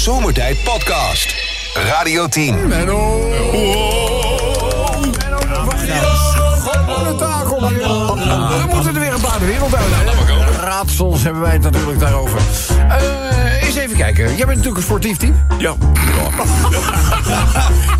Zomertijd 0.00 0.64
Podcast. 0.64 1.34
Radio 1.74 2.28
10. 2.28 2.68
Menno. 2.68 2.68
Menno, 2.68 3.28
wacht 5.64 5.88
Gewoon 6.60 7.06
een 7.06 7.16
taak 7.16 7.52
op. 7.52 7.60
We 7.60 8.66
moeten 8.74 8.94
er 8.94 9.00
weer 9.00 9.12
een 9.12 9.20
paar 9.20 9.38
de 9.38 9.46
wereld 9.46 9.74
uit. 9.74 9.86
Raadsels 10.60 11.22
hebben 11.22 11.42
wij 11.42 11.52
het 11.52 11.62
natuurlijk 11.62 12.00
daarover. 12.00 12.38
Eh, 12.88 13.29
eens 13.70 13.78
even 13.84 13.96
kijken. 13.96 14.24
Jij 14.26 14.36
bent 14.36 14.48
natuurlijk 14.48 14.76
een 14.76 14.82
sportief 14.82 15.16
team. 15.16 15.34
Ja. 15.58 15.74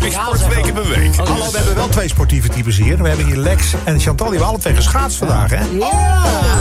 Ik 0.05 0.11
sport 0.11 0.39
twee 0.49 0.61
keer 0.63 0.73
per 0.73 0.87
week. 0.87 1.15
Hallo, 1.15 1.51
we 1.51 1.57
hebben 1.57 1.75
wel 1.75 1.89
twee 1.89 2.07
sportieve 2.07 2.47
types 2.49 2.77
hier. 2.77 2.97
We 3.01 3.07
hebben 3.07 3.25
hier 3.25 3.35
Lex 3.37 3.73
en 3.83 3.99
Chantal, 3.99 4.25
die 4.27 4.35
hebben 4.35 4.47
alle 4.53 4.57
twee 4.61 4.75
geschaatst 4.75 5.17
vandaag, 5.17 5.49
hè? 5.49 5.63
Oh, 5.79 5.91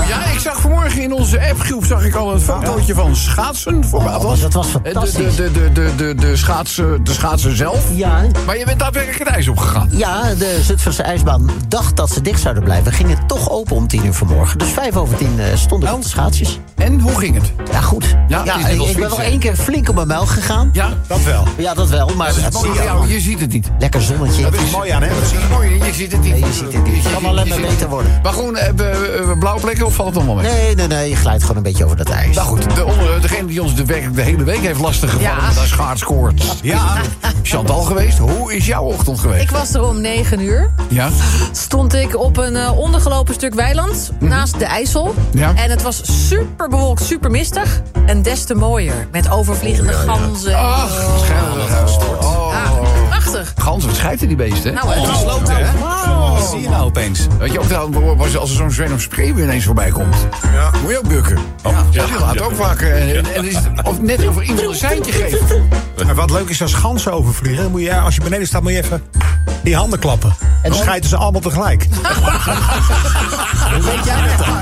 ja, 0.08 0.24
ik 0.24 0.38
zag 0.38 0.60
vanmorgen 0.60 1.02
in 1.02 1.12
onze 1.12 1.48
appgroep 1.50 1.84
zag 1.84 2.04
ik 2.04 2.14
al 2.14 2.32
een 2.32 2.40
fotootje 2.40 2.94
van 2.94 3.16
schaatsen 3.16 3.84
voorbij. 3.84 4.14
Oh, 4.14 4.40
dat 4.40 4.52
was 4.52 4.66
Eh, 4.66 4.72
de, 4.72 4.80
fantastisch. 4.90 5.36
de, 5.36 5.50
de, 5.52 5.72
de, 5.72 5.92
de, 5.96 6.14
de, 6.14 6.36
schaatsen, 6.36 7.04
de 7.04 7.12
schaatsen 7.12 7.56
zelf. 7.56 7.84
Ja, 7.92 8.22
Maar 8.46 8.58
je 8.58 8.64
bent 8.64 8.78
daadwerkelijk 8.78 9.18
het 9.18 9.28
ijs 9.28 9.48
opgegaan. 9.48 9.88
ja, 9.92 10.34
de 10.34 10.58
Zutphense 10.62 11.02
ijsbaan 11.02 11.50
dacht 11.68 11.96
dat 11.96 12.10
ze 12.10 12.20
dicht 12.20 12.40
zouden 12.40 12.62
blijven. 12.64 12.92
Gingen 12.92 13.18
toch 13.26 13.50
open 13.50 13.76
om 13.76 13.86
tien 13.88 14.04
uur 14.06 14.14
vanmorgen. 14.14 14.58
Dus 14.58 14.68
vijf 14.68 14.96
over 14.96 15.16
tien 15.16 15.34
eh, 15.40 15.46
stond 15.54 15.84
ik 15.84 15.92
op 15.92 16.02
de 16.02 16.08
schaatsjes. 16.08 16.58
En 16.76 17.00
hoe 17.00 17.18
ging 17.18 17.34
het? 17.36 17.52
Ja, 17.72 17.80
goed. 17.80 18.16
Ja, 18.28 18.42
het 18.46 18.74
ik, 18.74 18.80
ik 18.88 18.96
ben 19.00 19.08
wel 19.16 19.20
één 19.20 19.38
keer 19.38 19.56
flink 19.56 19.88
op 19.88 19.94
mijn 19.94 20.06
muil 20.06 20.26
gegaan. 20.26 20.70
Ja, 20.72 20.88
Dat 21.06 21.22
wel. 21.22 21.44
Ja, 21.56 21.74
dat 21.74 21.88
wel. 21.88 22.10
Maar 22.16 22.32
het 22.34 22.60
jou, 22.84 23.08
je 23.12 23.20
ziet 23.20 23.40
het 23.40 23.52
niet. 23.52 23.70
lekker 23.78 24.02
zonnetje. 24.02 24.42
Dat 24.42 24.54
is 24.54 24.70
mooi 24.70 24.90
aan, 24.90 25.02
hè? 25.02 25.08
Dat. 25.08 25.32
Mooi, 25.50 25.84
je 25.84 25.92
ziet 25.92 26.12
het 26.12 26.22
niet. 26.22 26.32
Nee, 26.32 26.40
je 26.40 26.52
ziet 26.52 26.72
het 26.72 26.84
niet. 26.84 27.02
Kan 27.12 27.24
alleen 27.24 27.48
maar 27.48 27.60
beter 27.60 27.78
het. 27.78 27.88
worden. 27.88 28.20
Maar 28.22 28.32
gewoon, 28.32 28.56
hebben 28.56 28.90
we 29.28 29.36
blauwe 29.38 29.60
plekken 29.60 29.86
of 29.86 29.94
valt 29.94 30.08
het 30.08 30.16
allemaal 30.16 30.34
mee? 30.34 30.52
Nee, 30.52 30.74
nee, 30.74 30.86
nee. 30.86 31.08
Je 31.08 31.16
glijdt 31.16 31.40
gewoon 31.42 31.56
een 31.56 31.62
beetje 31.62 31.84
over 31.84 31.96
dat 31.96 32.08
ijs. 32.08 32.36
Nou 32.36 32.48
goed, 32.48 32.74
de, 32.74 32.84
onder, 32.84 33.20
degene 33.20 33.46
die 33.46 33.62
ons 33.62 33.74
de, 33.74 33.84
werk, 33.84 34.14
de 34.14 34.22
hele 34.22 34.44
week 34.44 34.60
heeft 34.60 34.80
lastig 34.80 35.10
gevallen 35.10 35.36
Ja. 35.40 35.46
met 35.46 35.56
haar 35.56 35.66
schaatskoorts. 35.66 36.46
Ja, 36.62 36.96
Chantal 37.42 37.82
geweest, 37.82 38.18
hoe 38.18 38.54
is 38.54 38.66
jouw 38.66 38.82
ochtend 38.84 39.20
geweest? 39.20 39.42
Ik 39.42 39.50
was 39.50 39.74
er 39.74 39.82
om 39.88 40.00
9 40.00 40.40
uur. 40.40 40.70
Ja? 40.88 41.08
Stond 41.52 41.94
ik 41.94 42.16
op 42.18 42.36
een 42.36 42.56
eh, 42.56 42.78
ondergelopen 42.78 43.34
stuk 43.34 43.54
weiland 43.54 44.10
naast 44.18 44.58
de 44.58 44.64
IJssel. 44.64 45.14
Ja. 45.32 45.52
En 45.54 45.70
het 45.70 45.82
was 45.82 46.28
super 46.28 46.68
bewolkt, 46.68 47.02
super 47.04 47.30
mistig. 47.30 47.80
En 48.06 48.22
des 48.22 48.44
te 48.44 48.54
mooier. 48.54 48.89
Met 49.12 49.30
overvliegende 49.30 49.92
ganzen. 49.92 50.54
Ach, 50.56 50.90
schijnlijk. 51.24 51.70
Oh, 52.22 52.48
Ja, 52.52 52.88
prachtig. 53.08 53.52
Gans, 53.56 53.84
wat 53.84 53.96
schijt 53.96 54.20
er 54.20 54.26
die 54.28 54.36
beesten? 54.36 54.74
Nou, 54.74 54.92
eh, 54.92 55.08
Gesloten, 55.08 55.56
hè? 55.56 55.78
Wat 56.32 56.48
zie 56.50 56.60
je 56.60 56.68
nou 56.68 56.84
opeens? 56.84 57.26
Weet 57.38 57.52
je 57.52 57.60
ook 57.60 57.72
als 58.20 58.36
als 58.36 58.50
er 58.50 58.56
zo'n 58.56 58.70
Sven 58.70 58.92
of 58.92 59.00
Spreeuw 59.00 59.36
ineens 59.36 59.64
voorbij 59.64 59.90
komt? 59.90 60.16
Ja. 60.52 60.70
Moet 60.82 60.90
je 60.90 60.98
ook 60.98 61.08
bukken. 61.08 61.38
ja, 61.90 62.04
die 62.06 62.18
laat 62.20 62.40
ook 62.40 62.54
vaak. 62.54 62.80
eh, 62.80 63.16
En, 63.16 63.34
en 63.34 63.44
is 63.44 63.54
het, 63.54 63.66
of 63.82 64.00
net 64.00 64.26
over 64.26 64.42
iemand 64.42 64.66
een 64.66 64.74
seintje 64.74 65.12
geven. 65.12 65.68
En 66.08 66.14
wat 66.14 66.30
leuk 66.30 66.48
is 66.48 66.62
als 66.62 66.74
ganzen 66.74 67.12
overvliegen, 67.12 67.62
dan 67.62 67.70
moet 67.70 67.80
je, 67.82 67.98
als 68.00 68.14
je 68.14 68.20
beneden 68.22 68.46
staat, 68.46 68.62
moet 68.62 68.72
je 68.72 68.78
even 68.78 69.02
die 69.62 69.76
handen 69.76 69.98
klappen. 69.98 70.34
En 70.62 70.70
dan 70.70 70.78
schijten 70.80 71.08
ze 71.10 71.16
allemaal 71.16 71.40
tegelijk. 71.40 71.86
Hoe 73.70 73.82
weet 73.82 74.04
jij 74.04 74.36
dat 74.36 74.46
dan? 74.46 74.56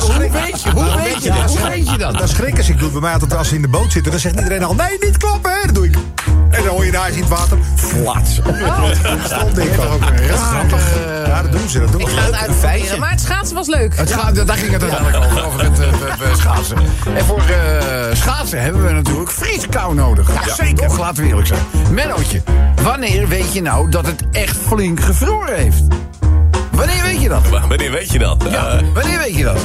Hoe 0.00 0.30
weet 0.30 0.62
je, 0.62 0.70
hoe 0.70 0.96
weet 1.02 1.22
je 1.22 1.30
dat? 1.30 1.56
Hoe 1.56 1.68
weet 1.68 1.90
je 1.90 1.98
dat? 1.98 2.18
Dan 2.18 2.28
schrikken 2.28 2.64
ze. 2.64 2.70
Ik 2.72 2.76
doe 2.78 2.84
het 2.84 2.92
bij 2.92 3.02
mij 3.02 3.12
altijd 3.12 3.34
als 3.34 3.48
ze 3.48 3.54
in 3.54 3.62
de 3.62 3.68
boot 3.68 3.92
zitten. 3.92 4.10
Dan 4.12 4.20
zegt 4.20 4.36
iedereen 4.36 4.64
al, 4.64 4.74
nee, 4.74 4.96
niet 5.00 5.16
klappen. 5.16 5.50
Hè? 5.52 5.66
Dat 5.66 5.74
doe 5.74 5.86
ik. 5.86 5.96
En 6.50 6.62
dan 6.64 6.66
hoor 6.74 6.84
je 6.84 6.90
daar 6.90 7.10
in 7.10 7.18
het 7.20 7.28
water. 7.28 7.58
Flats. 7.76 8.32
Stond 9.24 9.58
ik 9.58 9.80
ook 9.80 10.02
grappig, 10.40 10.94
Ja, 11.26 11.42
dat 11.42 11.52
doen 11.52 11.68
ze. 11.68 11.80
Dat 11.80 11.92
doen 11.92 12.00
ik 12.00 12.08
ze. 12.08 12.14
ga 12.14 12.22
het 12.24 12.34
uitproberen. 12.34 12.98
Maar 12.98 13.10
het 13.10 13.20
schaatsen 13.20 13.54
was 13.56 13.66
leuk. 13.66 13.96
Het 13.96 14.12
gaat, 14.12 14.46
daar 14.46 14.56
ging 14.56 14.72
het 14.72 14.82
uiteindelijk 14.82 15.24
over, 15.24 15.44
over 15.44 15.60
het 15.64 15.80
eh, 15.80 16.34
schaatsen. 16.38 16.76
En 17.16 17.24
voor 17.24 17.38
eh, 17.40 18.14
schaatsen 18.14 18.62
hebben 18.62 18.86
we 18.86 18.92
natuurlijk 18.92 19.30
vrieskou 19.30 19.94
nodig. 19.94 20.32
Ja, 20.46 20.54
zeker. 20.54 20.86
Toch, 20.88 20.98
laten 20.98 21.22
we 21.22 21.28
eerlijk 21.28 21.46
zijn. 21.46 21.60
Mennootje, 21.90 22.42
wanneer 22.82 23.28
weet 23.28 23.52
je 23.52 23.62
nou 23.62 23.90
dat 23.90 24.06
het 24.06 24.13
echt 24.32 24.56
flink 24.66 25.00
gevroren 25.00 25.54
heeft? 25.56 25.82
Wanneer 26.72 27.02
weet 27.02 27.20
je 27.22 27.28
dat? 27.28 27.48
Wanneer 27.68 27.90
weet 27.90 28.12
je 28.12 28.18
dat? 28.18 28.44
Ja, 28.50 28.66
Eh, 28.68 28.78
wanneer 28.94 29.18
weet 29.18 29.36
je 29.36 29.44
dat? 29.44 29.56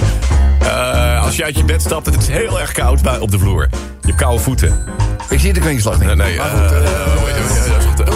eh, 0.59 1.23
als 1.25 1.35
je 1.35 1.44
uit 1.44 1.57
je 1.57 1.63
bed 1.63 1.81
stapt 1.81 2.07
en 2.07 2.13
het 2.13 2.22
is 2.22 2.28
heel 2.28 2.59
erg 2.59 2.72
koud 2.72 3.01
bij, 3.01 3.19
op 3.19 3.31
de 3.31 3.40
vloer. 3.40 3.68
Je 4.01 4.07
hebt 4.07 4.18
koude 4.18 4.44
voeten. 4.44 4.84
Ik 5.29 5.40
zie 5.40 5.53
de 5.53 5.59
kwinkslag 5.59 5.97
niet. 6.00 6.06
Nee, 6.07 6.16
nee. 6.16 6.38
Maar 6.38 6.46
eh, 6.47 6.51
goed, 6.62 6.72
eh, 6.72 6.78
eh, 6.78 6.84
hoe 7.18 7.28
het? 7.28 8.07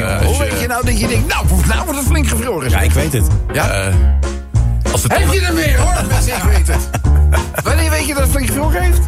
Eh. 0.00 0.30
Eh, 0.30 0.38
weet 0.38 0.60
je 0.60 0.66
nou 0.66 0.84
dat 0.86 1.00
je 1.00 1.06
denkt, 1.08 1.28
nou, 1.28 1.46
nou 1.66 1.84
wordt 1.84 1.98
het 1.98 2.08
flink 2.08 2.28
gevroren. 2.28 2.70
Ja, 2.70 2.80
ik 2.80 2.92
weet 2.92 3.12
het. 3.12 3.26
Ja? 3.52 3.68
eh, 3.70 3.94
Als 4.92 5.02
de 5.02 5.14
Heb 5.14 5.32
je 5.32 5.40
er 5.40 5.54
weer 5.54 5.78
hoor, 5.78 5.94
mensen, 6.08 6.36
ik 6.36 6.42
weet 6.42 6.66
het. 6.66 6.88
Wanneer 7.64 7.90
weet 7.90 8.06
je 8.06 8.14
dat 8.14 8.22
het 8.22 8.30
flink 8.32 8.46
gevroren 8.46 8.82
heeft? 8.82 9.00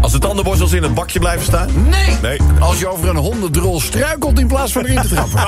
Als 0.00 0.12
de 0.12 0.18
tandenborstels 0.18 0.72
in 0.72 0.82
het 0.82 0.94
bakje 0.94 1.18
blijven 1.18 1.44
staan? 1.44 1.68
Nee. 1.88 2.16
Nee. 2.22 2.38
Als 2.58 2.78
je 2.78 2.88
over 2.88 3.08
een 3.08 3.16
hondendrol 3.16 3.80
struikelt 3.80 4.38
in 4.38 4.46
plaats 4.46 4.72
van 4.72 4.84
erin 4.84 5.02
te 5.02 5.08
trappen. 5.08 5.40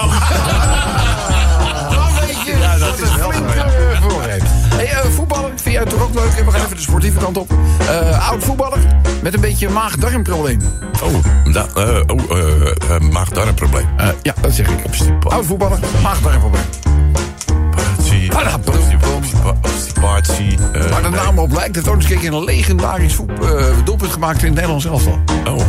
Dan 1.94 2.08
weet 2.20 2.40
je 2.44 2.56
ja, 2.60 2.78
dat, 2.78 3.00
eh, 3.00 3.14
gevroren 3.14 4.30
heeft. 4.30 4.44
Hey, 4.74 4.90
eh, 4.90 5.10
voetballer, 5.10 5.50
vind 5.54 5.74
jij 5.74 5.82
het 5.82 5.90
toch 5.90 6.02
ook 6.02 6.14
leuk? 6.14 6.44
We 6.44 6.50
gaan 6.50 6.64
even 6.64 6.76
de 6.76 6.82
sportieve 6.82 7.18
kant 7.18 7.36
op. 7.36 7.50
Eh, 7.78 8.28
oud 8.28 8.44
voetballer 8.44 8.78
met 9.22 9.34
een 9.34 9.40
beetje 9.40 9.68
maag-darmprobleem. 9.68 10.60
Oh, 11.02 11.52
da, 11.52 11.66
eh, 11.74 12.00
oh 12.06 12.38
eh, 12.38 12.70
eh, 12.70 13.00
maag-darmprobleem. 13.10 13.86
Ja, 14.22 14.34
dat 14.40 14.52
zeg 14.52 14.69
ik. 14.69 14.84
Oud 15.28 15.46
voetballer, 15.46 15.78
maag-darmprobleem. 16.02 16.64
Obstipatie. 20.02 20.58
eh, 20.72 20.90
Maar 20.90 21.02
de 21.02 21.08
naam 21.08 21.38
op 21.38 21.52
lijkt 21.52 21.76
het 21.76 21.88
ook 21.88 21.94
eens 21.94 22.10
een 22.10 22.18
keer 22.18 22.32
een 22.32 22.44
legendarisch 22.44 23.14
voet, 23.14 23.30
eh, 23.30 23.64
doelpunt 23.84 24.12
gemaakt 24.12 24.38
in 24.38 24.44
het 24.44 24.54
Nederlands 24.54 24.84
elftal. 24.84 25.18
Oh. 25.44 25.54
Oh 25.54 25.64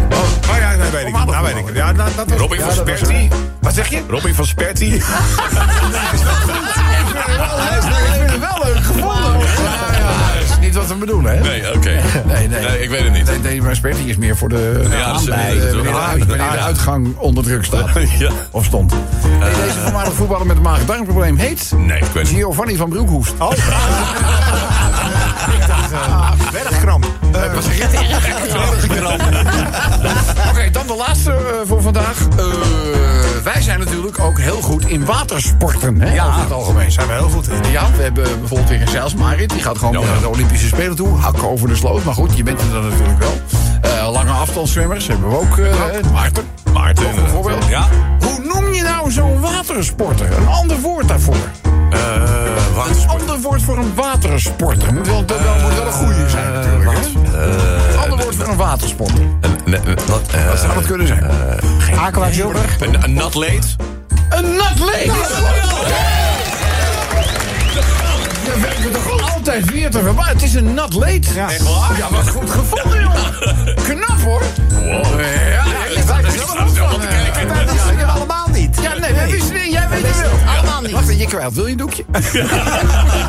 ja, 0.60 0.76
nee, 0.76 0.90
weet 0.92 1.08
ik. 1.08 1.14
Nou 1.14 1.44
weet 1.46 1.56
ik. 1.56 1.76
Ja, 1.76 1.92
nou, 1.92 2.10
dat 2.16 2.30
was... 2.30 2.40
Robin 2.40 2.58
ja, 2.60 2.66
van 2.72 2.86
dat 2.86 2.98
Sperti. 2.98 3.28
Wat 3.60 3.74
zeg 3.74 3.88
je? 3.88 4.02
Robin 4.10 4.34
van 4.36 4.46
Sperti. 4.46 4.90
Vind 4.92 5.04
het 7.16 8.18
wel 8.18 8.23
wat 10.88 10.98
we 10.98 11.06
bedoelen, 11.06 11.38
hè? 11.38 11.42
Nee, 11.42 11.76
oké. 11.76 12.02
Nee, 12.26 12.48
nee. 12.48 12.62
Nee, 12.62 12.82
ik 12.82 12.90
weet 12.90 13.04
het 13.04 13.12
niet. 13.12 13.26
Nee, 13.26 13.40
nee 13.40 13.62
maar 13.62 13.76
Sperti 13.76 14.10
is 14.10 14.18
meer 14.18 14.38
voor 14.38 14.50
de... 14.50 14.86
Ja, 14.90 15.16
is 15.16 15.24
de, 15.24 16.26
de, 16.28 16.42
uitgang 16.42 17.18
onder 17.18 17.44
druk 17.44 17.66
staat. 17.66 17.90
Ja. 18.18 18.32
Of 18.52 18.66
stond. 18.66 18.94
Hey, 19.40 19.66
deze 19.66 19.80
voormalige 19.80 20.16
voetballer 20.16 20.46
met 20.46 20.56
een 20.56 20.62
maag-darmprobleem 20.62 21.38
heet... 21.38 21.72
Nee, 21.76 21.98
ik 21.98 22.06
weet 22.06 22.14
het 22.14 22.32
niet. 22.32 22.44
Giovanni 22.44 22.76
van 22.76 22.90
Broekhoest. 22.90 23.34
Oh. 23.40 23.52
Bergkramp. 26.52 27.06
Eh, 27.32 27.54
wat 27.54 27.64
zeg 27.64 27.78
je? 27.78 27.84
Oké, 30.50 30.70
dan 30.72 30.88
de 30.88 30.96
laatste 30.96 31.32
eh, 31.32 31.38
voor 31.68 31.82
vandaag. 31.82 32.18
Eh, 32.38 32.46
wij 33.44 33.62
zijn 33.62 33.80
natuurlijk 33.80 34.20
ook 34.20 34.40
heel 34.40 34.62
goed 34.62 34.86
in 34.86 35.06
watersporten. 35.06 36.02
Hè, 36.02 36.14
Ja. 36.14 36.26
over 36.28 36.40
het 36.42 36.52
algemeen. 36.52 36.92
Zijn 36.92 37.08
we 37.08 37.14
heel 37.14 37.30
goed 37.30 37.48
in. 37.48 37.72
Ja, 37.72 37.86
we 37.96 38.02
hebben 38.04 38.24
bijvoorbeeld 38.40 38.70
weer 38.70 38.82
een 38.82 38.88
Zeils 38.88 39.14
Marit. 39.16 39.50
Die 39.50 39.62
gaat 39.62 39.78
gewoon 39.78 39.94
naar 39.94 40.20
de 40.22 40.28
Olympische 40.30 40.68
Spelen 40.68 40.96
toe. 40.96 41.18
Hakken 41.18 41.50
over 41.50 41.68
de 41.68 41.76
sloot. 41.76 42.04
Maar 42.04 42.14
goed, 42.14 42.38
je 42.38 42.44
bent 42.44 42.62
er 42.62 42.70
dan 42.72 42.90
natuurlijk 42.90 43.20
wel. 43.20 43.42
Eh, 43.82 44.12
lange 44.12 44.32
afstandszwemmers 44.32 45.08
hebben 45.08 45.30
we 45.30 45.36
ook. 45.38 45.58
Maarten. 46.12 46.44
Maarten. 46.74 47.04
Toch 47.06 47.24
een 47.24 47.30
voorbeeld? 47.30 47.66
Ja. 47.70 47.88
Hoe 48.20 48.40
noem 48.54 48.74
je 48.74 48.82
nou 48.82 49.12
zo'n 49.12 49.40
watersporter? 49.40 50.38
Een 50.38 50.48
ander 50.48 50.80
woord 50.80 51.08
daarvoor. 51.08 51.36
Eh, 51.90 52.00
Een 52.74 53.08
ander 53.08 53.40
woord 53.42 53.62
voor 53.62 53.78
een 53.78 53.94
watersporter. 53.96 54.94
Dat 54.94 55.06
wel- 55.06 55.56
moet 55.62 55.74
wel 55.76 55.86
een 55.86 55.92
goede 55.92 56.30
zijn 56.30 56.54
natuurlijk. 56.54 56.92
hè? 56.92 57.42
Een 57.94 58.00
ander 58.00 58.18
woord 58.24 58.36
voor 58.36 58.48
een 58.48 58.56
watersporter. 58.58 59.20
Eh, 59.42 59.50
Wat 60.08 60.22
eh, 60.32 60.48
Wat 60.48 60.60
zou 60.60 60.74
dat 60.74 60.86
kunnen 60.86 61.08
zijn? 61.08 61.26
Aquajogger. 62.00 62.76
een- 62.80 63.04
een 63.04 63.14
nat 63.14 63.36
leed? 63.36 63.76
Een 64.30 64.56
nat 64.56 64.80
leed! 64.80 65.12
Je 68.44 68.60
weet 68.62 68.80
me 68.84 68.92
toch 68.92 69.34
altijd 69.36 69.72
weer 69.72 69.90
te 69.92 70.00
verbazen. 70.04 70.34
Het 70.34 70.42
is 70.44 70.54
een 70.54 70.74
nat 70.74 70.94
leed. 70.94 71.28
Ja. 71.36 71.50
Echt 71.52 71.64
waar? 71.64 71.98
Ja, 71.98 72.10
wat 72.12 72.30
goed 72.30 72.50
gevonden, 72.52 73.03
Wil 81.34 81.66
je 81.66 81.72
een 81.72 81.78
doekje? 81.78 82.06
Dat 82.12 82.22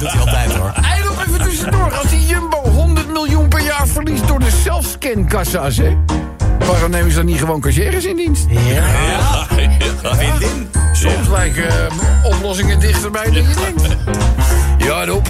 doet 0.01 0.11
hij 0.13 0.21
altijd 0.21 0.53
hoor. 0.55 0.73
Hij 0.75 1.03
nog 1.05 1.27
even 1.27 1.45
tussendoor. 1.45 1.93
Als 1.93 2.11
die 2.11 2.27
Jumbo 2.27 2.57
100 2.57 3.13
miljoen 3.13 3.49
per 3.49 3.61
jaar 3.61 3.87
verliest 3.87 4.29
door 4.29 4.39
de 4.39 4.51
zelfscankassa's, 4.51 5.77
hè? 5.77 5.97
Waarom 6.59 6.91
nemen 6.91 7.11
ze 7.11 7.17
dan 7.17 7.27
niet 7.27 7.39
gewoon 7.39 7.61
cashiers 7.61 8.05
in 8.05 8.17
dienst? 8.17 8.47
Ja, 8.49 8.61
ja. 8.73 9.47
Vriendin. 10.03 10.69
Soms 10.93 11.29
lijken 11.29 11.69
eh, 11.69 11.93
oplossingen 12.25 12.81
dichterbij 12.81 13.25
dan 13.25 13.43
je 13.49 13.55
denkt. 13.55 13.97
Ja, 14.87 15.05
Rob. 15.05 15.27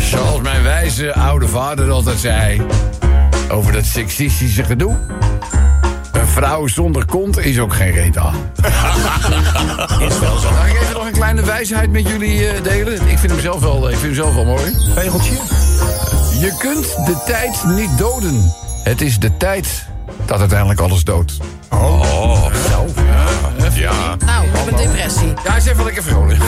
Zoals 0.00 0.40
mijn 0.40 0.62
wijze 0.62 1.14
oude 1.14 1.48
vader 1.48 1.90
altijd 1.90 2.18
zei... 2.18 2.62
over 3.50 3.72
dat 3.72 3.84
seksistische 3.84 4.64
gedoe... 4.64 4.96
een 6.12 6.26
vrouw 6.26 6.66
zonder 6.66 7.04
kont 7.04 7.38
is 7.38 7.58
ook 7.58 7.74
geen 7.74 7.90
reet 7.90 8.16
aan. 8.16 8.34
Is 10.08 10.18
wel 10.18 10.36
zo. 10.38 10.48
Kleine 11.18 11.42
wijsheid 11.42 11.90
met 11.90 12.08
jullie 12.08 12.48
eh, 12.48 12.62
delen? 12.62 12.92
Ik 13.08 13.18
vind 13.18 13.32
hem 13.32 13.40
zelf 13.40 13.60
wel, 13.60 13.90
ik 13.90 13.96
vind 13.96 14.02
hem 14.02 14.14
zelf 14.14 14.34
wel 14.34 14.44
mooi. 14.44 14.74
Regeltje. 14.94 15.32
Je 16.40 16.54
kunt 16.58 16.84
de 17.06 17.22
tijd 17.26 17.64
niet 17.64 17.98
doden. 17.98 18.52
Het 18.84 19.00
is 19.00 19.18
de 19.18 19.36
tijd 19.36 19.86
gaat 20.26 20.40
uiteindelijk 20.40 20.80
alles 20.80 21.04
dood. 21.04 21.36
Oh, 21.70 22.44
zo. 22.70 22.86
Ja. 22.96 23.68
ja. 23.74 24.16
Nou, 24.26 24.46
ik 24.46 24.56
heb 24.56 24.66
een 24.66 24.76
depressie. 24.76 25.26
Ja, 25.26 25.34
hij 25.50 25.56
is 25.56 25.66
even 25.66 25.84
lekker 25.84 26.02
vrolijk. 26.02 26.40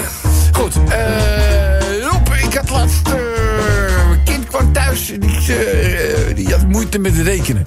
Goed, 0.52 0.74
eh 0.88 2.02
Rob, 2.10 2.28
ik 2.44 2.54
had 2.54 2.70
laatst... 2.70 3.08
eh, 3.08 3.12
mijn 4.08 4.24
kind 4.24 4.46
kwam 4.46 4.72
thuis 4.72 5.10
en 5.12 5.20
die, 5.20 5.54
eh, 5.56 6.34
die 6.36 6.50
had 6.50 6.66
moeite 6.66 6.98
met 6.98 7.16
rekenen. 7.16 7.66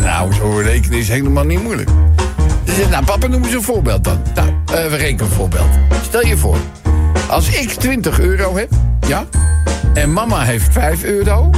Nou, 0.00 0.32
zo 0.34 0.56
rekenen 0.64 0.98
is 0.98 1.08
helemaal 1.08 1.44
niet 1.44 1.62
moeilijk. 1.62 1.90
Zei, 2.74 2.88
nou, 2.88 3.04
papa, 3.04 3.26
noem 3.26 3.44
eens 3.44 3.54
een 3.54 3.62
voorbeeld 3.62 4.04
dan. 4.04 4.22
Nou, 4.34 4.48
eh 4.48 4.90
we 4.90 4.96
rekenen 4.96 5.24
een 5.24 5.30
voorbeeld. 5.30 5.68
Stel 6.02 6.26
je 6.26 6.36
voor, 6.36 6.58
als 7.28 7.48
ik 7.48 7.70
20 7.70 8.20
euro 8.20 8.56
heb, 8.56 8.70
ja, 9.06 9.24
en 9.94 10.12
mama 10.12 10.42
heeft 10.42 10.72
5 10.72 11.04
euro, 11.04 11.50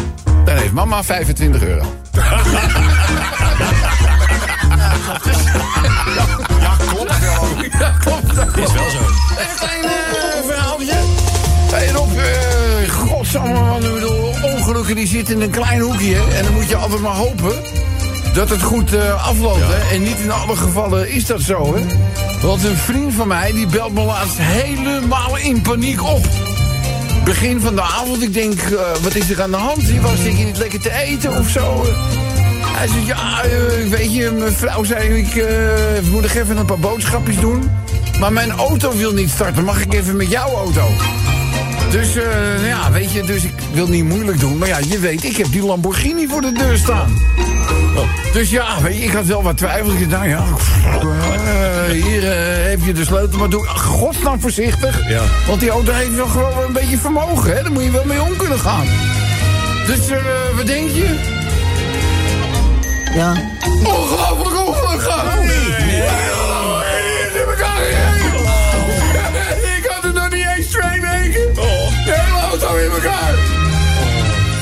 dan 0.45 0.57
heeft 0.57 0.73
mama 0.73 1.05
25 1.05 1.63
euro. 1.63 1.85
Ja, 6.61 6.77
klopt 6.87 7.21
wel. 7.21 7.45
Ja, 7.79 7.93
klopt. 7.99 8.57
Is 8.57 8.73
wel 8.73 8.91
zo. 8.91 8.99
Een 8.99 9.57
klein 9.57 9.85
eh, 9.85 10.47
verhaaltje. 10.47 10.95
Hey 11.71 11.89
eh 11.89 12.91
godsamme, 12.91 13.61
man, 13.61 13.85
ik 13.85 13.95
bedoel, 13.95 14.35
ongelukken 14.43 14.95
die 14.95 15.07
zitten 15.07 15.35
in 15.35 15.41
een 15.41 15.51
klein 15.51 15.81
hoekje. 15.81 16.17
En 16.37 16.45
dan 16.45 16.53
moet 16.53 16.69
je 16.69 16.77
altijd 16.77 17.01
maar 17.01 17.15
hopen 17.15 17.53
dat 18.39 18.49
het 18.49 18.63
goed 18.63 18.95
eh, 18.95 19.27
afloopt. 19.29 19.61
Hè? 19.61 19.95
En 19.95 20.03
niet 20.03 20.19
in 20.19 20.31
alle 20.31 20.57
gevallen 20.57 21.11
is 21.11 21.27
dat 21.27 21.41
zo, 21.41 21.75
hè. 21.75 21.83
Want 22.43 22.65
een 22.65 22.77
vriend 22.77 23.15
van 23.15 23.29
mij, 23.29 23.53
die 23.53 23.67
belt 23.67 23.95
me 23.95 24.03
laatst 24.03 24.37
helemaal 24.39 25.37
in 25.37 25.63
paniek 25.63 26.03
op. 26.03 26.27
Begin 27.25 27.61
van 27.61 27.75
de 27.75 27.83
avond, 27.83 28.23
ik 28.23 28.35
denk, 28.35 28.61
eh, 28.61 28.79
wat 29.03 29.15
is 29.15 29.31
er 29.31 29.43
aan 29.43 29.51
de 29.51 29.57
hand? 29.57 29.87
Die 29.87 30.01
was 30.01 30.21
ik 30.21 30.45
niet 30.45 30.59
lekker 30.59 30.81
te 30.81 30.93
eten 30.93 31.39
of 31.39 31.49
zo? 31.49 31.85
Hij 32.63 32.89
zegt, 32.89 33.07
ja, 33.07 33.43
eh, 33.43 33.89
weet 33.91 34.15
je, 34.15 34.31
mijn 34.31 34.53
vrouw 34.53 34.85
zei, 34.85 35.19
ik 35.19 35.45
moet 36.11 36.23
nog 36.23 36.35
even 36.35 36.57
een 36.57 36.67
paar 36.67 36.79
boodschapjes 36.79 37.41
doen. 37.41 37.71
Maar 38.21 38.33
mijn 38.33 38.51
auto 38.51 38.97
wil 38.97 39.13
niet 39.13 39.31
starten, 39.31 39.65
mag 39.65 39.81
ik 39.81 39.95
even 39.95 40.17
met 40.17 40.31
jouw 40.31 40.55
auto? 40.55 40.89
Dus, 41.91 42.15
nou 42.15 42.67
ja, 42.67 42.93
weet 42.93 43.13
je, 43.13 43.23
dus 43.23 43.45
ik 43.45 43.55
wil 43.73 43.87
niet 43.87 44.05
moeilijk 44.05 44.41
doen. 44.41 44.59
Maar 44.59 44.69
ja, 44.69 44.79
je 44.89 44.99
weet, 44.99 45.25
ik 45.25 45.37
heb 45.37 45.53
die 45.53 45.65
Lamborghini 45.65 46.27
voor 46.27 46.41
de 46.41 46.53
deur 46.53 46.77
staan. 46.77 47.17
Dus 48.33 48.51
ja, 48.51 48.67
je, 48.89 49.03
ik 49.05 49.13
had 49.13 49.25
wel 49.25 49.43
wat 49.43 49.57
twijfels. 49.57 49.93
Ik 49.93 50.11
dacht, 50.11 50.27
nou 50.27 50.29
ja, 50.29 50.45
eh, 51.49 52.03
hier 52.03 52.31
eh, 52.31 52.71
heb 52.71 52.81
je 52.85 52.93
de 52.93 53.05
sleutel. 53.05 53.39
Maar 53.39 53.51
doe 53.51 53.67
godsnaam 53.67 54.41
voorzichtig. 54.41 55.09
Ja. 55.09 55.23
Want 55.47 55.61
die 55.61 55.71
auto 55.71 55.93
heeft 55.93 56.15
wel 56.15 56.27
gewoon 56.27 56.55
wel 56.55 56.65
een 56.65 56.73
beetje 56.73 56.99
vermogen, 56.99 57.57
hè. 57.57 57.63
Daar 57.63 57.73
moet 57.73 57.83
je 57.83 57.91
wel 57.91 58.05
mee 58.05 58.23
om 58.23 58.37
kunnen 58.37 58.59
gaan. 58.59 58.87
Dus, 59.87 60.09
eh, 60.09 60.19
wat 60.57 60.67
denk 60.67 60.91
je? 60.91 61.37
Ja. 63.15 63.33
Ongelooflijk 63.85 64.67
ongelukkig! 64.67 65.07
Ik 69.77 69.91
had 69.91 70.03
het 70.03 70.15
nog 70.15 70.31
niet 70.31 70.47
eens 70.57 70.67
twee 70.67 71.01
weken. 71.01 71.55
De 71.55 72.15
hele 72.17 72.41
auto 72.51 72.77
in 72.77 72.91
elkaar. 72.91 73.35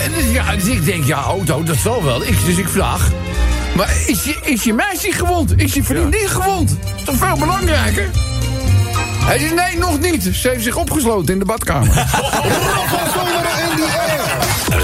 En 0.03 0.13
dus, 0.13 0.33
ja, 0.33 0.55
dus 0.55 0.65
ik 0.65 0.85
denk, 0.85 1.05
ja, 1.05 1.23
auto, 1.23 1.63
dat 1.63 1.77
zal 1.77 2.05
wel. 2.05 2.23
Ik, 2.23 2.45
dus 2.45 2.57
ik 2.57 2.69
vraag. 2.69 3.11
Maar 3.77 3.97
is 4.07 4.25
je, 4.25 4.39
is 4.43 4.63
je 4.63 4.73
meisje 4.73 5.13
gewond? 5.13 5.61
Is 5.61 5.75
je 5.75 5.83
vriendin 5.83 6.29
gewond? 6.29 6.69
Dat 6.69 6.97
is 6.97 7.05
toch 7.05 7.17
veel 7.17 7.37
belangrijker? 7.39 8.11
Hij 9.25 9.39
zei, 9.39 9.55
nee, 9.55 9.79
nog 9.79 10.01
niet. 10.01 10.23
Ze 10.33 10.49
heeft 10.49 10.63
zich 10.63 10.77
opgesloten 10.77 11.33
in 11.33 11.39
de 11.39 11.45
badkamer. 11.45 11.95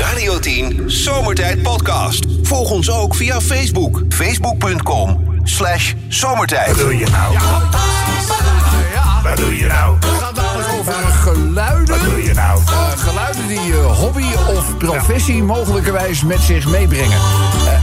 Radio 0.02 0.38
10 0.38 0.82
Zomertijd 0.86 1.62
Podcast. 1.62 2.24
Volg 2.42 2.70
ons 2.70 2.90
ook 2.90 3.14
via 3.14 3.40
Facebook. 3.40 4.02
Facebook.com 4.08 5.40
slash 5.42 5.92
zomertijd. 6.08 6.78
doe 6.78 6.96
je 6.98 7.06
nou? 7.06 7.36
Wat 9.22 9.36
doe 9.36 9.56
je 9.56 9.66
nou? 9.66 9.96
Het 10.00 10.22
gaat 10.22 10.36
dadelijk 10.36 10.68
over 10.78 10.92
geluiden. 10.94 12.04
doe 12.04 12.22
je 12.22 12.34
nou? 12.34 12.60
Eh, 12.66 12.90
geluiden 12.96 13.48
die 13.48 13.60
je 13.60 13.74
hobby 13.74 14.24
of 14.56 14.76
professie 14.76 15.42
mogelijkerwijs 15.42 16.22
met 16.22 16.40
zich 16.40 16.66
meebrengen. 16.66 17.18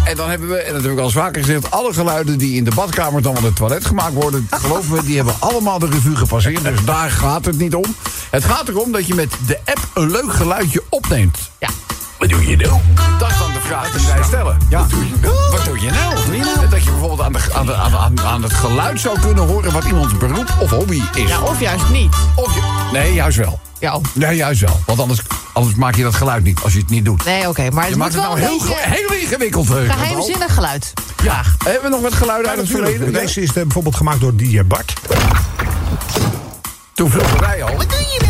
En 0.04 0.16
dan 0.16 0.30
hebben 0.30 0.50
we, 0.50 0.57
en 0.57 0.74
dat 0.74 0.84
heb 0.84 0.92
ik 0.92 1.00
al 1.00 1.10
vaker 1.10 1.44
gezegd... 1.44 1.72
alle 1.72 1.94
geluiden 1.94 2.38
die 2.38 2.56
in 2.56 2.63
de 2.63 2.72
badkamer 2.75 3.22
dan 3.22 3.34
wel 3.34 3.44
het 3.44 3.56
toilet 3.56 3.86
gemaakt 3.86 4.13
worden... 4.13 4.48
geloof 4.62 4.90
me, 4.90 5.04
die 5.04 5.16
hebben 5.16 5.34
allemaal 5.40 5.80
de 5.80 5.90
revue 5.90 6.16
gepasseerd. 6.16 6.63
Dus 6.63 6.84
daar 6.86 7.12
gaat 7.12 7.46
het 7.46 7.57
niet 7.57 7.75
om. 7.75 7.96
Het 8.30 8.44
gaat 8.44 8.68
erom 8.68 8.92
dat 8.92 9.07
je 9.07 9.16
met 9.16 9.31
de 9.48 9.60
app 9.66 9.90
een 9.94 10.12
leuk 10.12 10.34
geluidje 10.34 10.84
opneemt. 10.90 11.51
Ja. 11.60 11.69
Wat 12.19 12.30
doe 12.30 12.48
je 12.48 12.56
nou? 12.56 12.80
Vraag 13.69 13.92
die 13.92 14.07
wij 14.07 14.24
stellen. 14.24 14.57
Ja. 14.69 14.86
Wat 15.51 15.66
doe 15.66 15.81
je 15.81 15.92
nou? 15.92 16.16
Dat 16.69 16.83
je 16.83 16.89
bijvoorbeeld 16.89 17.21
aan, 17.21 17.33
de, 17.33 17.39
aan, 17.54 17.66
de, 17.66 17.75
aan, 17.75 17.95
aan, 17.95 18.19
aan 18.19 18.44
het 18.44 18.54
geluid 18.54 19.00
zou 19.00 19.19
kunnen 19.19 19.48
horen... 19.48 19.71
wat 19.71 19.83
iemands 19.83 20.18
beroep 20.18 20.54
of 20.60 20.69
hobby 20.69 21.01
is. 21.13 21.30
Ja, 21.30 21.42
of 21.42 21.60
juist 21.60 21.89
niet. 21.89 22.16
Of 22.36 22.54
je, 22.56 22.89
nee, 22.92 23.13
juist 23.13 23.38
wel. 23.38 23.60
Ja, 23.80 24.00
Nee, 24.13 24.36
juist 24.36 24.62
wel. 24.62 24.80
Want 24.86 25.00
anders, 25.00 25.21
anders 25.54 25.75
maak 25.75 25.95
je 25.95 26.04
dat 26.04 26.16
geluid 26.16 26.44
niet 26.44 26.60
als 26.63 26.74
je 26.74 26.80
het 26.80 26.89
niet 26.89 27.06
doet. 27.06 27.25
nee, 27.25 27.48
oké. 27.50 27.69
maar 27.69 27.83
het 27.83 27.92
Je 27.94 27.98
maakt 28.00 28.13
het 28.13 28.21
wel 28.21 28.36
nou 28.36 28.42
heel, 28.42 28.60
heel 28.75 29.13
ingewikkeld. 29.13 29.69
eh, 29.69 29.94
geheimzinnig 29.94 30.54
geluid. 30.54 30.94
Ja. 31.24 31.42
Hebben 31.63 31.83
we 31.83 31.89
nog 31.89 32.01
wat 32.01 32.13
geluiden 32.13 32.51
uit 32.51 32.60
het 32.60 32.69
verleden? 32.69 33.13
Deze 33.13 33.42
is 33.42 33.48
eh, 33.48 33.54
bijvoorbeeld 33.54 33.95
gemaakt 33.95 34.19
door 34.19 34.36
die 34.36 34.60
eh, 34.60 34.66
Bart. 34.66 34.94
Toen 36.94 37.10
vroegen 37.12 37.39
wij 37.39 37.63
al. 37.63 37.75
Wat 37.75 37.89
doe 37.89 38.00
je 38.00 38.19
nou? 38.21 38.29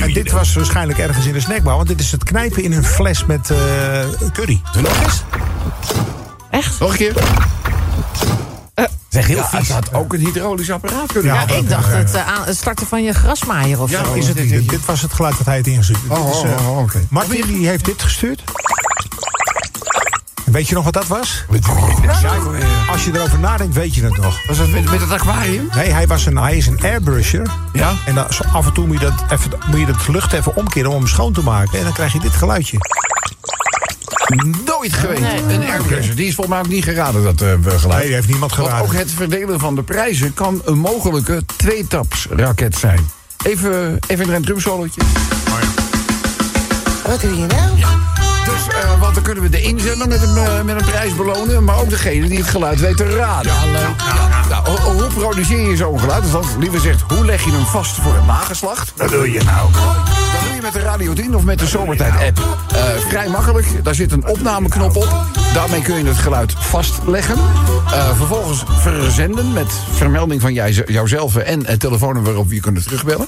En 0.00 0.12
dit 0.12 0.30
was 0.30 0.54
waarschijnlijk 0.54 0.98
ergens 0.98 1.26
in 1.26 1.32
de 1.32 1.40
snackbar. 1.40 1.76
Want 1.76 1.88
dit 1.88 2.00
is 2.00 2.12
het 2.12 2.24
knijpen 2.24 2.62
in 2.62 2.72
een 2.72 2.84
fles 2.84 3.24
met 3.26 3.50
eh, 3.50 3.58
curry. 4.32 4.60
Doe 4.72 4.82
nog 4.82 5.02
eens. 5.02 5.22
Echt? 6.50 6.80
Nog 6.80 6.90
een 6.90 6.96
keer. 6.96 7.12
Zeg 9.08 9.26
heel 9.26 9.36
Ja, 9.36 9.48
het 9.50 9.68
had 9.68 9.94
ook 9.94 10.12
een 10.12 10.20
hydraulisch 10.20 10.70
apparaat 10.70 11.12
kunnen 11.12 11.34
Ja, 11.34 11.44
Ja, 11.48 11.54
ik 11.54 11.68
dacht 11.68 11.92
het, 11.92 12.14
eh, 12.14 12.28
aan, 12.28 12.44
het 12.44 12.56
starten 12.56 12.86
van 12.86 13.02
je 13.02 13.12
grasmaaier 13.12 13.80
of 13.82 13.90
Ja, 13.90 14.04
zo. 14.04 14.12
Is 14.12 14.28
het 14.28 14.50
niet. 14.50 14.68
Dit 14.68 14.84
was 14.84 15.02
het 15.02 15.12
geluid 15.12 15.36
dat 15.36 15.46
hij 15.46 15.56
het 15.56 15.66
ingestuurd. 15.66 16.00
Dit 16.02 16.10
Oh, 16.18 16.30
is, 16.30 16.36
oh, 16.36 16.46
eh, 16.52 16.68
oh, 16.70 16.78
oké. 16.78 17.06
Martin 17.10 17.46
die 17.46 17.68
heeft 17.68 17.84
dit 17.84 18.02
gestuurd. 18.02 18.42
Weet 20.50 20.68
je 20.68 20.74
nog 20.74 20.84
wat 20.84 20.92
dat 20.92 21.06
was? 21.06 21.44
Als 22.90 23.04
je 23.04 23.10
erover 23.14 23.38
nadenkt, 23.38 23.74
weet 23.74 23.94
je 23.94 24.04
het 24.04 24.16
nog. 24.16 24.46
Was 24.46 24.58
dat 24.58 24.68
met, 24.68 24.90
met 24.90 25.00
het 25.00 25.10
aquarium? 25.10 25.68
Nee, 25.74 25.90
hij, 25.90 26.06
was 26.06 26.26
een, 26.26 26.36
hij 26.36 26.56
is 26.56 26.66
een 26.66 26.80
airbrusher. 26.82 27.46
Ja. 27.72 27.94
En 28.06 28.14
dan, 28.14 28.32
zo 28.32 28.42
af 28.52 28.66
en 28.66 28.72
toe 28.72 28.86
moet 28.86 29.00
je, 29.00 29.04
dat 29.04 29.24
even, 29.30 29.50
moet 29.66 29.80
je 29.80 29.86
dat 29.86 30.08
lucht 30.08 30.32
even 30.32 30.56
omkeren 30.56 30.90
om 30.90 30.96
hem 30.96 31.06
schoon 31.06 31.32
te 31.32 31.42
maken. 31.42 31.78
En 31.78 31.84
dan 31.84 31.92
krijg 31.92 32.12
je 32.12 32.18
dit 32.18 32.32
geluidje. 32.32 32.78
Nooit 34.64 34.92
geweten. 34.92 35.22
Nee. 35.46 35.56
Een 35.56 35.70
airbrusher. 35.70 36.16
Die 36.16 36.26
is 36.26 36.34
volgens 36.34 36.56
mij 36.56 36.64
ook 36.64 36.72
niet 36.72 36.84
geraden, 36.84 37.22
dat 37.22 37.40
eh, 37.40 37.48
geluid. 37.48 37.88
Nee, 37.88 38.06
die 38.06 38.14
heeft 38.14 38.28
niemand 38.28 38.54
Want 38.54 38.68
geraden. 38.68 38.86
ook 38.86 38.94
het 38.94 39.10
verdelen 39.10 39.60
van 39.60 39.74
de 39.74 39.82
prijzen 39.82 40.34
kan 40.34 40.62
een 40.64 40.78
mogelijke 40.78 41.42
tweetapsraket 41.56 42.76
zijn. 42.76 43.10
Even, 43.44 43.98
even 44.06 44.34
een 44.34 44.42
drumsolootje. 44.42 45.00
Wat 47.06 47.20
doe 47.20 47.36
je 47.38 47.46
nou? 47.46 47.76
Dus, 47.76 47.84
eh, 48.82 49.00
want 49.00 49.14
dan 49.14 49.22
kunnen 49.22 49.42
we 49.42 49.48
de 49.48 49.60
inzender 49.62 50.08
met 50.08 50.22
een, 50.22 50.36
eh, 50.36 50.62
met 50.62 50.80
een 50.80 50.86
prijs 50.86 51.14
belonen... 51.16 51.64
maar 51.64 51.78
ook 51.78 51.88
degene 51.90 52.28
die 52.28 52.38
het 52.38 52.48
geluid 52.48 52.80
weet 52.80 52.96
te 52.96 53.04
raden. 53.16 53.52
Ja, 53.52 54.46
Nou, 54.48 54.68
ho- 54.68 54.76
ho- 54.76 54.92
hoe 55.00 55.12
produceer 55.12 55.70
je 55.70 55.76
zo'n 55.76 56.00
geluid? 56.00 56.34
Of 56.34 56.56
liever 56.58 56.80
zegt, 56.80 57.00
hoe 57.14 57.24
leg 57.24 57.44
je 57.44 57.50
hem 57.50 57.64
vast 57.66 57.94
voor 57.94 58.14
het 58.14 58.26
nageslacht? 58.26 58.92
Wat 58.96 59.08
doe 59.10 59.32
je 59.32 59.42
nou? 59.44 59.72
Dat 59.72 60.40
doe 60.44 60.54
je 60.54 60.60
met 60.62 60.72
de 60.72 60.78
Radio 60.80 61.12
10 61.12 61.36
of 61.36 61.42
met 61.44 61.58
de 61.58 61.66
Zomertijd-app. 61.66 62.38
Eh, 62.74 62.82
vrij 63.08 63.28
makkelijk. 63.28 63.84
Daar 63.84 63.94
zit 63.94 64.12
een 64.12 64.26
opnameknop 64.26 64.96
op. 64.96 65.08
Daarmee 65.54 65.82
kun 65.82 65.96
je 65.98 66.04
het 66.04 66.18
geluid 66.18 66.52
vastleggen. 66.58 67.36
Vervolgens 68.16 68.62
verzenden 68.80 69.52
met 69.52 69.72
vermelding 69.92 70.40
van 70.40 70.52
jij, 70.52 70.72
jouzelf 70.86 71.36
en 71.36 71.66
het 71.66 71.80
telefoonnummer 71.80 72.32
waarop 72.32 72.52
je 72.52 72.60
kunt 72.60 72.82
terugbellen. 72.82 73.26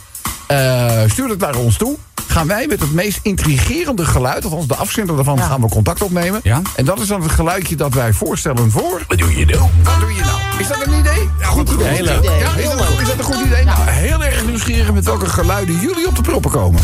Stuur 1.10 1.28
het 1.28 1.38
naar 1.38 1.54
ons 1.54 1.76
toe. 1.76 1.96
Gaan 2.30 2.46
wij 2.46 2.66
met 2.66 2.80
het 2.80 2.92
meest 2.92 3.18
intrigerende 3.22 4.04
geluid, 4.04 4.44
althans 4.44 4.66
de 4.66 4.74
afzender 4.74 5.16
daarvan, 5.16 5.38
gaan 5.38 5.60
we 5.60 5.68
contact 5.68 6.02
opnemen. 6.02 6.40
Ja. 6.42 6.62
En 6.76 6.84
dat 6.84 7.00
is 7.00 7.08
dan 7.08 7.22
het 7.22 7.30
geluidje 7.30 7.76
dat 7.76 7.94
wij 7.94 8.12
voorstellen 8.12 8.70
voor. 8.70 9.02
Wat 9.08 9.18
doe 9.18 9.38
je 9.38 9.46
nou? 9.46 9.60
Wat 9.82 10.00
doe 10.00 10.14
je 10.14 10.20
nou? 10.20 10.38
Is 10.58 10.68
dat 10.68 10.86
een 10.86 10.98
idee? 10.98 11.28
goed 11.42 11.70
idee. 11.70 11.88
Heel 11.88 12.04
leuk. 12.04 12.22
Ja, 12.22 12.30
is, 12.56 12.64
dat, 12.64 12.88
is 13.00 13.08
dat 13.08 13.18
een 13.18 13.24
goed 13.24 13.46
idee? 13.46 13.64
Nou, 13.64 13.78
heel 13.88 14.24
erg 14.24 14.46
nieuwsgierig 14.46 14.92
met 14.92 15.04
welke 15.04 15.26
geluiden 15.26 15.80
jullie 15.80 16.06
op 16.06 16.16
de 16.16 16.22
proppen 16.22 16.50
komen. 16.50 16.82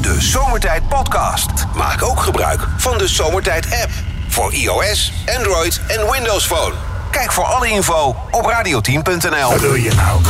De 0.00 0.16
Zomertijd 0.18 0.88
Podcast. 0.88 1.50
Maak 1.74 2.02
ook 2.02 2.20
gebruik 2.20 2.68
van 2.76 2.98
de 2.98 3.08
Zomertijd 3.08 3.66
app. 3.82 3.90
Voor 4.28 4.52
iOS, 4.52 5.12
Android 5.36 5.80
en 5.86 6.10
Windows 6.10 6.46
Phone. 6.46 6.74
Kijk 7.10 7.32
voor 7.32 7.44
alle 7.44 7.68
info 7.68 8.16
op 8.30 8.52
radio10.nl. 8.52 9.60
doe 9.60 9.82
je 9.82 9.94
nou? 9.94 10.20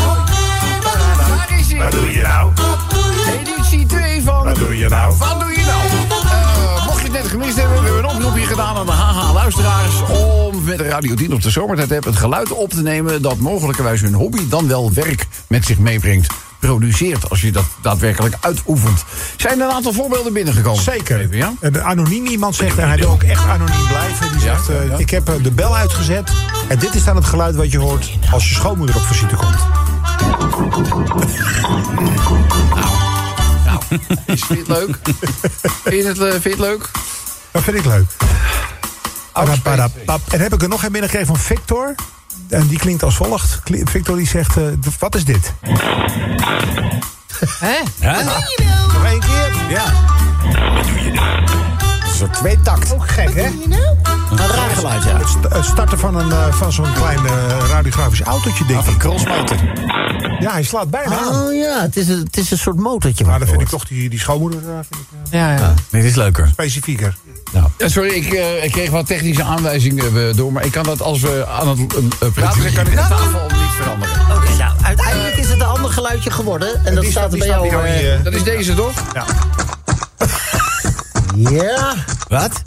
Waar 1.28 1.58
is 1.58 1.72
hij? 1.72 1.90
doe 1.90 2.12
je 2.12 2.22
nou? 2.22 2.52
Editie 3.40 3.86
2 3.86 3.88
van... 3.88 3.95
Wat 4.46 4.56
doe 4.56 4.78
je 4.78 4.88
nou? 4.88 5.14
Wat 5.16 5.40
doe 5.40 5.50
je 5.50 5.64
nou? 5.64 5.80
Eh, 6.24 6.86
mocht 6.86 6.98
je 6.98 7.02
het 7.02 7.12
net 7.12 7.26
gemist 7.26 7.56
hebben, 7.56 7.82
we 7.82 7.84
hebben 7.84 8.10
een 8.10 8.16
oproepje 8.16 8.46
gedaan 8.46 8.76
aan 8.76 8.86
de 8.86 8.92
HH-luisteraars... 8.92 10.02
om 10.02 10.64
met 10.64 10.78
de 10.78 10.88
Radio 10.88 11.14
10 11.14 11.32
op 11.32 11.42
de 11.42 11.50
Zomertijd 11.50 11.92
app 11.92 12.04
het 12.04 12.16
geluid 12.16 12.52
op 12.52 12.70
te 12.70 12.82
nemen... 12.82 13.22
dat 13.22 13.38
mogelijkerwijs 13.38 14.00
hun 14.00 14.14
hobby 14.14 14.48
dan 14.48 14.68
wel 14.68 14.92
werk 14.92 15.26
met 15.46 15.64
zich 15.64 15.78
meebrengt. 15.78 16.34
produceert 16.60 17.30
als 17.30 17.40
je 17.40 17.52
dat 17.52 17.64
daadwerkelijk 17.82 18.36
uitoefent. 18.40 19.04
Zijn 19.36 19.60
er 19.60 19.66
een 19.66 19.72
aantal 19.72 19.92
voorbeelden 19.92 20.32
binnengekomen? 20.32 20.82
Zeker. 20.82 21.20
Even, 21.20 21.36
ja? 21.36 21.52
En 21.60 21.84
anoniem 21.84 22.26
iemand 22.26 22.54
zegt, 22.54 22.78
en 22.78 22.88
hij 22.88 22.98
wil 22.98 23.10
ook 23.10 23.22
echt 23.22 23.46
anoniem 23.46 23.86
blijven. 23.88 24.32
Die 24.32 24.40
zegt, 24.40 24.68
eh, 24.68 24.88
ja. 24.88 24.96
ik 24.96 25.10
heb 25.10 25.28
eh, 25.28 25.34
de 25.42 25.50
bel 25.50 25.76
uitgezet. 25.76 26.30
En 26.68 26.78
dit 26.78 26.94
is 26.94 27.04
dan 27.04 27.16
het 27.16 27.24
geluid 27.24 27.54
wat 27.54 27.70
je 27.70 27.78
hoort 27.78 28.10
als 28.32 28.48
je 28.48 28.54
schoonmoeder 28.54 28.96
op 28.96 29.02
visite 29.02 29.36
komt. 29.36 29.58
Is, 34.26 34.42
vind 34.44 34.48
je 34.48 34.56
het 34.56 34.68
leuk? 34.68 34.98
vind, 35.84 36.02
je 36.02 36.08
het, 36.08 36.18
vind 36.18 36.42
je 36.42 36.50
het 36.50 36.58
leuk? 36.58 36.90
Dat 37.50 37.62
vind 37.62 37.76
ik 37.76 37.84
leuk. 37.84 38.06
Paraparapap. 39.32 40.20
En 40.32 40.40
heb 40.40 40.52
ik 40.54 40.62
er 40.62 40.68
nog 40.68 40.82
een 40.82 40.92
binnengekregen 40.92 41.26
van 41.34 41.44
Victor. 41.44 41.94
En 42.48 42.66
die 42.66 42.78
klinkt 42.78 43.02
als 43.02 43.16
volgt. 43.16 43.60
Victor 43.84 44.16
die 44.16 44.26
zegt, 44.26 44.56
eh, 44.56 44.64
wat 44.98 45.14
is 45.14 45.24
dit? 45.24 45.52
Hè? 47.58 47.78
Nog 48.92 49.04
één 49.04 49.20
keer? 49.20 49.50
Ja. 49.68 49.92
Een 52.16 52.22
soort 52.26 52.34
tweetakt. 52.38 52.92
Ook 52.94 53.08
gek, 53.10 53.34
hè? 53.34 53.44
Een 53.44 54.36
raar 54.48 54.70
geluid, 54.70 55.04
ja. 55.04 55.16
Het 55.18 55.28
st- 55.28 55.54
Het 55.54 55.64
starten 55.64 55.98
van, 55.98 56.14
een, 56.18 56.30
eh, 56.32 56.52
van 56.52 56.72
zo'n 56.72 56.92
klein 56.92 57.26
eh, 57.26 57.32
radiografisch 57.68 58.20
autootje, 58.20 58.64
denk 58.66 58.78
Of 58.80 58.86
een 58.86 58.92
ik. 58.92 58.98
crossmotor. 58.98 59.56
Ja, 60.40 60.52
hij 60.52 60.62
slaat 60.62 60.90
bijna 60.90 61.18
aan. 61.18 61.42
Oh 61.46 61.54
ja, 61.54 61.80
het 61.82 61.96
is 61.96 62.08
een, 62.08 62.18
het 62.24 62.36
is 62.36 62.50
een 62.50 62.58
soort 62.58 62.76
motortje. 62.76 63.24
Maar 63.24 63.38
dan 63.38 63.48
je 63.48 63.54
vind 63.54 63.62
ik 63.64 63.68
toch 63.68 63.84
die, 63.84 64.08
die 64.10 64.18
schoonmoeder 64.18 64.58
eh, 64.60 64.66
vind 64.74 65.00
ik, 65.00 65.30
eh, 65.30 65.38
Ja, 65.40 65.52
ja. 65.56 65.74
Dit 65.90 66.04
is 66.04 66.14
leuker. 66.14 66.48
specifieker. 66.52 67.16
Ja, 67.52 67.88
sorry, 67.88 68.10
ik, 68.10 68.32
eh, 68.32 68.64
ik 68.64 68.72
kreeg 68.72 68.90
wat 68.90 69.06
technische 69.06 69.42
aanwijzingen 69.42 70.28
eh, 70.28 70.36
door. 70.36 70.52
Maar 70.52 70.64
ik 70.64 70.72
kan 70.72 70.84
dat 70.84 71.02
als 71.02 71.20
we 71.20 71.46
aan 71.46 71.68
het 71.68 71.78
eh, 72.18 72.28
praten 72.32 72.60
zijn, 72.62 72.74
kan 72.74 72.84
ik 72.86 72.90
de 72.90 72.96
tafel 72.96 73.40
niet 73.42 73.72
veranderen. 73.80 74.14
Oké, 74.36 74.56
nou, 74.58 74.72
uiteindelijk 74.82 75.36
is 75.36 75.48
het 75.48 75.60
een 75.60 75.66
ander 75.66 75.90
geluidje 75.90 76.30
geworden. 76.30 76.84
En 76.84 76.94
dat 76.94 77.04
staat 77.04 77.32
er 77.32 77.38
bij 77.38 77.46
jou... 77.46 77.68
eh, 77.68 78.14
eh, 78.14 78.24
Dat 78.24 78.32
is 78.32 78.42
deze 78.42 78.74
toch? 78.74 78.92
Ja. 79.12 79.24
Wat? 82.28 82.62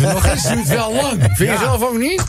Nog 0.00 0.26
eens 0.26 0.42
duurt 0.48 0.68
wel 0.78 0.94
lang. 0.94 1.18
Vind 1.20 1.38
je 1.50 1.56
zelf 1.58 1.82
ook 1.82 1.98
niet? 1.98 2.22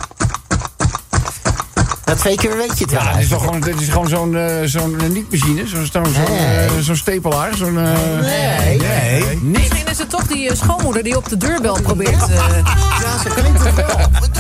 Na 2.06 2.16
twee 2.16 2.36
keer 2.36 2.58
weet 2.58 2.78
je 2.78 2.84
het 2.84 2.92
Ja, 2.94 3.04
wel. 3.04 3.14
het 3.14 3.22
is 3.22 3.28
toch 3.28 3.44
gewoon, 3.44 3.60
dit 3.60 3.82
is 3.82 3.88
gewoon 3.90 4.08
zo'n 4.08 4.36
eh, 4.38 4.56
zo'n 4.64 5.00
eh, 5.02 5.10
niet-machine, 5.10 5.68
zo'n 5.68 5.86
zo'n 5.92 6.06
zo'n 6.14 6.36
Nee. 6.36 6.84
zo'n 6.84 6.96
stapelaar. 6.96 7.56
Zo'n, 7.56 7.78
eh, 7.80 7.92
Nee. 8.22 8.78
Nee. 8.78 9.40
Misschien 9.42 9.88
is 9.88 9.98
het 9.98 10.10
toch 10.10 10.28
die 10.28 10.56
schoonmoeder 10.56 11.04
die 11.04 11.18
op 11.18 11.30
de 11.30 11.38
deurbel 11.38 11.82
probeert... 11.82 12.30
eh, 12.30 12.36
Ja, 13.04 13.18
zo 13.24 13.30
klinkt 13.36 13.64
het 13.64 13.76
wel. 13.76 13.88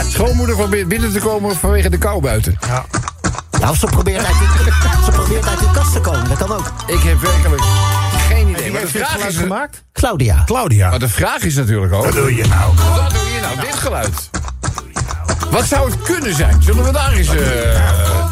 Schoonmoeder 0.10 0.56
probeert 0.56 0.88
binnen 0.88 1.12
te 1.12 1.20
komen 1.20 1.56
vanwege 1.56 1.90
de 1.90 1.98
kou 1.98 2.22
buiten. 2.22 2.58
Nou, 3.60 3.76
ze 3.76 3.86
probeert, 3.86 4.26
uit 4.26 4.36
die, 4.40 4.48
ze 5.06 5.12
probeert 5.12 5.48
uit 5.48 5.60
die 5.60 5.72
kast 5.72 5.94
te 5.94 6.00
komen. 6.00 6.30
Dat 6.30 6.38
kan 6.38 6.52
ook. 6.52 6.72
Ik 6.88 7.00
heb 7.00 7.22
werkelijk 7.22 7.62
heeft 8.80 8.94
dit 8.94 9.02
vraag 9.02 9.12
geluid 9.14 9.34
is, 9.34 9.38
gemaakt? 9.40 9.84
Claudia. 9.94 10.44
Claudia. 10.46 10.90
maar 10.90 11.00
de 11.00 11.10
vraag 11.10 11.42
is 11.42 11.56
natuurlijk 11.56 11.94
ook... 11.94 12.04
Wat 12.06 12.14
doe 12.14 12.36
je 12.36 12.48
nou? 12.48 12.74
Wat 12.76 13.10
doe 13.10 13.30
je 13.34 13.40
nou? 13.42 13.60
Dit 13.60 13.76
geluid. 13.76 14.30
Wat 15.52 15.66
zou 15.66 15.92
het 15.92 16.02
kunnen 16.02 16.36
zijn? 16.36 16.64
Zullen 16.64 16.84
we 16.84 16.92
daar 16.92 17.14
eens... 17.14 17.28
eh 17.28 18.32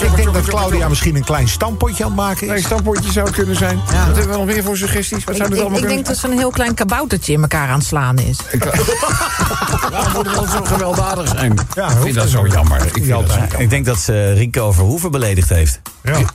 Ik 0.00 0.16
denk 0.16 0.32
dat 0.34 0.44
Claudia 0.44 0.88
misschien 0.88 1.16
een 1.16 1.24
klein 1.24 1.48
stampotje 1.48 2.04
aan 2.04 2.10
het 2.10 2.20
maken 2.20 2.48
Een 2.48 2.56
is. 2.56 2.64
stampotje 2.64 3.12
zou 3.12 3.30
kunnen 3.30 3.56
zijn. 3.56 3.76
Wat 3.76 3.94
hebben 3.94 4.28
we 4.28 4.36
nog 4.36 4.44
meer 4.46 4.62
voor 4.62 4.76
suggesties? 4.76 5.24
Wat 5.24 5.34
ik, 5.34 5.40
zou 5.42 5.54
ik, 5.54 5.60
allemaal 5.60 5.78
ik 5.78 5.88
denk 5.88 6.06
dat 6.06 6.16
ze 6.16 6.28
een 6.28 6.38
heel 6.38 6.50
klein 6.50 6.74
kaboutertje 6.74 7.32
in 7.32 7.40
elkaar 7.40 7.68
aan 7.68 7.78
het 7.78 7.86
slaan 7.86 8.18
is. 8.18 8.38
Waarom 9.92 10.12
moet 10.12 10.26
het 10.26 10.34
wel 10.34 10.46
zo 10.46 10.64
gewelddadig 10.64 11.28
zijn? 11.28 11.58
Ja, 11.74 11.90
ik 11.90 11.96
vind 12.02 12.14
dat 12.14 12.28
zo 12.28 12.46
jammer. 12.46 12.76
Ik 12.86 12.92
vind 12.92 13.08
dat 13.08 13.30
zo 13.30 13.36
jammer. 13.38 13.60
Ik 13.60 13.70
denk 13.70 13.84
dat 13.84 13.98
ze 13.98 14.32
Rico 14.32 14.72
Verhoeven 14.72 15.10
beledigd 15.10 15.48
heeft. 15.48 15.80
Ja. 16.02 16.18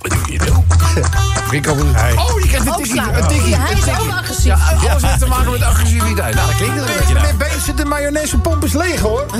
Oh, 1.55 2.41
die 2.41 2.47
kent 2.51 2.67
een 2.67 2.73
tikkie. 2.73 3.01
Een 3.01 3.27
tikkie. 3.27 3.55
hij 3.55 3.73
is 3.73 3.85
een 3.85 3.97
ook 3.99 4.11
agressief. 4.11 4.45
Ja, 4.45 4.57
alles 4.89 5.03
heeft 5.03 5.19
te 5.19 5.25
maken 5.25 5.51
met 5.51 5.61
agressiviteit. 5.61 6.35
Nou, 6.35 6.47
dat 6.47 6.55
klinkt 6.55 6.75
er 6.75 6.81
een 6.81 6.97
beetje 6.97 7.13
naar. 7.13 7.35
Meneer 7.37 7.75
de 7.75 7.85
mayonaisepomp 7.85 8.63
is 8.63 8.73
leeg, 8.73 8.99
hoor. 8.99 9.25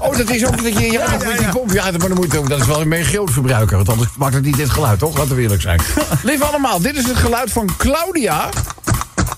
Oh, 0.00 0.16
dat 0.16 0.30
is 0.30 0.46
ook 0.46 0.62
dat 0.62 0.78
je 0.78 0.90
ja, 0.92 1.10
met 1.10 1.38
die 1.38 1.48
pomp. 1.48 1.70
Ja, 1.70 1.82
maar 1.90 2.08
dan 2.08 2.14
moet 2.14 2.32
je, 2.32 2.42
dat 2.48 2.60
is 2.60 2.66
wel 2.66 2.80
een 2.80 2.88
meer 2.88 3.04
groot 3.04 3.30
verbruiker. 3.30 3.76
Want 3.76 3.88
anders 3.88 4.08
maakt 4.18 4.34
het 4.34 4.44
niet 4.44 4.56
dit 4.56 4.70
geluid, 4.70 4.98
toch? 4.98 5.18
Laten 5.18 5.36
we 5.36 5.42
eerlijk 5.42 5.62
zijn. 5.62 5.80
Lieve 6.22 6.44
allemaal, 6.44 6.80
dit 6.80 6.96
is 6.96 7.06
het 7.06 7.16
geluid 7.16 7.52
van 7.52 7.68
Claudia. 7.76 8.48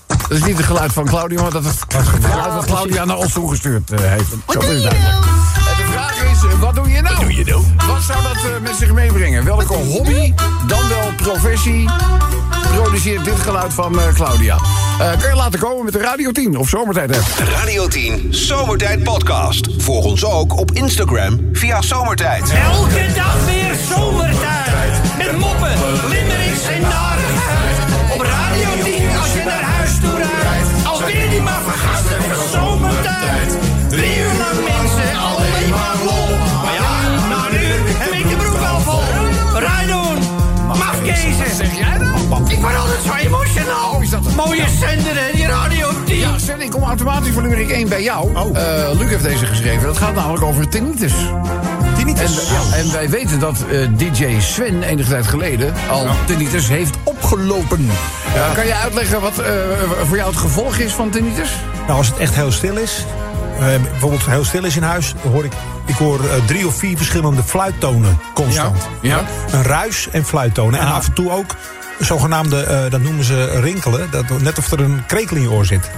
Dat 0.07 0.37
is 0.37 0.43
niet 0.43 0.57
het 0.57 0.65
geluid 0.65 0.93
van 0.93 1.05
Claudia, 1.05 1.41
maar 1.41 1.51
dat 1.51 1.65
is 1.65 1.79
het 1.87 2.07
geluid 2.07 2.53
dat 2.53 2.65
Claudia 2.65 3.05
naar 3.05 3.17
ons 3.17 3.33
toegestuurd 3.33 3.91
eh, 3.91 3.99
heeft. 3.99 4.29
Zo 4.47 4.59
is 4.59 4.83
het 4.83 4.93
is, 6.47 6.53
eh, 6.53 6.59
wat 6.59 6.75
doe 6.75 6.89
je 6.89 7.01
nou? 7.01 7.15
Wat 7.15 7.23
doe 7.23 7.35
je 7.35 7.43
nou? 7.45 7.63
Wat 7.87 8.01
zou 8.01 8.23
dat 8.23 8.35
eh, 8.35 8.59
met 8.61 8.75
zich 8.75 8.93
meebrengen? 8.93 9.45
Welke 9.45 9.73
hobby, 9.73 10.33
dan 10.67 10.87
wel 10.87 11.13
professie, 11.15 11.89
produceert 12.75 13.25
dit 13.25 13.39
geluid 13.39 13.73
van 13.73 13.99
eh, 13.99 14.13
Claudia? 14.13 14.57
Eh, 14.99 15.11
kan 15.19 15.29
je 15.29 15.35
laten 15.35 15.59
komen 15.59 15.83
met 15.83 15.93
de 15.93 15.99
Radio 15.99 16.31
10 16.31 16.57
of 16.57 16.69
Zomertijd 16.69 17.17
app. 17.17 17.25
Radio 17.55 17.87
10 17.87 18.27
Zomertijd 18.29 19.03
Podcast. 19.03 19.67
Volg 19.77 20.05
ons 20.05 20.25
ook 20.25 20.57
op 20.59 20.71
Instagram 20.71 21.39
via 21.53 21.81
Zomertijd. 21.81 22.49
Elke 22.49 23.13
dag 23.15 23.45
weer 23.45 23.75
zomertijd. 23.95 24.62
Ik 46.93 46.99
automatisch 46.99 47.33
van 47.33 47.43
nummer 47.43 47.71
1 47.71 47.89
bij 47.89 48.03
jou. 48.03 48.35
Oh. 48.35 48.57
Eh, 48.57 48.99
Luc 48.99 49.09
heeft 49.09 49.23
deze 49.23 49.45
geschreven. 49.45 49.85
Dat 49.85 49.97
gaat 49.97 50.15
namelijk 50.15 50.43
over 50.43 50.69
tinnitus. 50.69 51.13
En, 51.13 51.93
Tinnitus. 51.95 52.49
ja, 52.49 52.77
en 52.77 52.91
wij 52.91 53.09
weten 53.09 53.39
dat 53.39 53.65
eh, 53.71 53.87
DJ 53.97 54.39
Sven 54.39 54.83
enige 54.83 55.09
tijd 55.09 55.27
geleden 55.27 55.73
al 55.89 56.07
tinnitus 56.25 56.67
heeft 56.67 56.95
opgelopen. 57.03 57.89
Eh, 58.35 58.53
kan 58.53 58.65
je 58.65 58.75
uitleggen 58.75 59.21
wat 59.21 59.33
voor 60.05 60.17
jou 60.17 60.29
het 60.29 60.39
gevolg 60.39 60.77
is 60.77 60.93
van 60.93 61.09
tinnitus? 61.09 61.49
Nou, 61.85 61.97
als 61.97 62.07
het 62.07 62.17
echt 62.17 62.35
heel 62.35 62.51
stil 62.51 62.77
is, 62.77 63.05
bijvoorbeeld 63.59 64.25
heel 64.25 64.45
stil 64.45 64.63
is 64.63 64.75
in 64.75 64.83
huis, 64.83 65.13
hoor 65.31 65.45
ik, 65.45 65.53
ik 65.85 65.95
hoor 65.95 66.19
drie 66.45 66.67
of 66.67 66.75
vier 66.75 66.97
verschillende 66.97 67.43
fluittonen 67.43 68.19
constant. 68.33 68.77
Ja, 69.01 69.17
ja. 69.49 69.57
Een 69.57 69.63
ruis 69.63 70.09
en 70.11 70.25
fluittonen. 70.25 70.79
En 70.79 70.87
af 70.87 71.07
en 71.07 71.13
toe 71.13 71.31
ook 71.31 71.55
zogenaamde, 72.05 72.63
eh, 72.63 72.91
dat 72.91 73.01
noemen 73.01 73.23
ze 73.23 73.59
rinkelen, 73.59 74.07
dat, 74.11 74.41
net 74.41 74.57
of 74.57 74.71
er 74.71 74.79
een 74.79 75.05
krekel 75.05 75.35
in 75.35 75.41
je 75.41 75.51
oor 75.51 75.65
zit. 75.65 75.89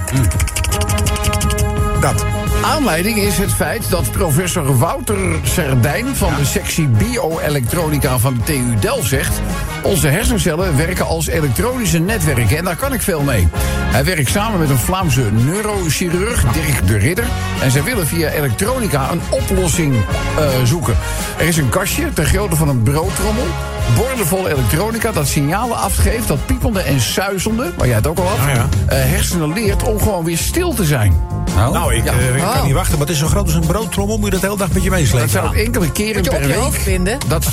Dat. 2.00 2.24
Aanleiding 2.62 3.18
is 3.18 3.38
het 3.38 3.52
feit 3.52 3.90
dat 3.90 4.10
professor 4.10 4.78
Wouter 4.78 5.38
Serdijn 5.42 6.16
van 6.16 6.34
de 6.36 6.44
sectie 6.44 6.88
bioelektronica 6.88 8.18
van 8.18 8.34
de 8.34 8.42
TU 8.42 8.78
Delft 8.80 9.08
zegt... 9.08 9.40
onze 9.86 10.08
hersencellen 10.08 10.76
werken 10.76 11.06
als 11.06 11.26
elektronische 11.26 11.98
netwerken 11.98 12.56
en 12.56 12.64
daar 12.64 12.76
kan 12.76 12.92
ik 12.92 13.02
veel 13.02 13.22
mee. 13.22 13.48
Hij 13.68 14.04
werkt 14.04 14.30
samen 14.30 14.58
met 14.58 14.70
een 14.70 14.78
Vlaamse 14.78 15.22
neurochirurg, 15.32 16.44
Dirk 16.52 16.86
de 16.86 16.96
Ridder... 16.96 17.24
en 17.62 17.70
zij 17.70 17.82
willen 17.82 18.06
via 18.06 18.28
elektronica 18.28 19.10
een 19.10 19.20
oplossing 19.30 19.94
eh, 19.94 20.48
zoeken. 20.64 20.96
Er 21.38 21.46
is 21.46 21.56
een 21.56 21.68
kastje 21.68 22.12
ter 22.12 22.24
grootte 22.24 22.56
van 22.56 22.68
een 22.68 22.82
broodtrommel... 22.82 23.46
Bordenvol 23.96 24.48
elektronica 24.48 25.12
dat 25.12 25.28
signalen 25.28 25.76
afgeeft 25.76 26.28
dat 26.28 26.46
piepende 26.46 26.80
en 26.80 27.00
suizende, 27.00 27.72
waar 27.76 27.86
jij 27.86 27.96
het 27.96 28.06
ook 28.06 28.18
al 28.18 28.28
had, 28.28 28.54
ja. 28.54 28.68
eh, 28.86 28.98
hersenen 28.98 29.52
leert 29.52 29.82
om 29.82 29.98
gewoon 29.98 30.24
weer 30.24 30.38
stil 30.38 30.74
te 30.74 30.84
zijn. 30.84 31.35
Nou, 31.54 31.94
ik, 31.94 32.04
Ja. 32.04 32.12
eh, 32.12 32.34
ik 32.36 32.40
kan 32.42 32.48
Oh. 32.56 32.64
niet 32.64 32.74
wachten, 32.74 32.92
maar 32.98 33.06
het 33.06 33.14
is 33.16 33.18
zo 33.22 33.26
groot 33.26 33.44
als 33.44 33.54
een 33.54 33.66
broodtrommel, 33.66 34.16
moet 34.16 34.24
je 34.24 34.30
dat 34.30 34.40
de 34.40 34.46
hele 34.46 34.58
dag 34.58 34.68
met 34.72 34.82
je 34.82 34.90
Dat 34.90 34.98
meeslepen. 34.98 35.28
zou 35.28 35.56
enkele 35.56 35.90
keren 35.92 36.22
per 36.22 36.40
je 36.40 36.46
week. 36.46 36.72
vinden. 36.72 37.18
Dat, 37.26 37.46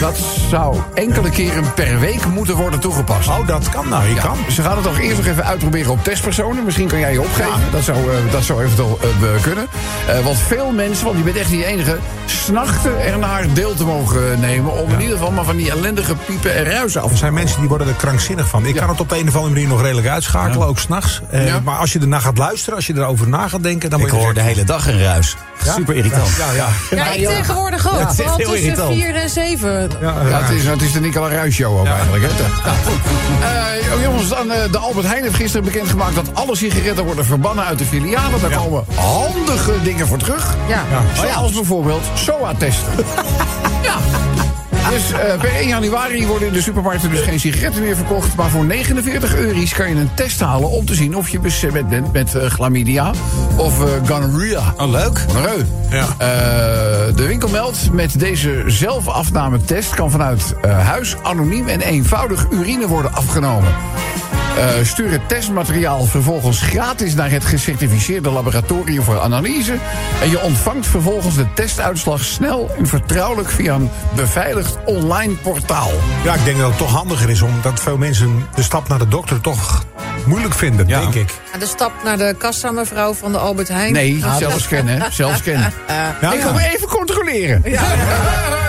dat 0.00 0.16
zou 0.50 0.76
enkele 0.94 1.30
keren 1.30 1.74
per 1.74 1.98
week 2.00 2.26
moeten 2.26 2.54
worden 2.56 2.80
toegepast. 2.80 3.28
Oh, 3.28 3.46
dat 3.46 3.68
kan 3.68 3.88
nou, 3.88 4.06
je 4.08 4.14
Ja, 4.14 4.22
kan. 4.22 4.36
Ze 4.50 4.62
gaan 4.62 4.74
het 4.74 4.82
toch 4.84 4.98
eerst 4.98 5.16
nog 5.16 5.26
even 5.26 5.44
uitproberen 5.44 5.90
op 5.92 6.04
testpersonen. 6.04 6.64
Misschien 6.64 6.88
kan 6.88 6.98
jij 6.98 7.12
je 7.12 7.20
opgeven. 7.20 7.60
Dat, 7.70 7.82
zou, 7.82 7.98
eh, 7.98 8.32
dat 8.32 8.42
zou 8.44 8.62
eventueel 8.64 8.98
eh, 9.02 9.42
kunnen. 9.42 9.66
Eh, 10.08 10.18
want 10.24 10.38
veel 10.38 10.70
mensen, 10.70 11.04
want 11.04 11.16
je 11.18 11.22
bent 11.24 11.36
echt 11.36 11.50
niet 11.50 11.60
de 11.60 11.66
enige... 11.66 11.98
snachten 12.26 13.04
ernaar 13.04 13.44
deel 13.52 13.74
te 13.74 13.84
mogen 13.84 14.40
nemen... 14.40 14.72
om 14.72 14.90
in 14.92 15.00
ieder 15.00 15.16
geval 15.16 15.30
maar 15.32 15.44
van 15.44 15.56
die 15.56 15.70
ellendige 15.70 16.14
piepen 16.26 16.54
en 16.56 16.64
ruisen 16.64 17.02
af 17.02 17.10
Er 17.10 17.16
zijn 17.16 17.34
mensen 17.34 17.60
die 17.60 17.68
worden 17.68 17.88
er 17.88 17.94
krankzinnig 17.94 18.48
van. 18.48 18.66
Ik 18.66 18.74
kan 18.74 18.88
het 18.88 19.00
op 19.00 19.08
de 19.08 19.18
een 19.18 19.28
of 19.28 19.34
andere 19.34 19.52
manier 19.54 19.68
nog 19.68 19.82
redelijk 19.82 20.06
uitschakelen, 20.08 20.66
ook 20.66 20.78
s'nachts. 20.78 21.20
Eh 21.30 21.46
Ja. 21.46 21.60
Maar 21.64 21.76
als 21.76 21.92
je 21.92 21.98
ernaar 21.98 22.20
gaat 22.20 22.38
luisteren, 22.38 22.74
als 22.76 22.86
je 22.86 22.94
erover 22.96 23.28
na 23.28 23.39
gaat 23.48 23.62
denken... 23.62 23.90
dan 23.90 24.00
Ik 24.00 24.08
hoor 24.08 24.34
de 24.34 24.40
hele 24.40 24.64
dag 24.64 24.86
een 24.86 25.02
ruis. 25.02 25.36
Ja? 25.64 25.72
Super 25.72 25.94
irritant. 25.94 26.28
Ja, 26.38 26.52
ja. 26.52 26.68
Ja, 26.90 27.12
ik 27.12 27.26
tegenwoordig 27.26 27.92
ook. 27.92 27.98
het 27.98 28.10
is 28.10 28.24
heel 28.24 28.36
tussen 28.36 28.56
irritant. 28.56 28.94
4 28.94 29.14
en 29.14 29.30
7. 29.30 29.70
ja, 29.70 29.88
Ja, 30.00 30.28
ja. 30.28 30.42
het 30.42 30.50
is, 30.50 30.66
het 30.66 30.82
is 30.82 30.92
de 30.92 31.00
Nicola 31.00 31.28
Ruijs 31.28 31.54
show 31.54 31.78
ook 31.78 31.86
eigenlijk. 31.86 32.24
Hè? 32.24 32.28
Eh, 32.30 33.94
oh, 33.94 34.02
jongens, 34.02 34.28
dan, 34.28 34.50
eh, 34.50 34.72
de 34.72 34.78
Albert 34.78 35.06
Heijn 35.06 35.22
heeft 35.22 35.34
gisteren 35.34 35.64
bekendgemaakt... 35.64 36.14
dat 36.14 36.34
alle 36.34 36.56
sigaretten 36.56 37.04
worden 37.04 37.24
verbannen 37.24 37.64
uit 37.64 37.78
de 37.78 37.84
filialen. 37.84 38.40
Daar 38.40 38.50
komen 38.50 38.84
handige 38.94 39.82
dingen 39.82 40.06
voor 40.06 40.18
terug. 40.18 40.56
Ja. 40.68 40.84
Zoals 41.14 41.52
bijvoorbeeld 41.52 42.04
SOA-testen. 42.14 42.92
ja. 43.82 43.96
Dus 44.88 45.12
eh, 45.12 45.40
per 45.40 45.54
1 45.54 45.68
januari 45.68 46.26
worden 46.26 46.48
in 46.48 46.54
de 46.54 46.62
supermarkten 46.62 47.10
dus 47.10 47.20
geen 47.20 47.40
sigaretten 47.40 47.82
meer 47.82 47.96
verkocht. 47.96 48.34
Maar 48.36 48.50
voor 48.50 48.64
49 48.64 49.36
euro's 49.36 49.74
kan 49.74 49.88
je 49.88 49.94
een 49.94 50.14
test 50.14 50.40
halen 50.40 50.70
om 50.70 50.84
te 50.84 50.94
zien 50.94 51.16
of 51.16 51.28
je 51.28 51.40
besmet 51.40 51.88
bent 51.88 52.12
met 52.12 52.34
eh, 52.34 52.46
chlamydia 52.46 53.10
of 53.56 53.84
eh 53.84 54.08
gonorrhea. 54.08 54.74
Oh, 54.76 54.90
leuk. 54.90 55.24
Ja. 55.90 56.06
Eh, 56.18 57.16
de 57.16 57.24
winkel 57.26 57.48
meldt 57.48 57.92
met 57.92 58.18
deze 58.18 58.64
zelfafnametest 58.66 59.94
kan 59.94 60.10
vanuit 60.10 60.54
huis 60.66 61.16
anoniem 61.22 61.68
en 61.68 61.80
eenvoudig 61.80 62.46
urine 62.50 62.86
worden 62.86 63.12
afgenomen. 63.14 63.72
Eh, 64.60 64.68
stuur 64.82 65.10
het 65.10 65.28
testmateriaal 65.28 66.04
vervolgens 66.04 66.60
gratis 66.60 67.14
naar 67.14 67.30
het 67.30 67.44
gecertificeerde 67.44 68.30
laboratorium 68.30 69.02
voor 69.02 69.20
analyse. 69.20 69.74
En 70.22 70.30
je 70.30 70.40
ontvangt 70.40 70.86
vervolgens 70.86 71.34
de 71.36 71.46
testuitslag 71.54 72.24
snel 72.24 72.70
en 72.78 72.86
vertrouwelijk 72.86 73.50
via 73.50 73.74
een 73.74 73.90
beveiligd 74.14 74.76
online 74.84 75.34
portaal. 75.34 75.90
Ja, 76.24 76.34
ik 76.34 76.44
denk 76.44 76.58
dat 76.58 76.68
het 76.68 76.78
toch 76.78 76.92
handiger 76.92 77.30
is 77.30 77.42
omdat 77.42 77.80
veel 77.80 77.96
mensen 77.96 78.46
de 78.54 78.62
stap 78.62 78.88
naar 78.88 78.98
de 78.98 79.08
dokter 79.08 79.40
toch 79.40 79.84
moeilijk 80.26 80.54
vinden, 80.54 80.88
Ja. 80.88 81.00
denk 81.00 81.14
ik. 81.14 81.34
De 81.58 81.66
stap 81.66 81.92
naar 82.04 82.18
de 82.18 82.34
kassa, 82.38 82.70
mevrouw 82.70 83.14
van 83.14 83.32
de 83.32 83.38
Albert 83.38 83.68
Heijn. 83.68 83.92
Nee, 83.92 84.24
zelf 84.38 84.60
scannen, 84.60 85.12
zelf 85.12 85.36
scannen. 85.36 85.72
Ja, 86.20 86.32
Ik 86.32 86.40
ga 86.40 86.58
even 86.58 86.88
controleren. 86.88 87.60
Nee, 87.64 87.78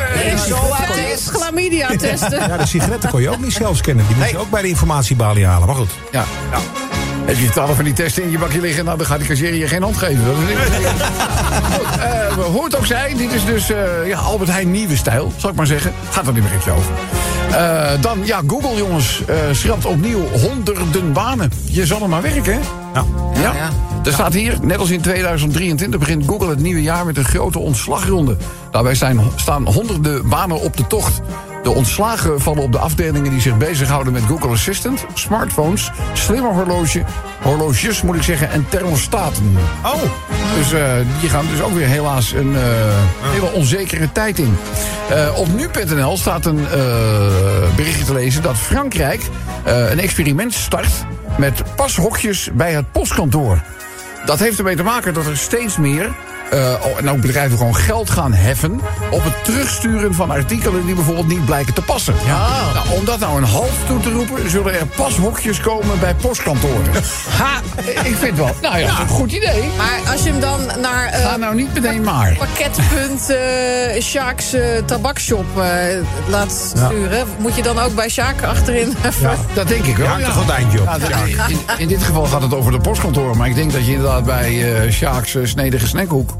test, 0.93 1.29
chlamydia 1.29 1.87
testen. 1.97 2.47
Ja, 2.47 2.57
de 2.57 2.65
sigaretten 2.65 3.09
kon 3.09 3.21
je 3.21 3.29
ook 3.29 3.39
niet 3.39 3.53
zelf 3.53 3.77
scannen. 3.77 4.07
Die 4.07 4.15
moet 4.15 4.29
je 4.29 4.37
ook 4.37 4.49
bij 4.49 4.61
de 4.61 4.67
informatiebalie 4.67 5.45
halen. 5.45 5.67
Maar 5.67 5.75
goed. 5.75 5.91
Ja. 6.11 6.23
Heb 7.25 7.37
je 7.37 7.49
twaalf 7.49 7.75
van 7.75 7.83
die 7.83 7.93
testen 7.93 8.23
in 8.23 8.31
je 8.31 8.37
bakje 8.37 8.61
liggen, 8.61 8.85
nou, 8.85 8.97
dan 8.97 9.05
gaat 9.05 9.19
die 9.19 9.27
cashier 9.27 9.53
je 9.53 9.67
geen 9.67 9.83
hand 9.83 9.97
geven. 9.97 10.25
Dat 10.25 10.35
is 10.37 10.47
niet. 10.47 10.57
Goed, 11.73 11.99
eh, 11.99 12.45
hoe 12.45 12.63
het 12.63 12.77
ook 12.77 12.85
zij, 12.85 13.13
dit 13.17 13.31
is 13.31 13.45
dus 13.45 13.71
eh, 13.71 14.07
ja, 14.07 14.17
Albert 14.17 14.49
Heijn 14.49 14.71
nieuwe 14.71 14.95
stijl, 14.95 15.33
zal 15.37 15.49
ik 15.49 15.55
maar 15.55 15.67
zeggen. 15.67 15.93
Gaat 16.09 16.27
er 16.27 16.33
niet 16.33 16.43
meer 16.43 16.51
beetje 16.51 16.71
over. 16.71 16.91
Eh, 17.51 18.01
dan, 18.01 18.19
ja, 18.23 18.41
Google, 18.47 18.77
jongens, 18.77 19.21
eh 19.25 19.35
schrapt 19.51 19.85
opnieuw 19.85 20.27
honderden 20.27 21.13
banen. 21.13 21.51
Je 21.63 21.85
zal 21.85 22.01
er 22.01 22.09
maar 22.09 22.21
werken, 22.21 22.53
hè? 22.53 22.59
Ja. 22.93 23.05
Ja. 23.41 23.71
Er 24.03 24.13
staat 24.13 24.33
hier, 24.33 24.57
net 24.61 24.77
als 24.77 24.89
in 24.89 25.01
2023 25.01 25.99
begint 25.99 26.27
Google 26.27 26.49
het 26.49 26.59
nieuwe 26.59 26.81
jaar 26.81 27.05
met 27.05 27.17
een 27.17 27.25
grote 27.25 27.59
ontslagronde. 27.59 28.37
Daarbij 28.71 28.95
zijn, 28.95 29.19
staan 29.35 29.67
honderden 29.67 30.29
banen 30.29 30.61
op 30.61 30.77
de 30.77 30.87
tocht. 30.87 31.21
De 31.63 31.71
ontslagen 31.71 32.41
vallen 32.41 32.63
op 32.63 32.71
de 32.71 32.77
afdelingen 32.77 33.31
die 33.31 33.41
zich 33.41 33.57
bezighouden 33.57 34.13
met 34.13 34.23
Google 34.23 34.49
Assistant, 34.49 35.05
smartphones, 35.13 35.91
slimme 36.13 36.47
horloge, 36.47 37.03
horloges 37.41 38.01
moet 38.01 38.15
ik 38.15 38.21
zeggen, 38.21 38.49
en 38.49 38.65
thermostaten. 38.69 39.57
Oh, 39.85 40.01
Dus 40.57 40.71
eh, 40.71 40.93
die 41.19 41.29
gaan 41.29 41.45
dus 41.47 41.61
ook 41.61 41.73
weer 41.73 41.87
helaas 41.87 42.31
een 42.31 42.55
eh, 42.55 42.61
hele 43.21 43.51
onzekere 43.51 44.11
tijd 44.11 44.39
in. 44.39 44.57
Eh, 45.09 45.37
op 45.37 45.47
nu.nl 45.55 46.17
staat 46.17 46.45
een 46.45 46.67
berichtje 47.75 48.05
te 48.05 48.13
lezen 48.13 48.41
dat 48.41 48.57
Frankrijk 48.57 49.21
een 49.63 49.99
experiment 49.99 50.53
start 50.53 51.05
met 51.37 51.63
pashokjes 51.75 52.49
bij 52.53 52.73
het 52.73 52.91
postkantoor. 52.91 53.61
Dat 54.25 54.39
heeft 54.39 54.57
ermee 54.57 54.75
te 54.75 54.83
maken 54.83 55.13
dat 55.13 55.25
er 55.25 55.37
steeds 55.37 55.77
meer. 55.77 56.09
Eh, 56.51 56.97
en 56.97 57.09
ook 57.09 57.21
bedrijven 57.21 57.57
gewoon 57.57 57.75
geld 57.75 58.09
gaan 58.09 58.33
heffen. 58.33 58.81
op 59.11 59.23
het 59.23 59.43
terugsturen 59.43 60.13
van 60.13 60.31
artikelen 60.31 60.85
die 60.85 60.95
bijvoorbeeld 60.95 61.27
niet 61.27 61.45
blijken 61.45 61.73
te 61.73 61.81
passen. 61.81 62.13
Nou, 62.27 62.89
om 62.99 63.05
dat 63.05 63.19
nou 63.19 63.37
een 63.37 63.47
halt 63.47 63.71
toe 63.87 63.99
te 63.99 64.11
roepen. 64.11 64.49
zullen 64.49 64.79
er 64.79 64.85
pashokjes 64.85 65.59
komen 65.59 65.99
bij 65.99 66.15
postkantoren. 66.15 66.91
ha, 67.39 67.61
ik 68.03 68.15
vind 68.15 68.37
wel. 68.37 68.55
Nou 68.61 68.77
ja, 68.77 68.87
dat 68.87 68.93
is 68.93 68.99
een 68.99 69.07
goed 69.07 69.31
idee. 69.31 69.69
Maar 69.77 70.11
als 70.11 70.23
je 70.23 70.29
hem 70.29 70.39
dan 70.39 70.81
naar 70.81 71.05
eh, 71.05 71.25
Ga 71.25 71.37
nou 71.37 71.55
niet 71.55 71.73
meteen 71.73 72.03
maar. 72.03 72.35
pakketpunt 72.47 73.29
eh 73.29 74.01
Sjaaks 74.01 74.53
eh, 74.53 74.61
tabakshop 74.85 75.45
eh, 75.57 75.65
laat 76.27 76.51
sturen... 76.51 77.27
moet 77.37 77.55
je 77.55 77.61
dan 77.61 77.79
ook 77.79 77.95
bij 77.95 78.09
Sjaak 78.09 78.43
achterin 78.43 78.95
even... 79.05 79.37
Dat 79.53 79.67
denk 79.67 79.85
ik 79.85 79.97
wel. 79.97 80.19
Ja, 80.19 80.25
toch 80.25 80.43
een 80.43 80.53
eindje 80.53 80.81
op. 80.81 80.89
Ja, 81.09 81.47
in, 81.47 81.59
in 81.77 81.87
dit 81.87 82.03
geval 82.03 82.25
gaat 82.25 82.41
het 82.41 82.53
over 82.53 82.71
de 82.71 82.79
postkantoor. 82.79 83.37
Maar 83.37 83.47
ik 83.47 83.55
denk 83.55 83.71
dat 83.71 83.85
je 83.85 83.91
inderdaad 83.91 84.23
bij 84.23 84.83
eh 84.83 84.91
Sjaaks 84.91 85.37
snedige 85.43 85.87
snackhoek... 85.87 86.35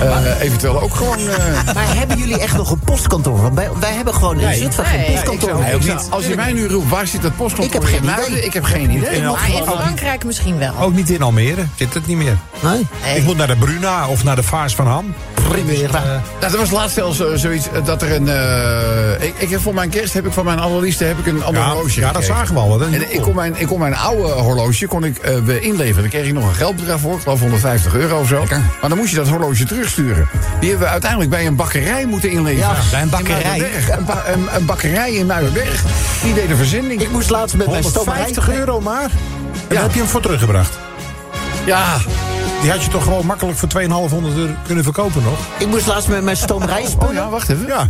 eh, 0.00 0.40
eventueel 0.40 0.80
ook 0.80 0.94
gewoon... 0.94 1.18
eh, 1.18 1.74
Maar 1.74 1.96
hebben 1.96 2.18
jullie 2.18 2.38
echt 2.40 2.56
nog 2.56 2.70
een 2.70 2.78
postkantoor? 2.78 3.42
Want 3.42 3.54
wij, 3.54 3.68
wij 3.80 3.92
hebben 3.92 4.14
gewoon 4.14 4.40
in 4.40 4.54
Zutphen 4.54 4.84
geen 4.84 4.98
Nee. 5.00 5.10
postkantoor. 5.14 5.64
ik 5.64 5.82
zou- 5.82 6.00
als 6.10 6.26
je 6.26 6.34
mij 6.34 6.52
nu 6.52 6.66
roept, 6.68 6.88
waar 6.88 7.06
zit 7.06 7.22
het 7.22 7.36
postkantoor 7.36 7.64
Ik 7.66 7.72
heb 7.72 7.84
geen 7.84 7.98
in 8.00 8.04
Muiden? 8.04 8.30
idee. 8.30 8.44
Ik 8.44 8.52
heb 8.52 8.64
geen 8.64 8.90
idee. 8.90 9.22
Maar 9.22 9.50
in 9.56 9.62
Frankrijk 9.64 10.24
misschien 10.24 10.58
wel. 10.58 10.72
ook 10.80 10.92
niet 10.94 11.10
in 11.10 11.22
Almere. 11.22 11.64
Zit 11.76 11.94
het 11.94 12.06
niet 12.06 12.16
meer. 12.16 12.36
Nee. 12.60 12.86
Ik 13.16 13.24
moet 13.24 13.36
naar 13.36 13.46
de 13.46 13.56
Bruna 13.56 14.06
of 14.08 14.24
naar 14.24 14.36
de 14.36 14.42
Vaars 14.42 14.74
van 14.74 14.86
Ham. 14.86 15.14
Primera. 15.50 16.02
Nou, 16.40 16.52
er 16.52 16.58
was 16.58 16.70
laatst 16.70 16.94
zelfs 16.94 17.22
zoiets 17.34 17.66
eh, 17.72 17.84
dat 17.84 18.02
er 18.02 18.12
een... 18.12 18.28
eh, 18.28 19.26
ik, 19.26 19.34
ik 19.38 19.50
heb 19.50 19.60
voor 19.60 19.74
mijn 19.74 19.90
kerst 19.90 20.12
heb 20.12 20.26
ik 20.26 20.32
van 20.32 20.44
mijn 20.44 20.58
allerliefste 20.58 21.04
heb 21.04 21.18
ik 21.18 21.26
een 21.26 21.42
ander 21.44 21.62
Ja, 21.62 21.68
horloge 21.70 22.00
ja, 22.00 22.12
dat 22.12 22.24
zagen 22.24 22.54
we 22.54 22.60
al. 22.60 22.78
Dat 22.78 22.88
En 22.90 23.12
ik 23.14 23.20
kon, 23.20 23.34
mijn, 23.34 23.54
ik 23.56 23.66
kon 23.66 23.78
mijn 23.78 23.96
oude 23.96 24.32
horloge 24.32 24.86
kon 24.86 25.04
ik, 25.04 25.18
eh, 25.18 25.62
inleveren. 25.62 26.00
Daar 26.02 26.10
kreeg 26.10 26.26
ik 26.26 26.32
nog 26.32 26.48
een 26.48 26.54
geldbedrag 26.54 27.00
voor. 27.00 27.14
Ik 27.14 27.22
geloof 27.22 27.40
150 27.40 27.94
euro 27.94 28.18
of 28.20 28.28
zo. 28.28 28.44
Maar 28.80 28.88
dan 28.88 28.98
moest 28.98 29.10
je 29.10 29.16
dat 29.16 29.28
horloge 29.28 29.64
terugsturen. 29.64 30.28
Die 30.60 30.68
hebben 30.68 30.86
we 30.86 30.92
uiteindelijk 30.92 31.30
bij 31.30 31.46
een 31.46 31.56
bakkerij 31.56 32.06
moeten 32.06 32.30
inleveren. 32.30 32.68
Ja, 32.68 32.76
bij 32.90 33.02
een 33.02 33.08
bakkerij. 33.10 33.62
Een, 33.98 34.04
ba- 34.04 34.24
een, 34.26 34.46
een 34.54 34.64
bakkerij 34.64 35.12
in 35.12 35.26
Muidenberg. 35.26 35.82
Die 36.22 36.34
deed 36.34 36.50
een 36.50 36.56
verzending. 36.56 37.00
Ik 37.02 37.10
moest 37.10 37.30
laatst 37.30 37.56
met 37.56 37.70
mijn 37.70 37.84
stomerij... 37.84 38.22
150 38.24 38.54
euro 38.58 38.80
maar. 38.80 39.10
En 39.68 39.76
heb 39.76 39.92
je 39.92 39.98
hem 39.98 40.08
voor 40.08 40.20
teruggebracht. 40.20 40.78
Ja, 41.64 41.96
Die 42.60 42.70
had 42.70 42.84
je 42.84 42.90
toch 42.90 43.02
gewoon 43.02 43.26
makkelijk 43.26 43.58
voor 43.58 43.68
2,500 43.68 44.36
euro 44.36 44.52
kunnen 44.66 44.84
verkopen 44.84 45.22
nog? 45.22 45.38
Ik 45.58 45.66
moest 45.66 45.86
laatst 45.86 46.08
met 46.08 46.22
mijn 46.22 46.36
stomerijspullen... 46.36 47.08
oh 47.08 47.14
ja, 47.14 47.28
wacht 47.28 47.48
even. 47.48 47.66
Ja. 47.66 47.86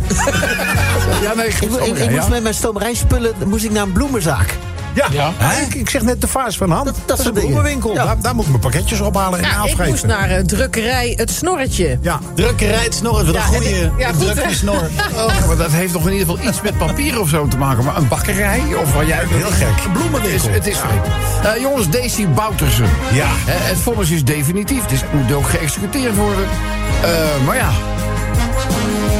Ja, 1.21 1.33
nee, 1.35 1.47
Ik, 1.47 1.97
ik, 1.97 2.09
moest 2.11 2.29
met 2.29 2.43
mijn 2.43 2.55
stomerijspullen 2.55 3.33
moest 3.45 3.63
ik 3.63 3.71
naar 3.71 3.83
een 3.83 3.91
bloemenzaak. 3.91 4.57
Ja. 4.93 5.05
Ja. 5.11 5.31
Ik, 5.67 5.73
ik 5.75 5.89
zeg 5.89 6.01
net 6.01 6.21
de 6.21 6.27
Vaars 6.27 6.57
van 6.57 6.71
Ham. 6.71 6.85
Dat, 6.85 6.95
dat 7.05 7.19
is 7.19 7.25
een 7.25 7.33
bloemenwinkel. 7.33 7.93
Ja. 7.93 8.05
Daar, 8.05 8.21
daar 8.21 8.33
moet 8.35 8.43
ik 8.43 8.49
mijn 8.49 8.61
pakketjes 8.61 8.99
ophalen 9.01 9.39
en 9.39 9.45
Ja, 9.45 9.51
ik 9.51 9.57
afgeven. 9.59 9.87
moest 9.87 10.05
naar 10.05 10.29
eh, 10.29 10.43
drukkerij 10.43 11.13
Het 11.15 11.31
Snorretje. 11.31 11.97
Ja. 12.01 12.19
Drukkerij, 12.35 12.83
het 12.83 12.93
snor, 12.95 13.11
wat 13.13 13.25
een 13.27 13.33
Ja, 13.33 13.41
goeie. 13.41 13.75
en 13.75 13.85
ik- 13.85 13.91
ja, 13.99 14.07
Ik 14.07 14.13
goed, 14.15 14.23
druk 14.25 14.41
hè? 14.41 14.47
die 14.47 14.55
snor. 14.57 14.81
Ja, 15.15 15.45
maar 15.47 15.57
dat 15.57 15.71
heeft 15.71 15.93
toch 15.93 16.05
in 16.07 16.13
ieder 16.13 16.27
geval 16.27 16.47
iets 16.49 16.61
met 16.61 16.77
papier 16.77 17.19
of 17.19 17.29
zo 17.29 17.47
te 17.47 17.57
maken. 17.57 17.83
Maar 17.83 17.97
een 17.97 18.07
bakkerij 18.07 18.61
of 18.81 18.93
wat 18.93 19.07
jij... 19.07 19.23
Heel 19.27 19.51
gek. 19.51 19.85
Een 19.85 19.91
bloemenwinkel. 19.91 20.49
Het 20.51 20.67
is, 20.67 20.77
het 20.77 20.83
is. 21.43 21.49
Eh, 21.55 21.61
jongens, 21.61 21.89
Daisy 21.89 22.27
Boutersen. 22.27 22.89
Ja. 23.13 23.25
Hè, 23.27 23.67
het 23.69 23.77
vonnis 23.77 24.09
is 24.09 24.23
definitief. 24.23 24.85
Dus 24.85 25.01
het 25.01 25.13
moet 25.13 25.31
ook 25.33 25.49
geëxecuteerd 25.49 26.15
worden. 26.15 26.45
Eh, 27.03 27.45
maar 27.45 27.55
ja, 27.55 27.69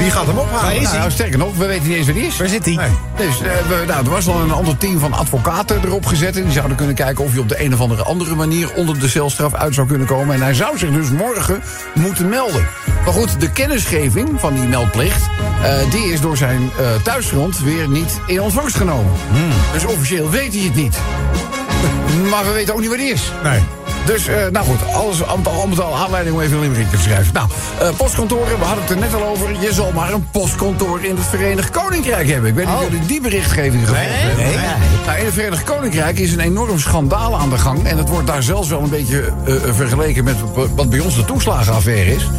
Wie 0.01 0.11
gaat 0.11 0.27
hem 0.27 0.37
ophalen? 0.37 0.81
nou, 0.81 0.97
nou, 0.97 1.11
sterker 1.11 1.37
nog, 1.37 1.55
we 1.55 1.65
weten 1.65 1.87
niet 1.87 1.97
eens 1.97 2.05
waar 2.05 2.15
die 2.15 2.25
is. 2.25 2.37
Waar 2.37 2.47
zit 2.47 2.65
hij? 2.65 2.75
Nee. 2.75 2.89
Dus 3.27 3.41
eh, 3.41 3.51
we, 3.67 3.83
nou, 3.87 4.05
er 4.05 4.11
was 4.11 4.27
al 4.27 4.41
een 4.41 4.51
ander 4.51 4.77
team 4.77 4.99
van 4.99 5.13
advocaten 5.13 5.81
erop 5.85 6.05
gezet. 6.05 6.37
En 6.37 6.43
die 6.43 6.51
zouden 6.51 6.77
kunnen 6.77 6.95
kijken 6.95 7.23
of 7.23 7.31
hij 7.31 7.39
op 7.39 7.49
de 7.49 7.63
een 7.63 7.73
of 7.73 7.81
andere 7.81 8.03
andere 8.03 8.35
manier 8.35 8.73
onder 8.73 8.99
de 8.99 9.09
celstraf 9.09 9.53
uit 9.53 9.73
zou 9.73 9.87
kunnen 9.87 10.07
komen. 10.07 10.35
En 10.35 10.41
hij 10.41 10.53
zou 10.53 10.77
zich 10.77 10.91
dus 10.91 11.09
morgen 11.09 11.61
moeten 11.93 12.29
melden. 12.29 12.67
Maar 13.03 13.13
goed, 13.13 13.39
de 13.39 13.51
kennisgeving 13.51 14.29
van 14.39 14.53
die 14.53 14.63
meldplicht, 14.63 15.29
eh, 15.63 15.91
die 15.91 16.13
is 16.13 16.21
door 16.21 16.37
zijn 16.37 16.71
eh, 16.79 16.85
thuisfront 17.03 17.59
weer 17.59 17.89
niet 17.89 18.19
in 18.25 18.41
ontvangst 18.41 18.75
genomen. 18.75 19.11
Dus 19.73 19.85
officieel 19.85 20.29
weet 20.29 20.53
hij 20.53 20.63
het 20.63 20.75
niet. 20.75 20.97
Maar 22.29 22.45
we 22.45 22.51
weten 22.51 22.73
ook 22.73 22.79
niet 22.79 22.89
waar 22.89 22.97
die 22.97 23.11
is. 23.11 23.31
Nee. 23.43 23.80
Dus, 24.05 24.27
eh, 24.27 24.47
nou 24.51 24.65
goed, 24.65 24.93
alles 24.93 25.27
al 25.27 25.39
al 25.43 25.67
met 25.67 25.81
al 25.81 25.95
aanleiding 25.95 26.35
om 26.35 26.41
even 26.41 26.55
een 26.55 26.61
limerick 26.61 26.89
te 26.89 26.97
schrijven. 26.97 27.33
Nou, 27.33 27.49
eh, 27.79 27.89
postkantoren, 27.97 28.59
we 28.59 28.65
hadden 28.65 28.83
het 28.83 28.93
er 28.93 28.99
net 28.99 29.13
al 29.13 29.23
over. 29.23 29.49
Je 29.59 29.73
zal 29.73 29.91
maar 29.91 30.13
een 30.13 30.29
postkantoor 30.31 31.03
in 31.03 31.15
het 31.15 31.25
Verenigd 31.25 31.69
Koninkrijk 31.69 32.29
hebben. 32.29 32.49
Ik 32.49 32.55
weet 32.55 32.65
niet 32.65 32.75
of 32.75 32.83
jullie 32.83 33.05
die 33.05 33.21
berichtgeving 33.21 33.87
gevolgd 33.87 34.09
hebben. 34.09 34.45
Nee. 34.45 34.55
Nou, 35.05 35.19
in 35.19 35.25
het 35.25 35.33
Verenigd 35.33 35.63
Koninkrijk 35.63 36.19
is 36.19 36.33
een 36.33 36.39
enorm 36.39 36.79
schandaal 36.79 37.39
aan 37.39 37.49
de 37.49 37.57
gang. 37.57 37.85
En 37.85 37.97
het 37.97 38.09
wordt 38.09 38.27
daar 38.27 38.43
zelfs 38.43 38.69
wel 38.69 38.81
een 38.81 38.89
beetje 38.89 39.33
eh, 39.45 39.55
vergeleken 39.69 40.23
met 40.23 40.35
wat 40.75 40.89
bij 40.89 40.99
ons 40.99 41.15
de 41.15 41.25
toeslagenaffaire 41.25 42.15
is. 42.15 42.29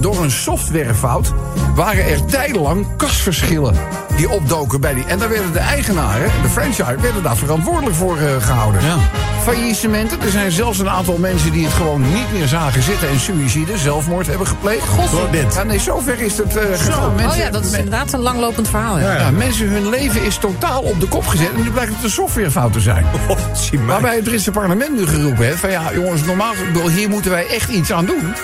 Door 0.00 0.22
een 0.22 0.30
softwarefout 0.30 1.32
waren 1.74 2.04
er 2.04 2.24
tijdenlang 2.24 2.86
kasverschillen 2.96 3.74
die 4.16 4.30
opdoken 4.30 4.80
bij 4.80 4.94
die. 4.94 5.04
En 5.04 5.18
daar 5.18 5.28
werden 5.28 5.52
de 5.52 5.58
eigenaren, 5.58 6.30
de 6.42 6.48
franchise, 6.48 6.96
werden 7.00 7.22
daar 7.22 7.36
verantwoordelijk 7.36 7.96
voor 7.96 8.16
eh, 8.16 8.24
gehouden. 8.40 8.82
Ja. 8.82 8.96
Faillissementen. 9.42 10.20
Er 10.20 10.30
zijn 10.30 10.50
zelfs 10.50 10.78
een 10.78 10.88
aantal 10.88 11.16
mensen 11.18 11.52
die 11.52 11.64
het 11.64 11.74
gewoon 11.74 12.00
niet 12.00 12.32
meer 12.32 12.46
zagen 12.46 12.82
zitten 12.82 13.08
en 13.08 13.20
suïcide, 13.20 13.78
zelfmoord 13.78 14.26
hebben 14.26 14.46
gepleegd. 14.46 14.86
Door 15.10 15.30
dit. 15.30 15.54
Ja, 15.54 15.62
nee, 15.62 15.80
zover 15.80 16.20
is 16.20 16.38
het 16.38 16.56
eh 16.56 16.64
gegaan. 16.78 17.10
Oh 17.10 17.16
Mensen, 17.16 17.40
ja, 17.40 17.50
dat 17.50 17.64
is 17.64 17.72
inderdaad 17.72 18.12
een 18.12 18.20
langlopend 18.20 18.68
verhaal. 18.68 18.98
Ja. 18.98 19.16
ja, 19.16 19.30
mensen, 19.30 19.68
hun 19.68 19.88
leven 19.88 20.24
is 20.24 20.36
totaal 20.36 20.82
op 20.82 21.00
de 21.00 21.08
kop 21.08 21.26
gezet. 21.26 21.48
En 21.54 21.62
nu 21.62 21.70
blijkt 21.70 21.94
het 21.94 22.04
een 22.04 22.10
softwarefout 22.10 22.72
te 22.72 22.80
zijn. 22.80 23.04
Oh. 23.28 23.38
Waarbij 23.86 24.14
het 24.14 24.24
Britse 24.24 24.50
parlement 24.50 24.96
nu 24.96 25.06
geroepen 25.06 25.44
heeft: 25.44 25.58
van 25.58 25.70
ja, 25.70 25.82
jongens, 25.94 26.24
normaal, 26.24 26.52
ik 26.52 26.72
bedoel, 26.72 26.88
hier 26.88 27.08
moeten 27.08 27.30
wij 27.30 27.46
echt 27.48 27.68
iets 27.70 27.92
aan 27.92 28.06
doen. 28.06 28.34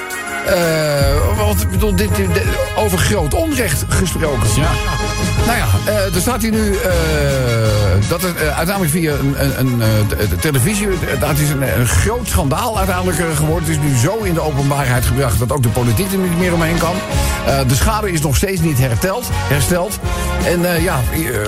Eh, 0.46 1.37
want 1.37 1.62
ik 1.62 1.70
bedoel, 1.70 1.94
dit, 1.96 2.14
dit- 2.16 2.35
dit- 2.35 2.42
over 2.76 2.98
groot 2.98 3.35
onrecht 3.35 3.85
gesproken. 3.88 4.48
Ja. 4.57 4.70
Nou 5.46 5.59
ja, 5.59 5.66
eh, 5.92 6.14
er 6.14 6.20
staat 6.20 6.42
hier 6.42 6.50
nu 6.50 6.74
eh, 6.74 6.90
dat 8.09 8.22
het 8.22 8.37
uiteindelijk 8.38 8.90
via 8.90 9.12
een, 9.12 9.35
een, 9.38 9.59
een, 9.59 9.83
eh, 9.83 9.88
de- 10.09 10.28
de 10.28 10.37
televisie... 10.37 10.88
dat 11.20 11.38
is 11.38 11.50
een, 11.50 11.62
een 11.81 11.87
groot 11.87 12.28
schandaal 12.28 12.78
uiteindelijk 12.78 13.18
geworden. 13.35 13.68
Het 13.68 13.78
is 13.78 13.90
nu 13.90 13.96
zo 13.98 14.18
in 14.22 14.35
de 14.35 14.40
openbaarheid 14.40 15.05
gebracht 15.05 15.38
dat 15.38 15.52
ook 15.52 15.62
de 15.62 15.68
politiek 15.68 16.12
er 16.12 16.18
niet 16.18 16.38
meer 16.38 16.52
omheen 16.52 16.78
kan. 16.78 16.94
Eh, 17.46 17.59
de 17.68 17.74
schade 17.74 18.12
is 18.12 18.20
nog 18.20 18.37
steeds 18.37 18.61
niet 18.61 18.78
herteld, 18.78 19.24
hersteld. 19.33 19.98
En 20.44 20.64
eh, 20.74 20.83
ja, 20.83 21.00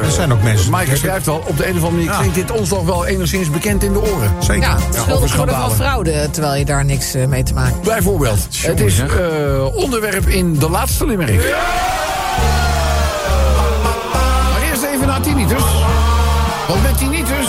Er 0.02 0.10
zijn 0.10 0.32
ook 0.32 0.42
mensen 0.42 0.70
Maaike 0.70 0.96
schrijft 0.96 1.28
al, 1.28 1.42
op 1.46 1.56
de 1.56 1.66
een 1.68 1.76
of 1.76 1.82
andere 1.82 1.90
manier 1.92 2.10
Ja. 2.10 2.16
klinkt 2.18 2.34
dit 2.34 2.50
ons 2.50 2.68
nog 2.68 2.84
wel 2.84 3.06
enigszins 3.06 3.50
bekend 3.50 3.82
in 3.82 3.92
de 3.92 4.00
oren. 4.00 4.32
Zeker. 4.38 4.62
Ja, 4.62 4.76
schuldig 4.90 5.36
worden 5.36 5.54
van 5.54 5.70
fraude, 5.72 6.28
terwijl 6.30 6.54
je 6.54 6.64
daar 6.64 6.84
niks 6.84 7.12
mee 7.28 7.42
te 7.42 7.54
maken 7.54 7.72
hebt. 7.72 7.84
Bijvoorbeeld. 7.84 8.38
het 8.50 8.80
is 8.84 8.98
eh, 8.98 9.74
onderwerp 9.74 10.28
in 10.28 10.58
de 10.58 10.70
laatste 10.70 11.06
limerick. 11.06 11.40
Maar 14.52 14.62
eerst 14.70 14.82
even 14.82 15.06
naar 15.06 15.20
tinnitus. 15.20 15.62
Want 16.68 16.82
met 16.82 16.98
tinnitus 16.98 17.46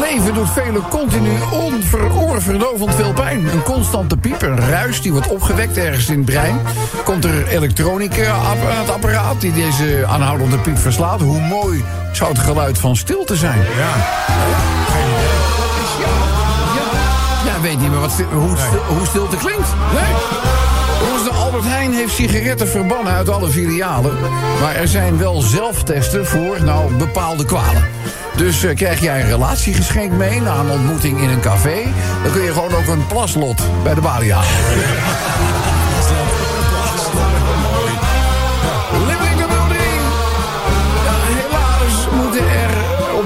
leven 0.00 0.34
doet 0.34 0.50
velen 0.50 0.88
continu 0.88 1.30
onveroorverdovend 1.50 2.94
veel 2.94 3.12
pijn. 3.12 3.46
Een 3.46 3.62
constante 3.62 4.16
piep, 4.16 4.42
een 4.42 4.68
ruis 4.68 5.02
die 5.02 5.12
wordt 5.12 5.28
opgewekt 5.28 5.76
ergens 5.76 6.08
in 6.08 6.16
het 6.16 6.24
brein. 6.24 6.60
Komt 7.04 7.24
er 7.24 7.46
elektronica 7.48 8.30
aan 8.32 8.56
het 8.60 8.90
apparaat 8.90 9.40
die 9.40 9.52
deze 9.52 10.06
aanhoudende 10.06 10.58
piep 10.58 10.78
verslaat. 10.78 11.20
Hoe 11.20 11.40
mooi 11.40 11.84
zou 12.12 12.30
het 12.30 12.38
geluid 12.40 12.78
van 12.78 12.96
stilte 12.96 13.36
zijn? 13.36 13.58
Ja. 13.58 13.96
Ja, 17.44 17.52
ja 17.54 17.60
weet 17.60 17.80
niet 17.80 17.90
meer 17.90 18.00
wat 18.00 18.12
hoe, 18.32 18.56
stil- 18.56 18.96
hoe 18.96 19.06
stilte 19.06 19.36
klinkt. 19.36 19.68
Nee. 19.94 20.45
Albert 21.56 21.94
heeft 21.94 22.14
sigaretten 22.14 22.68
verbannen 22.68 23.12
uit 23.12 23.28
alle 23.28 23.50
filialen. 23.50 24.14
Maar 24.60 24.74
er 24.74 24.88
zijn 24.88 25.18
wel 25.18 25.40
zelftesten 25.40 26.26
voor, 26.26 26.62
nou, 26.62 26.94
bepaalde 26.94 27.44
kwalen. 27.44 27.84
Dus 28.36 28.64
eh, 28.64 28.74
krijg 28.74 29.00
jij 29.00 29.20
een 29.20 29.26
relatiegeschenk 29.26 30.12
mee 30.12 30.40
na 30.40 30.58
een 30.58 30.70
ontmoeting 30.70 31.20
in 31.20 31.28
een 31.28 31.40
café... 31.40 31.82
dan 32.22 32.32
kun 32.32 32.42
je 32.42 32.52
gewoon 32.52 32.74
ook 32.74 32.86
een 32.86 33.06
plaslot 33.06 33.62
bij 33.82 33.94
de 33.94 34.00
balie 34.00 34.32
halen. 34.32 34.50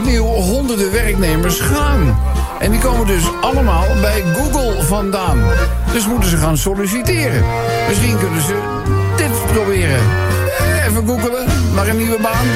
Er 0.06 0.18
honderden 0.18 0.92
werknemers 0.92 1.60
gaan. 1.60 2.29
En 2.60 2.70
die 2.70 2.80
komen 2.80 3.06
dus 3.06 3.22
allemaal 3.40 3.86
bij 4.00 4.24
Google 4.36 4.82
vandaan. 4.82 5.42
Dus 5.92 6.06
moeten 6.06 6.30
ze 6.30 6.36
gaan 6.36 6.56
solliciteren. 6.56 7.44
Misschien 7.88 8.18
kunnen 8.18 8.42
ze 8.42 8.54
dit 9.16 9.52
proberen. 9.52 10.00
Even 10.86 11.06
googelen 11.06 11.46
naar 11.74 11.88
een 11.88 11.96
nieuwe 11.96 12.18
baan. 12.20 12.46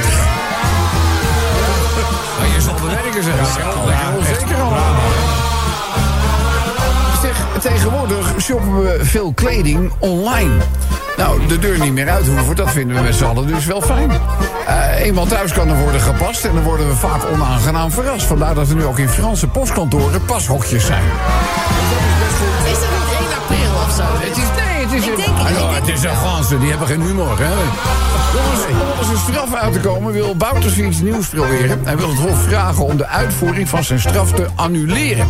Maar 2.38 2.48
je 2.54 2.60
zal 2.60 2.74
de 2.74 2.86
werken 2.86 3.22
zijn. 3.22 3.36
Ja, 3.88 4.34
zeker 4.38 4.60
al. 4.60 4.72
Zeg, 7.22 7.46
tegenwoordig 7.60 8.40
shoppen 8.40 8.82
we 8.82 8.98
veel 9.04 9.32
kleding 9.34 9.92
online. 9.98 10.52
Nou, 11.16 11.46
de 11.46 11.58
deur 11.58 11.78
niet 11.78 11.92
meer 11.92 12.10
uit 12.10 12.26
hoeven, 12.26 12.56
dat 12.56 12.70
vinden 12.70 12.96
we 12.96 13.02
met 13.02 13.14
z'n 13.14 13.24
allen 13.24 13.46
dus 13.46 13.66
wel 13.66 13.80
fijn. 13.80 14.10
Eh, 14.66 15.00
eenmaal 15.00 15.26
thuis 15.26 15.52
kan 15.52 15.68
er 15.68 15.76
worden 15.76 16.00
gepast 16.00 16.44
en 16.44 16.54
dan 16.54 16.62
worden 16.62 16.88
we 16.88 16.96
vaak 16.96 17.24
onaangenaam 17.32 17.90
verrast. 17.90 18.26
Vandaar 18.26 18.54
dat 18.54 18.68
er 18.68 18.74
nu 18.74 18.84
ook 18.84 18.98
in 18.98 19.08
Franse 19.08 19.48
postkantoren 19.48 20.24
pashokjes 20.24 20.86
zijn. 20.86 21.04
Is 22.64 22.80
dat 22.80 22.90
niet 22.90 23.30
1 23.30 23.38
april 23.38 23.74
of 23.86 23.94
zo? 23.96 24.26
Het 24.26 24.36
is, 24.36 24.63
is, 24.94 25.04
denk- 25.04 25.38
Ah, 25.38 25.74
het 25.74 25.88
is 25.88 26.02
een 26.02 26.16
Franse, 26.16 26.58
die 26.58 26.70
hebben 26.70 26.86
geen 26.88 27.02
humor, 27.02 27.38
hè? 27.38 27.52
Jongens, 28.34 28.62
om 29.02 29.10
een 29.10 29.32
straf 29.32 29.54
uit 29.54 29.72
te 29.72 29.80
komen 29.80 30.12
wil 30.12 30.34
Bouters 30.36 30.78
iets 30.78 31.00
nieuws 31.00 31.26
proberen. 31.26 31.80
Hij 31.84 31.96
wil 31.96 32.08
het 32.08 32.18
Hof 32.18 32.42
vragen 32.42 32.84
om 32.84 32.96
de 32.96 33.06
uitvoering 33.06 33.68
van 33.68 33.84
zijn 33.84 34.00
straf 34.00 34.32
te 34.32 34.46
annuleren. 34.54 35.28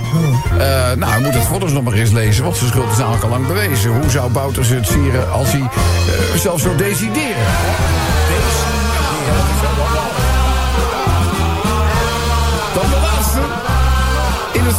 Eh, 0.59 0.59
nou, 0.96 1.12
hij 1.12 1.20
moet 1.20 1.35
het 1.35 1.42
foto's 1.44 1.72
nog 1.72 1.83
maar 1.83 1.92
eens 1.92 2.11
lezen, 2.11 2.44
want 2.44 2.57
zijn 2.57 2.70
schuld 2.70 2.90
is 2.92 2.96
namelijk 2.98 3.22
al 3.24 3.31
lang 3.31 3.46
bewezen. 3.46 4.00
Hoe 4.00 4.11
zou 4.11 4.31
Bouters 4.31 4.68
het 4.68 4.87
sieren 4.87 5.33
als 5.33 5.53
hij 5.53 5.61
eh, 5.61 6.40
zelf 6.40 6.61
zou 6.61 6.77
decideren? 6.77 7.42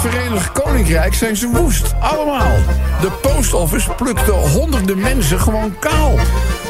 Het 0.02 0.14
Verenigd 0.14 0.52
Koninkrijk 0.52 1.14
zijn 1.14 1.36
ze 1.36 1.48
woest. 1.48 1.94
Allemaal. 2.00 2.56
De 3.02 3.12
post 3.22 3.54
office 3.54 3.90
plukte 3.90 4.32
honderden 4.32 5.00
mensen 5.00 5.40
gewoon 5.40 5.80
kaal. 5.80 6.16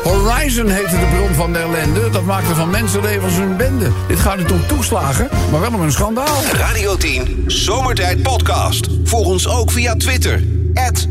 Horizon 0.03 0.69
heette 0.69 0.99
de 0.99 1.05
bron 1.15 1.33
van 1.33 1.53
de 1.53 1.59
ellende. 1.59 2.09
Dat 2.09 2.23
maakte 2.23 2.55
van 2.55 2.69
mensenlevens 2.69 3.37
een 3.37 3.57
bende. 3.57 3.91
Dit 4.07 4.19
gaat 4.19 4.37
niet 4.37 4.51
om 4.51 4.67
toeslagen, 4.67 5.29
maar 5.51 5.59
wel 5.61 5.73
om 5.73 5.81
een 5.81 5.91
schandaal. 5.91 6.43
Radio 6.51 6.97
10 6.97 7.43
Zomertijd 7.47 8.21
Podcast. 8.21 8.87
Volg 9.03 9.27
ons 9.27 9.47
ook 9.47 9.71
via 9.71 9.95
Twitter. 9.95 10.43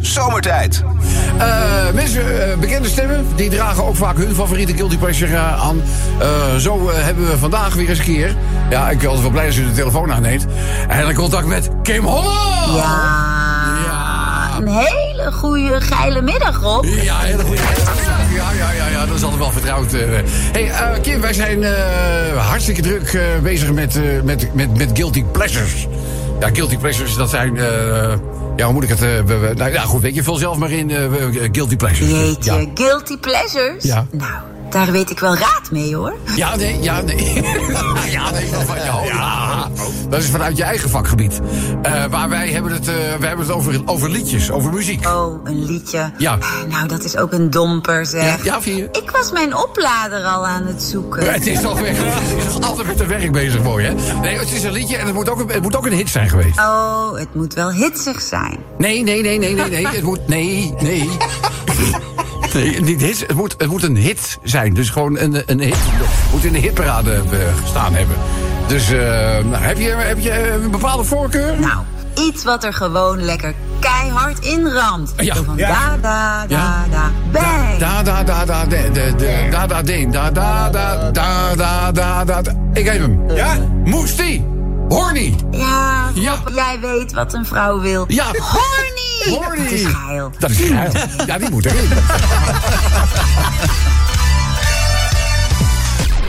Zomertijd. 0.00 0.82
Eh, 1.38 1.92
mensen, 1.94 2.50
eh, 2.50 2.58
bekende 2.58 2.88
stemmen, 2.88 3.26
die 3.36 3.50
dragen 3.50 3.84
ook 3.84 3.96
vaak 3.96 4.16
hun 4.16 4.34
favoriete 4.34 4.74
Guilty 4.74 4.98
Pleasure 4.98 5.34
eh, 5.34 5.62
aan. 5.62 5.82
Zo 6.60 6.90
hebben 6.90 7.26
we 7.26 7.38
vandaag 7.38 7.74
weer 7.74 7.88
eens 7.88 7.98
een 7.98 8.04
keer... 8.04 8.36
Ja, 8.74 8.90
ik 8.90 8.98
ben 8.98 9.06
altijd 9.06 9.22
wel 9.22 9.30
blij 9.30 9.46
als 9.46 9.56
u 9.56 9.64
de 9.64 9.72
telefoon 9.72 10.12
aanneemt. 10.12 10.46
Eindelijk 10.88 11.18
contact 11.18 11.46
met 11.46 11.70
Kim 11.82 12.04
Holland! 12.04 12.76
Ja, 12.76 14.50
een 14.60 14.68
hele 14.68 15.32
goede 15.32 15.80
geile 15.80 16.22
middag, 16.22 16.60
Rob. 16.60 16.84
Ja, 16.84 17.18
hele 17.18 17.42
goede. 17.42 17.60
Ja, 18.34 18.50
ja, 18.52 18.70
ja, 18.72 18.86
ja, 18.88 19.06
dat 19.06 19.16
is 19.16 19.22
altijd 19.22 19.40
wel 19.40 19.50
vertrouwd. 19.52 19.92
eh. 19.92 20.00
hey, 20.52 20.70
eh, 20.70 21.00
Kim, 21.02 21.20
wij 21.20 21.32
zijn 21.32 21.62
eh, 21.62 21.72
hartstikke 22.48 22.82
druk 22.82 23.18
bezig 23.42 23.72
met, 23.72 24.00
met, 24.24 24.54
met, 24.54 24.76
met 24.76 24.90
guilty 24.94 25.24
pleasures. 25.24 25.86
Ja, 26.40 26.48
guilty 26.52 26.76
pleasures, 26.78 27.16
dat 27.16 27.30
zijn... 27.30 27.54
ja, 28.56 28.64
hoe 28.64 28.72
moet 28.72 28.82
ik 28.82 28.88
het... 28.88 29.00
nou 29.56 29.72
ja, 29.72 29.82
goed, 29.82 30.02
weet 30.02 30.14
je, 30.14 30.22
vul 30.22 30.36
zelf 30.36 30.56
maar 30.56 30.70
in 30.70 30.90
guilty 31.52 31.76
pleasures. 31.76 32.10
Jeetje, 32.10 32.52
Ja. 32.52 32.66
guilty 32.74 33.18
pleasures? 33.18 33.84
Ja. 33.84 34.06
Nou, 34.10 34.32
daar 34.74 34.92
weet 34.92 35.10
ik 35.10 35.18
wel 35.18 35.36
raad 35.36 35.70
mee, 35.70 35.96
hoor. 35.96 36.14
Ja, 36.36 36.56
nee, 36.56 36.82
ja, 36.82 37.00
nee. 37.00 37.32
ja, 38.10 38.30
nee, 38.30 38.50
wel 38.50 38.60
van 38.60 38.76
jou. 38.76 39.06
Ja. 39.06 39.68
Dat 40.08 40.22
is 40.22 40.28
vanuit 40.28 40.56
je 40.56 40.62
eigen 40.62 40.90
vakgebied. 40.90 41.40
Eh, 41.82 42.06
maar 42.10 42.28
wij 42.28 42.50
hebben 42.50 42.72
het, 42.72 42.88
eh, 42.88 42.94
wij 42.94 43.28
hebben 43.28 43.46
het 43.46 43.50
over, 43.50 43.82
over 43.84 44.10
liedjes, 44.10 44.50
over 44.50 44.72
muziek. 44.72 45.06
Oh, 45.06 45.40
een 45.44 45.64
liedje. 45.64 46.12
Ja. 46.18 46.38
Nou, 46.68 46.88
dat 46.88 47.04
is 47.04 47.16
ook 47.16 47.32
een 47.32 47.50
domper, 47.50 48.06
zeg. 48.06 48.24
Ja, 48.24 48.36
ja, 48.44 48.60
vind 48.60 48.76
je? 48.76 48.88
Ik 48.92 49.10
was 49.10 49.32
mijn 49.32 49.56
oplader 49.56 50.24
al 50.24 50.46
aan 50.46 50.66
het 50.66 50.82
zoeken. 50.82 51.32
Het 51.32 51.46
is 51.46 51.60
toch 51.60 51.80
weer 51.80 51.94
het 51.96 52.46
is 52.48 52.66
altijd 52.66 52.86
met 52.86 52.98
de 52.98 53.06
werk 53.06 53.32
bezig 53.32 53.62
voor 53.62 53.80
je, 53.82 53.86
hè? 53.86 54.18
Nee, 54.20 54.38
het 54.38 54.52
is 54.52 54.62
een 54.62 54.72
liedje 54.72 54.96
en 54.96 55.06
het 55.06 55.14
moet 55.14 55.28
ook 55.28 55.40
een, 55.40 55.48
het 55.48 55.62
moet 55.62 55.76
ook 55.76 55.86
een 55.86 55.92
hit 55.92 56.08
zijn 56.08 56.28
geweest. 56.28 56.58
Oh, 56.58 57.18
het 57.18 57.34
moet 57.34 57.54
wel 57.54 57.72
hitsig 57.72 58.20
zijn. 58.20 58.58
Nee, 58.78 59.02
nee, 59.02 59.22
nee, 59.22 59.38
nee, 59.38 59.54
nee, 59.54 59.68
nee. 59.68 59.86
Het 59.86 60.02
moet. 60.02 60.28
Nee, 60.28 60.74
nee. 60.80 61.10
Nee, 62.54 62.80
niet 62.80 63.00
hits. 63.00 63.20
Het 63.20 63.34
moet, 63.34 63.54
het 63.58 63.68
moet 63.68 63.82
een 63.82 63.96
hit 63.96 64.38
zijn. 64.42 64.74
Dus 64.74 64.90
gewoon 64.90 65.18
een, 65.18 65.42
een 65.46 65.60
hit. 65.60 65.76
Het 65.76 66.32
moet 66.32 66.44
in 66.44 66.52
de 66.52 66.58
hitparade 66.58 67.12
eh, 67.12 67.22
gestaan 67.62 67.94
hebben. 67.94 68.16
Dus 68.66 68.90
eh, 68.90 68.98
nou, 69.44 69.56
heb, 69.56 69.78
je, 69.78 69.88
heb 69.90 70.18
je 70.18 70.50
een 70.62 70.70
bepaalde 70.70 71.04
voorkeur? 71.04 71.60
Nou, 71.60 71.78
iets 72.14 72.44
wat 72.44 72.64
er 72.64 72.72
gewoon 72.72 73.24
lekker 73.24 73.54
keihard 73.80 74.44
in 74.44 74.68
ramt. 74.68 75.12
Ja. 75.16 75.34
Zo 75.34 75.42
van 75.42 75.56
da, 75.56 75.96
da, 76.02 76.46
da, 76.46 76.84
da, 76.90 77.10
bang. 77.32 77.78
Da 77.78 78.02
da 78.02 78.22
da 78.22 78.44
da 78.44 78.64
de 78.64 78.90
de 78.92 79.14
de 79.16 79.48
da 79.50 79.66
da 79.66 79.82
deen 79.82 80.10
da 80.10 80.30
da 80.30 80.70
da 80.70 81.10
da 81.10 81.54
da 81.54 81.92
da 81.92 82.24
da. 82.24 82.42
da. 82.42 82.52
Ik 82.72 82.84
heb 82.84 82.98
hem. 82.98 83.30
Ja. 83.34 83.56
Moestie. 83.84 84.46
Horny. 84.88 85.34
Ja, 85.50 86.10
jij 86.54 86.78
weet 86.80 87.12
wat 87.12 87.32
een 87.32 87.46
vrouw 87.46 87.80
wil. 87.80 88.04
Ja. 88.08 88.24
Horny! 88.24 88.93
Horny. 89.28 89.62
Dat 89.62 89.72
is 89.72 89.84
geil. 89.84 90.32
Dat 90.38 90.50
is 90.50 90.56
geil. 90.56 90.92
Ja, 91.26 91.38
die 91.38 91.50
moet 91.50 91.64
erin. 91.66 91.88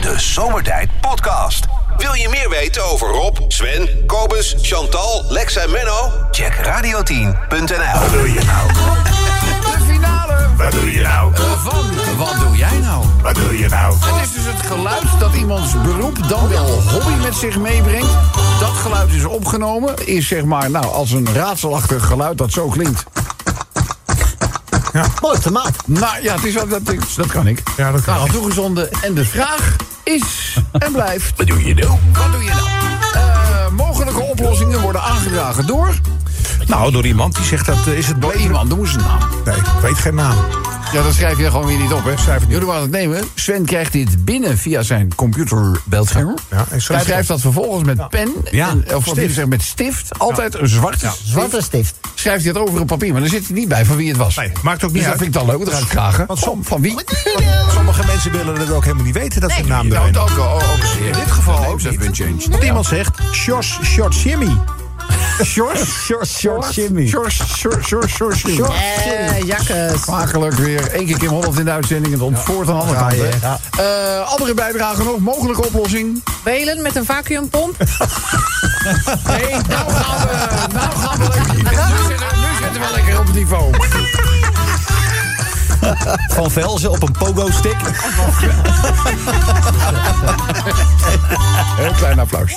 De 0.00 0.14
Zomertijd 0.16 0.88
Podcast. 1.00 1.64
Wil 1.96 2.14
je 2.14 2.28
meer 2.28 2.48
weten 2.48 2.84
over 2.84 3.08
Rob, 3.08 3.38
Sven, 3.48 4.06
Kobus, 4.06 4.54
Chantal, 4.62 5.24
Lex 5.28 5.56
en 5.56 5.70
Menno? 5.70 6.12
Check 6.30 6.54
radio10.nl. 6.54 8.00
Wat 8.00 8.12
doe 8.12 8.32
je 8.32 8.40
nou? 8.44 9.15
Wat 10.56 10.72
doe 10.72 10.92
je 10.92 11.00
nou? 11.02 11.32
Van 11.62 12.16
Wat 12.16 12.34
doe 12.40 12.56
jij 12.56 12.78
nou? 12.78 13.04
Wat 13.22 13.34
doe 13.34 13.58
je 13.58 13.68
nou? 13.68 13.94
Het 14.00 14.26
is 14.28 14.32
dus 14.34 14.44
het 14.54 14.66
geluid 14.66 15.02
dat 15.18 15.34
iemands 15.34 15.82
beroep 15.82 16.28
dan 16.28 16.48
wel 16.48 16.82
hobby 16.82 17.22
met 17.22 17.34
zich 17.34 17.58
meebrengt. 17.58 18.10
Dat 18.60 18.70
geluid 18.70 19.12
is 19.12 19.24
opgenomen. 19.24 20.06
Is 20.06 20.28
zeg 20.28 20.44
maar, 20.44 20.70
nou, 20.70 20.84
als 20.86 21.10
een 21.10 21.28
raadselachtig 21.34 22.06
geluid 22.06 22.38
dat 22.38 22.52
zo 22.52 22.68
klinkt. 22.68 23.04
Mooi, 25.22 25.38
tomaat. 25.38 25.76
Nou 25.86 26.22
ja, 26.22 26.34
het 26.34 26.44
is, 26.44 26.54
wel- 26.54 26.68
dat, 26.68 26.80
is- 26.92 27.14
dat 27.14 27.26
kan 27.26 27.46
ik. 27.46 27.62
Ja, 27.76 27.92
dat 27.92 28.02
kan 28.02 28.14
Nou, 28.14 28.26
ik. 28.26 28.32
toegezonden. 28.32 28.88
En 29.02 29.14
de 29.14 29.24
vraag 29.24 29.76
is 30.02 30.56
en 30.72 30.92
blijft... 30.92 31.32
Wat 31.36 31.46
doe 31.46 31.64
je 31.66 31.74
nou? 31.74 31.90
Wat 32.12 32.32
doe 32.32 32.42
je 32.44 32.50
nou? 32.50 32.66
Eh, 33.14 33.68
mogelijke 33.76 34.20
oplossingen 34.20 34.80
worden 34.80 35.02
aangedragen 35.02 35.66
door... 35.66 35.94
Nou, 36.66 36.92
door 36.92 37.06
iemand 37.06 37.34
die 37.36 37.44
zegt 37.44 37.66
dat 37.66 37.86
eh, 37.86 37.98
is 37.98 38.06
het 38.06 38.20
Door 38.20 38.30
beter. 38.30 38.44
iemand, 38.46 38.68
noem 38.68 38.80
eens 38.80 38.94
een 38.94 39.00
naam. 39.00 39.18
Nee, 39.44 39.56
ik 39.56 39.62
weet 39.82 39.98
geen 39.98 40.14
naam. 40.14 40.36
Ja, 40.92 41.02
dat 41.02 41.14
schrijf 41.14 41.38
je 41.38 41.44
er 41.44 41.50
gewoon 41.50 41.66
weer 41.66 41.78
niet 41.78 41.92
op, 41.92 42.04
hè? 42.04 42.16
Schrijf 42.16 42.40
het 42.40 42.48
niet. 42.48 42.58
Jullie 42.58 42.74
het 42.74 42.90
nemen. 42.90 43.24
Sven 43.34 43.64
krijgt 43.64 43.92
dit 43.92 44.24
binnen 44.24 44.58
via 44.58 44.82
zijn 44.82 45.14
computerbeeldscherm. 45.14 46.34
Ja, 46.50 46.64
Hij 46.68 46.80
schrijft 46.80 47.28
dat 47.28 47.40
vervolgens 47.40 47.84
met 47.84 48.08
pen, 48.08 48.32
Ja, 48.50 48.68
en, 48.68 48.96
of 48.96 49.10
zeggen 49.14 49.48
met 49.48 49.62
stift. 49.62 50.18
Altijd 50.18 50.54
een 50.54 50.68
zwarte 50.68 51.10
Zwarte 51.24 51.48
stift. 51.62 51.64
stift. 51.66 51.94
Schrijft 52.14 52.44
hij 52.44 52.52
het 52.52 52.62
over 52.68 52.80
een 52.80 52.86
papier, 52.86 53.12
maar 53.12 53.20
dan 53.20 53.30
zit 53.30 53.46
hij 53.46 53.56
niet 53.56 53.68
bij 53.68 53.84
van 53.84 53.96
wie 53.96 54.08
het 54.08 54.16
was. 54.16 54.36
Nee, 54.36 54.52
maakt 54.62 54.84
ook 54.84 54.92
niet 54.92 54.92
dus 54.92 55.02
dat 55.02 55.10
uit. 55.10 55.22
vind 55.22 55.34
ik 55.34 55.40
dan 55.46 55.56
leuk, 55.56 55.64
dat 55.64 55.74
ga 55.74 55.80
ik 55.80 55.86
vragen. 55.88 56.26
Want 56.26 56.38
som- 56.38 56.64
van 56.64 56.80
wie? 56.80 56.94
Sommige 57.74 58.06
mensen 58.06 58.32
willen 58.32 58.56
het 58.60 58.70
ook 58.70 58.82
helemaal 58.84 59.04
niet 59.04 59.14
weten 59.14 59.40
dat 59.40 59.50
ze 59.52 59.60
een 59.60 59.68
naam 59.68 59.88
Nou, 59.88 60.00
erin 60.02 60.18
ook, 60.18 60.30
ook, 60.30 60.38
ook, 60.62 61.06
In 61.06 61.12
dit 61.12 61.30
geval 61.30 61.66
ook 61.66 61.80
changed. 61.80 62.46
Want 62.50 62.64
iemand 62.64 62.86
zegt, 62.86 63.18
Sjors 63.32 63.78
Short 63.84 64.20
Jimmy. 64.20 64.56
Sjors? 65.42 66.04
Short, 66.04 66.26
short 66.26 66.74
Jimmy. 66.74 67.06
Sjors, 67.06 67.42
Sjors, 67.56 67.86
Sjors, 67.86 68.12
Sjors. 68.12 68.38
Sjors. 68.38 68.70
Eh, 69.04 69.42
jakkes. 69.42 70.02
Smakelijk 70.02 70.54
weer. 70.54 70.88
Eén 70.94 71.06
keer 71.06 71.18
Kim 71.18 71.28
Holland 71.28 71.58
in 71.58 71.64
de 71.64 71.70
uitzending. 71.70 72.12
Het 72.12 72.22
ontvoort 72.22 72.68
aan 72.68 72.74
de 72.74 72.80
andere 72.80 72.98
Ja, 72.98 73.28
kant. 73.28 73.40
ja. 73.40 73.58
hè. 73.76 74.18
Eh, 74.20 74.28
andere 74.30 74.54
bijdragen 74.54 75.04
nog. 75.04 75.18
Mogelijke 75.18 75.64
oplossing. 75.66 76.22
Belen 76.44 76.82
met 76.82 76.96
een 76.96 77.04
vacuümpomp. 77.04 77.76
Nee, 79.26 79.50
nou 79.50 79.90
gaan 79.92 80.28
we, 80.28 80.66
nou 80.72 80.96
gaan 80.98 81.18
we 81.18 81.26
lekker. 81.28 81.86
Nu 81.88 81.96
zitten, 82.08 82.26
nu 82.36 82.64
zitten 82.64 82.80
we 82.80 82.88
lekker 82.94 83.18
op 83.18 83.26
het 83.26 83.34
niveau. 83.34 83.70
Van 86.28 86.50
Velzen 86.50 86.90
op 86.90 87.02
een 87.02 87.14
pogo-stick. 87.18 87.76
Heel 91.76 91.92
klein 91.92 92.18
applaus. 92.18 92.56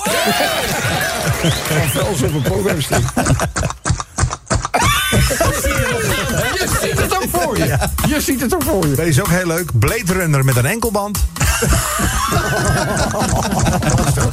Van 1.67 1.89
Vels 1.89 2.22
op 2.22 2.34
een 2.34 2.41
programstuk. 2.41 3.04
Je 6.54 6.67
ziet 6.82 7.00
het 7.00 7.15
ook 7.15 7.26
voor 7.32 7.58
je. 7.58 7.78
Je 8.08 8.22
ziet 8.22 8.41
het 8.41 8.54
ook 8.56 8.63
voor 8.63 8.88
je. 8.88 8.95
Deze 8.95 9.10
is 9.10 9.19
ook 9.19 9.30
heel 9.30 9.48
leuk. 9.48 9.80
Blade 9.80 10.13
Runner 10.13 10.45
met 10.45 10.56
een 10.56 10.65
enkelband. 10.65 11.17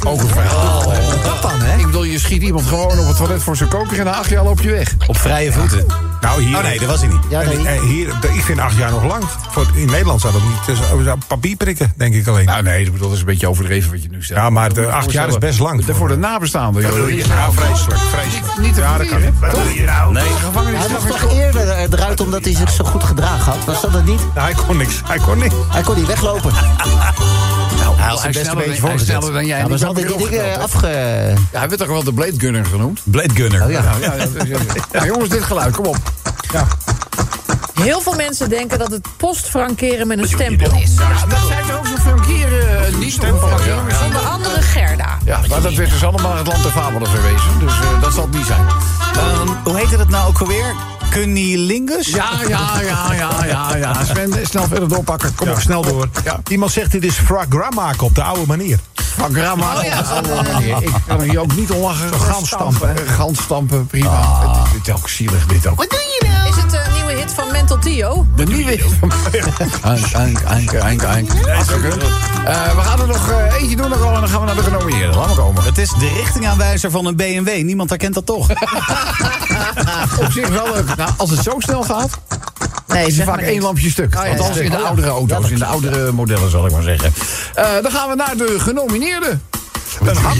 Ook 0.07 0.21
een 0.21 0.29
verhaal. 0.29 0.91
hè. 0.93 1.01
Dat 1.23 1.43
dan, 1.43 1.61
hè? 1.61 1.79
Ik 1.79 1.87
bedoel, 1.87 2.03
je 2.05 2.19
schiet 2.19 2.43
iemand 2.43 2.67
gewoon 2.67 2.99
op 2.99 3.07
het 3.07 3.17
toilet 3.17 3.43
voor 3.43 3.57
zijn 3.57 3.69
koker... 3.69 3.99
en 3.99 4.05
na 4.05 4.12
acht 4.15 4.31
jaar 4.31 4.45
loop 4.45 4.61
je 4.61 4.71
weg. 4.71 4.95
Op 5.07 5.19
vrije 5.19 5.53
voeten. 5.53 5.87
Nou, 6.27 6.43
hier... 6.43 6.57
Oh 6.57 6.62
nee, 6.62 6.79
dat 6.79 6.89
was 6.89 7.01
hij 7.01 7.09
niet. 7.09 7.21
Ja, 7.29 7.41
En, 7.43 7.62
nee. 7.62 7.75
eh, 7.77 7.83
hier, 7.83 8.09
ik 8.35 8.43
vind 8.43 8.59
acht 8.59 8.77
jaar 8.77 8.91
nog 8.91 9.05
lang. 9.05 9.25
Voor, 9.51 9.67
in 9.75 9.87
Nederland 9.87 10.21
zou 10.21 10.33
dat 10.33 10.43
niet... 10.43 10.77
zou 11.05 11.19
papier 11.27 11.57
prikken, 11.57 11.93
denk 11.97 12.15
ik 12.15 12.27
alleen. 12.27 12.45
Nou 12.45 12.62
nee, 12.62 12.91
dat 12.99 13.12
is 13.12 13.19
een 13.19 13.25
beetje 13.25 13.49
overdreven 13.49 13.91
wat 13.91 14.03
je 14.03 14.09
nu 14.09 14.23
zegt. 14.23 14.41
Ja, 14.41 14.51
maar 14.51 14.73
de 14.73 14.91
acht 14.91 15.12
jaar 15.12 15.29
is 15.29 15.39
best 15.39 15.59
lang 15.59 15.85
De- 15.85 15.95
Voor 15.95 16.09
de 16.09 16.17
nabestaanden. 16.17 16.83
joh. 16.83 16.97
Dat 16.97 17.09
is 17.09 17.27
Nou, 17.27 17.53
vreselijk, 17.55 18.01
vreselijk. 18.01 18.59
Niet 18.59 18.75
te 18.75 18.81
Ja, 18.81 18.99
dat 18.99 19.09
kan 19.09 19.21
niet. 19.21 19.39
Wat 19.41 19.51
doe 19.51 19.75
je 19.75 19.85
nou? 19.85 20.12
Nee. 20.12 20.25
Gevangenis 20.29 20.79
Hij 20.79 20.89
was 20.89 21.05
nog 21.05 21.19
toch 21.19 21.33
eerder 21.33 21.69
eh, 21.69 21.83
eruit 21.83 22.21
omdat 22.21 22.45
hij 22.45 22.55
zich 22.55 22.71
zo 22.71 22.85
goed 22.85 23.05
gedragen 23.05 23.53
had? 23.53 23.65
Was 23.65 23.81
dat 23.83 23.93
het 23.93 24.05
niet? 24.05 24.21
Nou, 24.35 24.53
hij 24.53 24.65
kon 24.67 24.77
niks. 24.77 25.01
Hij 25.05 25.19
kon 25.19 25.39
niet. 25.39 25.53
Hij 25.69 25.83
kon 25.83 25.97
niet 25.97 26.07
weglopen. 26.07 26.53
Hij 27.97 28.15
is 28.15 28.37
best 28.37 28.51
een 28.51 28.57
beetje 28.57 28.87
hij 28.87 28.95
is 28.95 29.05
sneller 29.05 29.33
dan 29.33 29.47
jij. 29.47 29.59
Ja, 29.59 29.69
maar 29.69 30.59
afge... 30.59 30.87
Ja, 31.53 31.59
hij 31.59 31.69
werd 31.69 31.79
toch 31.79 31.89
wel 31.89 32.05
de 32.05 32.13
Blade 32.13 32.39
Gunner 32.41 32.65
genoemd? 32.65 33.01
Blade 33.05 33.35
Gunner. 33.35 33.65
Oh 33.65 33.71
ja. 33.71 33.83
Ja, 33.83 33.95
ja, 34.01 34.15
ja, 34.15 34.45
ja, 34.45 34.45
ja. 34.45 34.59
Ja, 34.93 35.05
jongens, 35.05 35.29
dit 35.29 35.43
geluid, 35.43 35.77
kom 35.77 35.87
op. 35.87 35.97
Heel 37.81 38.01
veel 38.01 38.15
mensen 38.15 38.49
denken 38.49 38.79
dat 38.79 38.91
het 38.91 39.09
postfrankeren 39.17 40.07
met 40.07 40.19
een 40.19 40.29
stempel 40.29 40.73
is. 40.81 40.95
Ja, 40.95 41.27
dat 41.29 41.39
zijn 41.47 41.67
toch 41.67 41.79
ook 41.79 41.87
zo'n 41.87 41.99
frankeren, 41.99 42.87
eh, 42.87 42.95
niet 42.95 43.13
stempel. 43.13 43.49
Ja, 43.49 43.57
ja. 43.89 44.05
Onder 44.05 44.21
andere 44.21 44.63
Gerda. 44.63 45.19
ja, 45.25 45.41
maar 45.49 45.61
dat 45.63 45.75
werd 45.75 45.91
dus 45.91 46.05
allemaal 46.05 46.37
het 46.37 46.47
land 46.47 46.63
der 46.63 46.73
fabelen 46.73 47.11
verwezen. 47.11 47.59
Dus 47.59 47.73
eh, 47.73 48.01
dat 48.01 48.15
zal 48.15 48.23
het 48.23 48.35
niet 48.35 48.47
zijn. 48.47 48.67
Ehm, 49.17 49.49
hoe 49.65 49.77
heette 49.77 49.97
dat 49.97 50.09
nou 50.09 50.29
ook 50.29 50.39
alweer? 50.41 50.75
Cunnilingus? 51.17 52.07
Ja, 52.07 52.31
ja, 52.49 52.81
ja, 52.81 53.13
ja, 53.13 53.45
ja, 53.47 53.77
ja. 53.77 54.05
Sven, 54.05 54.47
snel 54.47 54.67
verder 54.67 54.89
doorpakken. 54.89 55.35
Kom 55.35 55.37
Kom 55.37 55.49
op, 55.49 55.55
op, 55.55 55.63
snel 55.63 55.83
door. 55.83 56.09
Ja. 56.25 56.41
Iemand 56.49 56.73
zegt 56.73 56.93
dit 56.93 57.05
is 57.05 57.15
fragra 57.15 57.69
maken 57.71 58.07
op 58.07 58.15
de 58.15 58.23
oude 58.23 58.47
manier. 58.47 58.79
Van 58.95 59.35
Grama. 59.35 59.77
Oh 59.77 59.83
ja, 59.85 59.99
op 60.01 60.07
alle 60.07 60.43
manieren. 60.43 60.83
Ik 60.83 60.93
kan 61.07 61.21
er 61.21 61.29
hier 61.29 61.41
ook 61.41 61.55
niet 61.57 61.71
om 61.71 61.81
lachen. 61.81 62.13
Gans 62.13 62.49
stampen. 62.49 62.97
Gans 63.09 63.43
stampen, 63.43 63.87
prima. 63.87 64.49
Het, 64.49 64.73
dit 64.73 64.89
is 64.89 64.95
ook 64.95 65.09
zielig, 65.09 65.47
dit 65.47 65.67
ook. 65.67 65.83
Het 65.83 65.93
een 65.93 65.99
nieuwe 65.99 66.25
hit 66.25 66.26
van 67.37 67.53
Mental 67.53 67.79
Tio? 67.79 68.27
De 68.37 68.44
nieuwe... 68.44 68.79
Ank, 69.83 70.05
ank, 70.12 70.42
ank, 70.44 70.75
ank, 70.75 71.05
ank. 71.05 71.31
Hartstikke. 71.46 71.88
Eh, 71.88 72.75
we 72.75 72.81
gaan 72.81 73.01
er 73.01 73.07
nog 73.07 73.31
eh, 73.31 73.61
eentje 73.61 73.77
doen 73.77 73.88
nog 73.88 74.05
en 74.14 74.20
dan 74.20 74.29
gaan 74.29 74.40
we 74.40 74.46
naar 74.46 74.55
de 74.55 74.62
genomineerden. 74.62 75.16
Laat 75.16 75.27
maar 75.27 75.37
komen. 75.37 75.62
Het 75.62 75.79
is 75.79 75.88
de 75.99 76.09
richtingaanwijzer 76.16 76.90
van 76.90 77.07
een 77.07 77.16
BMW. 77.16 77.62
Niemand 77.62 77.88
herkent 77.88 78.14
dat 78.14 78.27
toch? 78.27 78.51
Op 80.25 80.31
zich 80.31 80.49
wel 80.49 80.72
leuk. 80.75 80.96
Nou, 80.96 81.11
als 81.16 81.31
het 81.31 81.42
zo 81.42 81.55
snel 81.59 81.83
gaat, 81.83 82.11
Nee, 82.87 83.07
is 83.07 83.18
er 83.18 83.25
vaak 83.25 83.40
één 83.40 83.62
lampje 83.62 83.90
stuk. 83.90 84.14
Oh, 84.18 84.25
ja, 84.25 84.31
Althans 84.31 84.57
ja. 84.57 84.62
in 84.62 84.70
de 84.70 84.77
oudere 84.77 85.09
auto's, 85.09 85.51
in 85.51 85.59
de 85.59 85.64
oudere 85.64 86.12
modellen 86.12 86.51
zal 86.51 86.66
ik 86.66 86.72
maar 86.72 86.83
zeggen. 86.83 87.12
Eh, 87.55 87.66
dan 87.83 87.90
gaan 87.90 88.09
we 88.09 88.14
naar 88.14 88.37
de 88.37 88.55
genomineerden. 88.59 89.42
Een, 90.01 90.16
ham- 90.16 90.38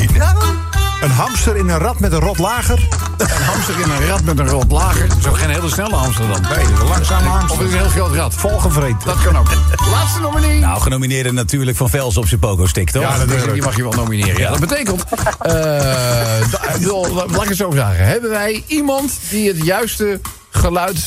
een 1.03 1.11
hamster 1.11 1.57
in 1.57 1.69
een 1.69 1.79
rat 1.79 2.01
met 2.01 2.13
een 2.13 2.19
rot 2.21 2.39
lager. 2.39 2.89
Een 3.19 3.27
hamster 3.45 3.75
in 3.81 3.91
een 3.91 4.07
rat 4.07 4.23
met 4.23 4.39
een 4.39 4.49
rot 4.49 4.71
lager. 4.73 5.09
Dat 5.09 5.17
is 5.19 5.27
ook 5.27 5.39
geen 5.39 5.51
hele 5.51 5.69
snelle 5.69 5.95
hamster 5.95 6.29
dan. 6.29 6.41
Nee, 6.57 6.65
een 6.65 6.89
langzame 6.89 7.29
Of 7.29 7.35
hamster. 7.35 7.59
het 7.59 7.69
is 7.69 7.73
een 7.75 7.81
heel 7.81 7.89
groot 7.89 8.15
rat. 8.15 8.35
Volgevreten. 8.35 8.99
Dat 9.05 9.23
kan 9.23 9.37
ook. 9.39 9.49
Laatste 9.93 10.21
nominee. 10.21 10.61
Nou, 10.61 10.81
genomineerde 10.81 11.33
natuurlijk 11.33 11.77
van 11.77 11.89
Velzen 11.91 12.21
op 12.21 12.29
zijn 12.29 12.41
pogo-stick, 12.41 12.91
toch? 12.91 13.03
Ja, 13.03 13.19
dat 13.19 13.31
is, 13.31 13.43
die 13.53 13.63
mag 13.63 13.77
je 13.77 13.83
wel 13.83 13.93
nomineren. 13.93 14.41
Ja, 14.41 14.51
dat 14.51 14.61
betekent, 14.61 15.05
eh, 15.39 15.53
wil- 16.79 17.27
laat 17.31 17.43
ik 17.43 17.49
het 17.49 17.57
zo 17.57 17.71
vragen. 17.71 18.07
Hebben 18.07 18.31
wij 18.31 18.65
iemand 18.67 19.13
die 19.31 19.49
het 19.49 19.65
juiste 19.65 20.21
geluid 20.51 21.07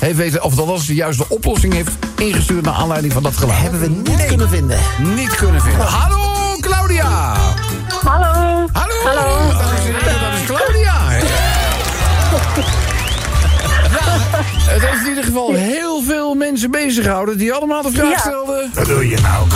heeft 0.00 0.16
weten... 0.16 0.42
of 0.42 0.58
althans 0.58 0.86
de 0.86 0.94
juiste 0.94 1.24
oplossing 1.28 1.72
heeft 1.72 1.90
ingestuurd... 2.16 2.64
naar 2.64 2.74
aanleiding 2.74 3.12
van 3.12 3.22
dat 3.22 3.36
geluid? 3.36 3.58
Hebben 3.60 3.80
we 3.80 3.88
niet 3.88 4.26
kunnen 4.26 4.48
vinden. 4.48 4.78
niet 5.14 5.34
kunnen 5.36 5.62
vinden. 5.62 5.86
Hallo, 5.86 6.56
Claudia! 6.60 7.34
Hallo. 8.04 8.66
Hallo! 8.72 8.94
Hallo! 9.04 9.52
Dat 9.52 9.70
is, 9.78 10.04
dat 10.04 10.32
is 10.40 10.44
Claudia! 10.46 10.94
Ja, 13.90 14.18
het 14.72 14.82
heeft 14.82 15.02
in 15.02 15.08
ieder 15.08 15.24
geval 15.24 15.52
heel 15.52 16.02
veel 16.02 16.34
mensen 16.34 16.70
bezig 16.70 17.04
gehouden... 17.04 17.38
die 17.38 17.52
allemaal 17.52 17.82
de 17.82 17.90
vraag 17.90 18.10
Ja. 18.10 18.18
stelden... 18.18 18.70
Wat 18.74 18.86
doe 18.86 19.08
je 19.08 19.18
nou? 19.20 19.46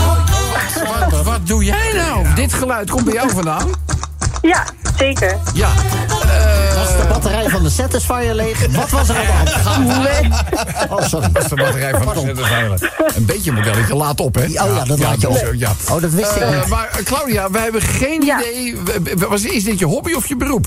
Wat, 1.10 1.22
wat 1.22 1.46
doe 1.46 1.64
jij 1.64 1.92
nou? 1.94 2.26
Dit 2.34 2.54
geluid 2.54 2.90
komt 2.90 3.04
bij 3.04 3.14
jou 3.14 3.30
vandaan? 3.30 3.70
Ja, 4.42 4.64
zeker. 4.98 5.36
Ja. 5.54 5.68
Was 6.84 6.96
de 7.02 7.06
batterij 7.08 7.48
van 7.48 7.62
de 7.62 7.70
Satisfyer 7.70 8.34
leeg? 8.34 8.66
Wat 8.70 8.90
was 8.90 9.08
er 9.08 9.16
aan 9.16 9.44
de 9.44 9.50
hand? 9.50 10.32
Oh, 10.90 11.00
sorry. 11.02 11.28
Dat 11.32 11.42
is 11.42 11.48
de 11.48 11.56
batterij 11.56 11.90
van 12.02 12.14
de 12.14 12.20
Zettersveiler. 12.20 12.92
Een 13.16 13.24
beetje 13.24 13.52
modelletje 13.52 13.94
laat 13.94 14.20
op, 14.20 14.34
hè? 14.34 14.44
Oh 14.44 14.50
ja, 14.52 14.84
dat 14.84 14.98
laat 14.98 15.20
je 15.20 15.28
op. 15.28 15.50
Ja. 15.54 15.72
Oh, 15.90 16.00
dat 16.00 16.10
wist 16.10 16.30
ik 16.36 16.42
Eh, 16.42 16.56
niet. 16.56 16.66
maar 16.68 16.88
eh, 16.98 17.04
Claudia, 17.04 17.50
wij 17.50 17.62
hebben 17.62 17.80
geen 17.82 18.22
Ja. 18.22 18.38
idee. 18.40 18.76
Was, 19.28 19.42
is 19.44 19.64
dit 19.64 19.78
je 19.78 19.84
hobby 19.84 20.12
of 20.12 20.26
je 20.26 20.36
beroep? 20.36 20.66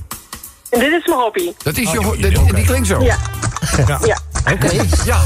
En 0.69 0.79
dit 0.79 0.91
is 0.91 1.05
mijn 1.05 1.19
hobby. 1.19 1.51
Dat 1.63 1.77
is 1.77 1.91
je 1.91 1.97
ho- 2.03 2.15
dat- 2.17 2.55
Die 2.55 2.65
klinkt 2.65 2.87
zo. 2.87 3.01
Ja. 3.03 3.15
Ja. 3.87 3.99
Ja. 4.05 4.17
Oké. 4.53 4.69
Ja. 5.05 5.17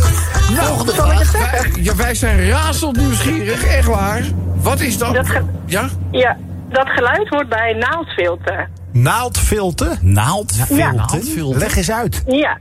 Nou, 0.56 0.86
wij, 0.96 1.72
ja, 1.82 1.96
wij 1.96 2.16
zijn 2.16 2.50
razend 2.50 2.98
nieuwsgierig, 2.98 3.64
echt 3.66 3.88
waar. 3.88 4.22
Wat 4.56 4.80
is 4.80 4.98
dat? 4.98 5.14
Dat 5.14 5.28
Ja? 5.66 5.90
Ja, 6.12 6.38
dat 6.70 6.88
geluid 6.90 7.28
hoort 7.30 7.50
bij 7.50 7.74
naaldfilter. 7.74 8.70
Naaldfilter? 8.92 9.98
Naaldfilter? 10.02 11.46
Ja. 11.48 11.58
Leg 11.58 11.76
eens 11.76 11.92
uit. 11.92 12.24
Ja. 12.28 12.58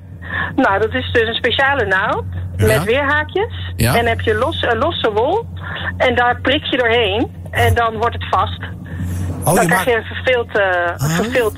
Nou, 0.56 0.80
dat 0.80 0.94
is 0.94 1.10
dus 1.12 1.28
een 1.28 1.34
speciale 1.34 1.84
naald 1.86 2.24
met 2.56 2.84
weerhaakjes. 2.84 3.72
Ja. 3.76 3.96
En 3.96 4.06
heb 4.06 4.20
je 4.20 4.34
los, 4.34 4.62
een 4.62 4.78
losse 4.78 5.10
wol. 5.12 5.46
En 5.96 6.14
daar 6.14 6.40
prik 6.40 6.64
je 6.64 6.76
doorheen. 6.76 7.30
En 7.50 7.74
dan 7.74 7.96
wordt 7.96 8.14
het 8.14 8.28
vast. 8.30 8.60
Oh, 9.44 9.54
dan 9.54 9.62
je 9.62 9.66
krijg 9.68 9.84
je 9.84 9.96
een 9.96 10.02
verveeld... 10.04 10.52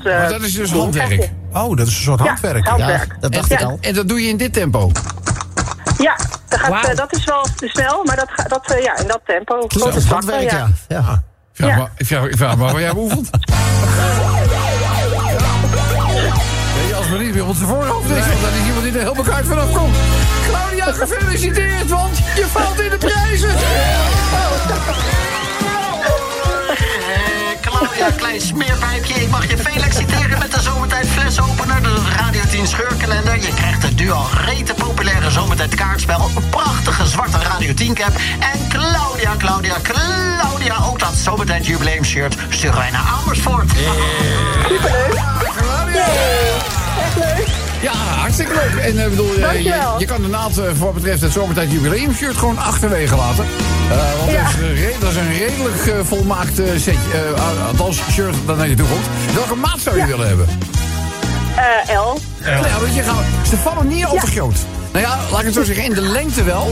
Maar 0.03 0.29
dat 0.29 0.41
is 0.41 0.53
dus 0.53 0.71
handwerk. 0.71 1.29
oh, 1.53 1.77
dat 1.77 1.87
is 1.87 1.95
een 1.95 2.01
soort 2.03 2.19
Ja, 2.19 2.25
handwerk. 2.25 2.67
hand- 2.67 2.79
Ja, 2.79 2.87
werk. 2.87 3.15
dat 3.19 3.31
dacht 3.33 3.49
Ja. 3.49 3.59
ik 3.59 3.65
al. 3.65 3.77
En 3.81 3.93
dat 3.93 4.07
doe 4.07 4.21
je 4.21 4.27
in 4.29 4.37
dit 4.37 4.53
tempo. 4.53 4.91
Ja, 5.97 6.15
dat, 6.49 6.59
gaat, 6.59 6.85
eh, 6.89 6.95
dat 6.95 7.15
is 7.15 7.23
wel 7.23 7.41
te 7.55 7.67
snel, 7.67 8.03
maar 8.03 8.15
dat, 8.15 8.27
gaat- 8.31 8.49
dat, 8.49 8.79
ja, 8.83 8.97
in 8.97 9.07
dat 9.07 9.21
tempo. 9.25 9.59
Dat 9.59 9.73
Grote 9.81 10.07
handwerk, 10.07 10.51
ja. 10.51 10.67
ja. 10.87 10.97
Ik 10.99 11.59
vraag, 11.59 11.69
Ja. 11.69 11.77
maar, 11.77 11.91
ik, 11.97 12.05
vraag, 12.05 12.25
ik 12.25 12.37
vraag 12.37 12.57
maar 12.57 12.71
waar 12.71 12.81
jij 12.81 12.93
beoefent. 12.93 13.29
Weet 17.17 17.33
je, 17.33 17.41
als 17.41 17.57
men 17.57 17.69
niet 17.69 17.69
meer 17.69 17.77
op 17.77 17.77
zijn 17.77 17.85
voorhoofd 17.85 18.09
is, 18.09 18.27
want 18.27 18.41
dan 18.41 18.53
is 18.61 18.65
iemand 18.65 18.83
die 18.83 18.93
er 18.93 19.01
heel 19.01 19.23
bekend 19.23 19.47
vanaf 19.47 19.71
komt. 19.71 19.95
Claudia, 20.49 20.91
gefeliciteerd, 20.91 21.89
want 21.89 22.17
je 22.17 22.45
valt 22.51 22.79
in 22.79 22.89
de 22.89 22.97
prijzen. 22.97 23.55
Claudia, 27.61 28.09
klein 28.15 28.41
smeerpijpje. 28.41 29.13
Ik 29.13 29.29
mag 29.29 29.49
je 29.49 29.57
feliciteren 29.57 30.39
met 30.39 30.51
de 30.51 30.61
Zomertijd 30.61 31.07
flesopener, 31.07 31.83
de 31.83 32.01
Radio 32.17 32.41
10 32.49 32.67
scheurkalender. 32.67 33.35
Je 33.35 33.53
krijgt 33.53 33.81
de 33.81 33.89
nu 33.95 34.11
al 34.11 34.27
rete 34.45 34.73
populaire 34.73 35.31
Zomertijd 35.31 35.75
kaartspel, 35.75 36.29
een 36.35 36.49
prachtige 36.49 37.05
zwarte 37.05 37.37
Radio 37.37 37.73
10 37.73 37.93
cap. 37.93 38.11
En 38.39 38.67
Claudia, 38.69 39.35
Claudia, 39.37 39.75
Claudia, 39.81 40.75
ook 40.89 40.99
dat 40.99 41.15
Zomertijd 41.15 41.65
jubileumshirt 41.65 42.35
sturen 42.49 42.77
wij 42.77 42.91
naar 42.91 43.05
Amersfoort. 43.21 43.71
Claudia. 45.57 46.72
Leuk. 47.15 47.47
Ja, 47.81 47.91
hartstikke 47.93 48.53
leuk. 48.53 48.83
En 48.83 49.03
eh, 49.03 49.09
bedoel, 49.09 49.33
eh, 49.35 49.63
je, 49.63 49.95
je 49.97 50.05
kan 50.05 50.15
inderdaad 50.15 50.57
eh, 50.57 50.63
voor 50.75 50.85
wat 50.85 50.93
betreft 50.93 51.21
het 51.21 51.31
zomertijd 51.31 51.71
jubileumshirt 51.71 52.37
gewoon 52.37 52.57
achterwege 52.57 53.15
laten. 53.15 53.45
Want 54.19 54.31
Ja. 54.31 54.43
dat, 54.99 55.09
is 55.11 55.15
een 55.15 55.27
dat 55.29 55.37
redelijk 55.37 56.05
volmaakt 56.05 56.55
setje. 56.55 56.93
eh, 57.35 57.67
althans, 57.67 57.99
shirt 58.11 58.35
dat 58.45 58.57
naar 58.57 58.67
je 58.69 58.75
toe 58.75 58.87
komt. 58.87 59.05
Welke 59.35 59.55
maat 59.55 59.79
zou 59.79 59.97
je 59.97 60.05
willen 60.05 60.27
hebben? 60.27 60.47
Eh, 61.87 61.95
L. 61.99 62.17
Ja, 62.43 62.79
want 62.81 62.95
je 62.95 63.03
gaat, 63.03 63.23
ze 63.49 63.57
vallen 63.57 63.87
niet 63.87 64.05
al 64.05 64.17
te 64.17 64.27
groot. 64.27 64.55
Nou 64.91 65.05
ja, 65.05 65.17
laat 65.31 65.39
ik 65.39 65.45
het 65.45 65.53
zo 65.55 65.63
zeggen, 65.63 65.83
in 65.83 65.93
de 65.93 66.01
lengte 66.01 66.43
wel. 66.43 66.71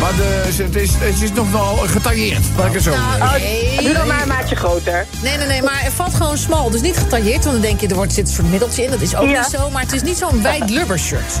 Maar 0.00 0.14
de, 0.16 0.42
het, 0.62 0.76
is, 0.76 0.90
het 0.98 1.22
is 1.22 1.32
nog 1.32 1.50
wel 1.50 1.76
getailleerd, 1.86 2.44
laat 2.56 2.66
ik 2.66 2.72
het 2.72 2.82
zo 2.82 2.90
zeggen. 2.90 3.18
Nou, 3.18 3.40
nee. 3.40 3.78
Doe 3.82 3.92
dan 3.92 4.06
maar 4.06 4.22
een 4.22 4.28
maatje 4.28 4.56
groter. 4.56 5.06
Nee, 5.22 5.36
nee, 5.36 5.46
nee, 5.46 5.62
maar 5.62 5.82
het 5.82 5.92
valt 5.92 6.14
gewoon 6.14 6.38
smal. 6.38 6.70
Dus 6.70 6.80
niet 6.80 6.96
getailleerd, 6.96 7.42
want 7.44 7.52
dan 7.56 7.60
denk 7.60 7.80
je, 7.80 7.88
er 7.88 7.94
wordt, 7.94 8.12
zit 8.12 8.28
een 8.28 8.34
soort 8.34 8.50
middeltje 8.50 8.82
in. 8.84 8.90
Dat 8.90 9.00
is 9.00 9.16
ook 9.16 9.28
Ja. 9.28 9.40
niet 9.40 9.50
zo, 9.50 9.70
maar 9.70 9.82
het 9.82 9.92
is 9.92 10.02
niet 10.02 10.16
zo'n 10.18 10.42
wijd 10.42 10.70
lubbershirt. 10.70 11.32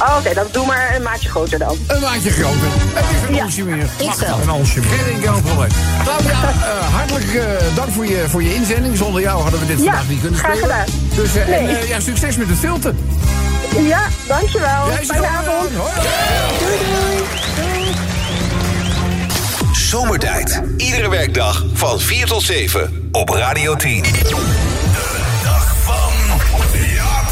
Oh, 0.00 0.16
Oké, 0.18 0.34
dan 0.34 0.46
doe 0.52 0.66
maar 0.66 0.94
een 0.96 1.02
maatje 1.02 1.28
groter 1.28 1.58
dan. 1.58 1.76
Een 1.86 2.00
maatje 2.00 2.30
groter. 2.30 2.68
Het 2.94 3.04
is 3.16 3.28
een 3.28 3.34
Ja. 3.34 3.44
onsje 3.44 3.62
meer. 3.64 3.86
XL. 4.10 4.24
Een 4.42 4.50
onsje 4.50 4.80
meer. 4.80 4.88
Geen 4.88 5.14
enkel 5.14 5.40
probleem. 5.40 5.68
Claudia, 6.04 6.30
eh, 6.32 6.94
hartelijk 6.94 7.34
eh, 7.34 7.44
dank 7.74 7.92
voor 7.92 8.06
je, 8.06 8.24
voor 8.28 8.42
je 8.42 8.54
inzending. 8.54 8.96
Zonder 8.96 9.20
jou 9.20 9.42
hadden 9.42 9.60
we 9.60 9.66
dit 9.66 9.78
Ja, 9.78 9.84
vandaag 9.84 10.08
niet 10.08 10.20
kunnen 10.20 10.38
graag 10.38 10.56
spelen. 10.56 10.76
gedaan. 10.76 10.94
Dus 11.14 11.34
eh, 11.36 11.58
en, 11.58 11.64
Nee. 11.64 11.88
ja, 11.88 12.00
succes 12.00 12.36
met 12.36 12.48
het 12.48 12.58
filten. 12.58 12.98
Ja, 13.78 14.00
dankjewel. 14.26 14.86
Fijne 15.04 15.26
avond. 15.26 15.48
aan. 15.48 15.66
Hoi. 15.76 17.67
Zomertijd. 19.88 20.62
Iedere 20.76 21.08
werkdag 21.08 21.64
van 21.72 22.00
4 22.00 22.26
tot 22.26 22.42
7 22.42 23.08
op 23.12 23.28
Radio 23.28 23.76
10. 23.76 24.04
Dag 25.42 25.76
van 25.82 26.12
Jaap 26.94 27.30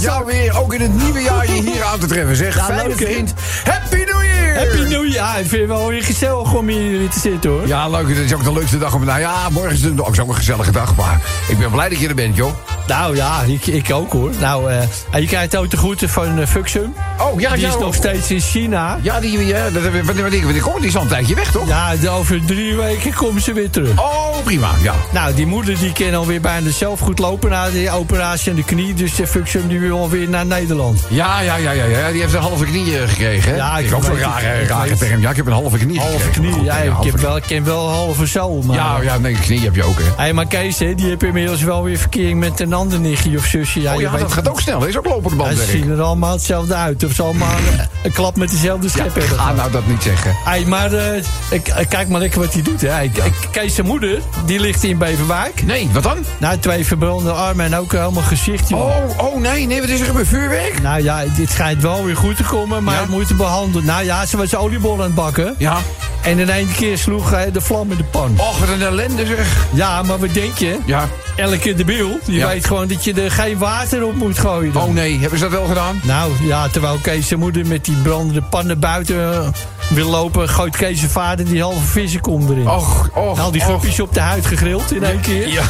jou 0.00 0.26
weer 0.26 0.58
ook 0.58 0.74
in 0.74 0.80
het 0.80 0.94
nieuwe 0.94 1.22
jaar 1.22 1.46
je 1.46 1.62
hier 1.62 1.82
aan 1.82 1.98
te 1.98 2.06
treffen. 2.06 2.36
Zeg, 2.36 2.56
Ja, 2.56 2.64
fijne 2.64 2.88
leuk, 2.88 2.96
vriend. 2.96 3.34
Happy 3.64 3.96
New 3.96 4.22
Year! 4.22 4.56
Happy 4.56 4.88
New 4.88 5.12
Year. 5.12 5.38
Ik 5.38 5.46
vind 5.46 5.60
het 5.60 5.70
wel 5.70 5.88
weer 5.88 6.04
gezellig 6.04 6.54
om 6.54 6.68
hier 6.68 7.08
te 7.08 7.18
zitten 7.18 7.50
hoor. 7.50 7.66
Ja, 7.66 7.88
leuk. 7.88 8.08
Het 8.08 8.18
is 8.18 8.34
ook 8.34 8.44
de 8.44 8.52
leukste 8.52 8.78
dag 8.78 8.94
om... 8.94 9.04
Nou 9.04 9.20
ja, 9.20 9.48
morgen 9.50 9.72
is 9.72 9.82
het 9.82 10.00
ook 10.00 10.14
zo'n 10.14 10.34
gezellige 10.34 10.72
dag. 10.72 10.96
Maar 10.96 11.20
ik 11.48 11.58
ben 11.58 11.70
blij 11.70 11.88
dat 11.88 11.98
je 11.98 12.08
er 12.08 12.14
bent, 12.14 12.36
joh. 12.36 12.54
Nou 12.86 13.16
ja, 13.16 13.42
ik, 13.46 13.66
ik 13.66 13.92
ook 13.92 14.12
hoor. 14.12 14.30
Nou, 14.40 14.70
eh, 14.70 14.78
en 15.10 15.20
je 15.20 15.26
krijgt 15.26 15.56
ook 15.56 15.70
de 15.70 15.76
groeten 15.76 16.08
van 16.08 16.38
uh, 16.38 16.46
Fuxum. 16.46 16.94
Oh, 17.20 17.40
ja, 17.40 17.52
Die 17.52 17.60
ja. 17.60 17.68
is 17.68 17.78
nog 17.78 17.94
steeds 17.94 18.30
in 18.30 18.40
China. 18.40 18.98
Ja, 19.02 19.20
die, 19.20 19.46
ja, 19.46 19.70
dat, 19.70 19.82
wanneer, 20.04 20.60
komt 20.62 20.78
die 20.78 20.88
is 20.88 20.96
al 20.96 21.02
een 21.02 21.08
tijdje 21.08 21.34
weg, 21.34 21.50
toch? 21.50 21.68
Ja, 21.68 21.96
de- 21.96 22.08
over 22.08 22.44
drie 22.46 22.76
weken 22.76 23.12
komen 23.14 23.42
ze 23.42 23.52
weer 23.52 23.70
terug. 23.70 23.98
Oh, 23.98 24.36
prima, 24.44 24.70
ja. 24.82 24.94
Nou, 25.12 25.34
die 25.34 25.46
moeder 25.46 25.78
die 25.78 25.92
kan 25.92 26.14
alweer 26.14 26.40
bijna 26.40 26.70
zelf 26.70 27.00
goed 27.00 27.18
lopen 27.18 27.50
na 27.50 27.70
die 27.70 27.90
operatie 27.90 28.50
aan 28.50 28.56
de 28.56 28.64
knie. 28.64 28.94
Dus 28.94 29.14
de 29.14 29.26
Fuxum 29.26 29.68
die 29.68 29.80
wil 29.80 29.98
alweer 29.98 30.28
naar 30.28 30.46
Nederland. 30.46 31.00
Ja, 31.08 31.40
ja, 31.40 31.56
ja, 31.56 31.70
ja, 31.70 31.84
ja. 31.84 32.10
Die 32.10 32.20
heeft 32.20 32.32
een 32.34 32.40
halve 32.40 32.64
knie 32.64 32.98
eh, 32.98 33.08
gekregen, 33.08 33.50
hè? 33.50 33.56
Ja, 33.56 33.78
ik 33.78 33.86
ik 33.86 33.94
ook 33.94 34.04
zo'n 34.04 34.18
rare, 34.18 34.60
Ik 34.62 34.68
rare 34.68 34.96
term. 34.96 35.20
Ja, 35.20 35.30
ik 35.30 35.36
heb 35.36 35.46
een 35.46 35.52
halve 35.52 35.78
knie 35.78 35.98
Halve 35.98 36.12
gekregen. 36.18 36.40
knie. 36.40 36.52
Goed, 36.52 36.64
Ja, 36.64 36.76
ik 36.76 36.90
halve 36.90 37.06
heb 37.06 37.14
knie. 37.16 37.26
wel, 37.26 37.36
ik 37.36 37.42
ken 37.42 37.64
wel 37.64 37.86
een 37.88 37.94
halve 37.94 38.26
zool. 38.26 38.62
Maar... 38.66 38.76
Ja, 38.76 38.98
ja, 39.02 39.18
nee, 39.18 39.34
knie 39.34 39.60
heb 39.60 39.74
je 39.74 39.84
ook, 39.84 39.98
hè? 39.98 40.04
Hey, 40.16 40.32
maar 40.32 40.46
Kees, 40.46 40.78
hè, 40.78 40.94
die 40.94 41.06
heeft 41.06 41.22
inmiddels 41.22 41.62
wel 41.62 41.82
weer 41.82 41.98
verkering 41.98 42.40
met 42.40 42.60
een 42.60 42.72
ander 42.74 43.00
nichtje 43.00 43.38
of 43.38 43.44
zusje. 43.44 43.80
Ja, 43.80 43.94
oh 43.94 44.00
je 44.00 44.10
weet 44.10 44.20
dat 44.20 44.32
gaat 44.32 44.48
ook 44.48 44.60
snel. 44.60 44.78
Dat 44.78 44.88
is 44.88 44.96
ook 44.98 45.06
lopende 45.06 45.44
Ja, 45.44 45.54
ze 45.54 45.64
zien 45.64 45.90
er 45.90 46.00
allemaal 46.00 46.32
hetzelfde 46.32 46.74
uit. 46.74 47.04
Of 47.04 47.12
ze 47.12 47.22
allemaal 47.22 47.54
een, 48.02 48.12
klap 48.12 48.36
met 48.36 48.50
dezelfde 48.50 48.88
schep 48.88 49.14
hebben. 49.14 49.38
Ga 49.38 49.52
nou 49.52 49.70
dat 49.70 49.86
niet 49.86 50.02
zeggen. 50.02 50.36
Hey, 50.44 50.64
maar 50.64 50.92
ik, 50.92 51.22
ik- 51.50 51.86
kijk 51.88 52.08
maar 52.08 52.20
lekker 52.20 52.40
wat 52.40 52.52
hij 52.52 52.62
doet. 52.62 52.80
Hè. 52.80 53.10
Kees 53.50 53.74
zijn 53.74 53.86
moeder, 53.86 54.20
die 54.46 54.60
ligt 54.60 54.82
in 54.84 54.98
Beverwijk. 54.98 55.62
Nee, 55.66 55.88
wat 55.92 56.02
dan? 56.02 56.18
Nou, 56.38 56.58
twee 56.58 56.86
verbrande 56.86 57.30
armen 57.32 57.64
en 57.66 57.76
ook 57.76 57.92
helemaal 57.92 58.22
gezicht. 58.22 58.68
joh. 58.68 58.80
Oh, 58.80 59.18
oh 59.26 59.40
nee, 59.40 59.66
nee, 59.66 59.80
wat 59.80 59.88
is 59.88 60.00
er 60.00 60.06
gebeurd? 60.06 60.28
Vuurwerk? 60.28 60.82
Nou 60.82 61.02
ja, 61.02 61.24
dit 61.36 61.50
schijnt 61.50 61.82
wel 61.82 62.04
weer 62.04 62.16
goed 62.16 62.36
te 62.36 62.42
komen, 62.42 62.84
maar 62.84 62.98
het 63.00 63.08
moet 63.08 63.28
je 63.28 63.34
behandelen. 63.34 63.86
Nou 63.86 64.04
ja, 64.04 64.26
ze 64.26 64.36
was 64.36 64.56
oliebol 64.56 64.92
aan 64.94 65.00
het 65.00 65.14
bakken. 65.14 65.54
Ja. 65.58 65.78
En 66.24 66.38
in 66.38 66.50
één 66.50 66.72
keer 66.72 66.98
sloeg 66.98 67.30
hij 67.30 67.50
de 67.52 67.60
vlam 67.60 67.90
in 67.90 67.96
de 67.96 68.04
pan. 68.04 68.34
Och, 68.38 68.58
wat 68.58 68.68
een 68.68 68.82
ellende 68.82 69.26
zeg. 69.26 69.66
Ja, 69.72 70.02
maar 70.02 70.18
wat 70.18 70.34
denk 70.34 70.58
je? 70.58 70.78
Ja. 70.86 71.08
Elke 71.36 71.74
debiel, 71.74 72.18
die 72.24 72.36
Ja. 72.38 72.46
weet 72.48 72.66
gewoon 72.66 72.88
dat 72.88 73.04
je 73.04 73.12
er 73.22 73.30
geen 73.30 73.58
water 73.58 74.04
op 74.04 74.14
moet 74.14 74.38
gooien. 74.38 74.72
dan. 74.72 74.82
Oh 74.82 74.92
nee, 74.94 75.18
hebben 75.20 75.38
ze 75.38 75.44
dat 75.44 75.52
wel 75.52 75.66
gedaan? 75.66 76.00
Nou 76.02 76.32
ja, 76.46 76.68
terwijl 76.68 76.98
Kees 77.02 77.28
zijn 77.28 77.40
moeder 77.40 77.66
met 77.66 77.84
die 77.84 77.96
brandende 78.02 78.42
pannen 78.42 78.78
buiten 78.78 79.32
eh, 79.32 79.48
wil 79.88 80.10
lopen, 80.10 80.48
gooit 80.48 80.76
Kees 80.76 80.98
zijn 80.98 81.10
vader 81.10 81.44
die 81.44 81.62
halve 81.62 81.86
vissenkom 81.86 82.50
erin. 82.50 82.68
Och, 82.68 83.08
och, 83.14 83.40
Al 83.40 83.50
die 83.50 83.60
och. 83.60 83.66
groepjes 83.66 84.00
op 84.00 84.14
de 84.14 84.20
huid 84.20 84.46
gegrild 84.46 84.92
in 84.92 85.04
één 85.04 85.20
keer. 85.20 85.48
Ja. 85.48 85.62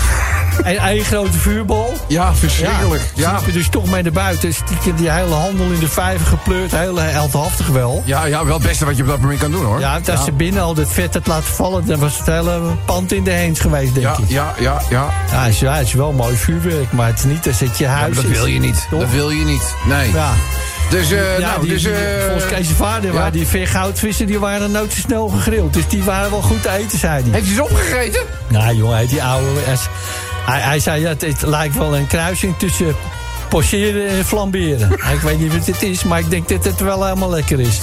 En 0.63 0.77
één 0.77 1.05
grote 1.05 1.39
vuurbal. 1.39 1.93
Ja, 2.07 2.35
verschrikkelijk. 2.35 3.03
Ja. 3.15 3.41
Ja. 3.47 3.53
dus 3.53 3.69
toch 3.69 3.91
mee 3.91 4.03
naar 4.03 4.13
buiten. 4.13 4.55
Stiekem 4.55 4.97
die 4.97 5.11
hele 5.11 5.35
handel 5.35 5.71
in 5.71 5.79
de 5.79 5.89
vijver 5.89 6.27
gepleurd. 6.27 6.71
Heel 6.71 6.97
heldhaftig 6.97 7.67
wel. 7.67 8.03
Ja, 8.07 8.25
ja, 8.25 8.45
wel 8.45 8.55
het 8.55 8.63
beste 8.67 8.85
wat 8.85 8.97
je 8.97 9.03
op 9.03 9.09
dat 9.09 9.21
moment 9.21 9.41
kan 9.41 9.51
doen, 9.51 9.65
hoor. 9.65 9.81
Ja, 9.81 10.01
als 10.11 10.25
ze 10.25 10.33
binnen 10.33 10.63
al 10.63 10.75
dat 10.75 10.89
vet 10.89 11.15
had 11.15 11.27
laten 11.27 11.55
vallen... 11.55 11.87
dan 11.87 11.99
was 11.99 12.19
het 12.19 12.27
hele 12.27 12.61
pand 12.85 13.13
in 13.13 13.25
de 13.25 13.31
heens 13.31 13.61
geweest, 13.61 13.95
denk 13.95 14.07
ik. 14.19 14.29
ja, 14.29 14.55
ja, 14.59 14.81
ja. 14.91 15.09
Ja, 15.31 15.43
het 15.43 15.53
is, 15.53 15.61
ja, 15.61 15.75
het 15.75 15.87
is 15.87 15.93
wel 15.93 16.13
mooi 16.13 16.37
vuurwerk, 16.37 16.93
maar 16.93 17.07
het 17.07 17.19
is 17.19 17.25
niet 17.25 17.47
als 17.47 17.61
het 17.61 17.79
je 17.79 17.87
huis 17.87 18.17
dat 18.17 18.25
wil 18.25 18.47
je 18.47 18.61
niet. 18.61 18.87
Toch? 18.91 19.01
Dat 19.01 19.11
wil 19.11 19.31
je 19.31 19.45
niet. 19.45 19.75
Nee. 19.89 20.13
Ja. 20.13 20.33
Dus, 20.95 21.11
eh 21.11 21.39
Ja, 21.39 21.49
nou, 21.49 21.61
die, 21.61 21.71
dus... 21.71 21.85
eh, 21.85 21.97
volgens 22.25 22.47
Kees' 22.47 22.69
vader 22.69 23.11
ja. 23.11 23.17
waren 23.17 23.33
die 23.33 23.47
veergoudvissen 23.47 24.27
die 24.27 24.39
waren 24.39 24.71
nooit 24.71 24.93
zo 24.93 25.01
snel 25.01 25.29
gegrild. 25.29 25.75
Dus 25.75 25.89
die 25.89 26.03
waren 26.03 26.31
wel 26.31 26.43
goed 26.43 26.63
te 26.63 26.71
eten, 26.71 26.99
zei 26.99 27.23
hij. 27.23 27.33
Heeft 27.33 27.47
hij 27.47 27.55
ze 27.55 27.63
opgegeten? 27.63 28.21
Nou 28.49 28.77
jongen, 28.77 29.07
die 29.09 29.23
oude... 29.23 29.47
Hij, 30.47 30.61
hij 30.61 30.79
zei, 30.79 31.01
ja, 31.01 31.09
het, 31.09 31.21
het 31.21 31.43
lijkt 31.43 31.77
wel 31.77 31.97
een 31.97 32.07
kruising 32.07 32.59
tussen 32.59 32.95
pocheren 33.61 34.09
en 34.09 34.25
flamberen. 34.25 34.91
ik 34.93 35.21
weet 35.23 35.39
niet 35.39 35.53
wat 35.57 35.67
het 35.67 35.83
is, 35.83 36.05
maar 36.05 36.19
ik 36.19 36.31
denk 36.31 36.49
dat 36.49 36.65
het 36.65 36.81
wel 36.81 37.05
helemaal 37.05 37.31
lekker 37.31 37.61
is. 37.61 37.81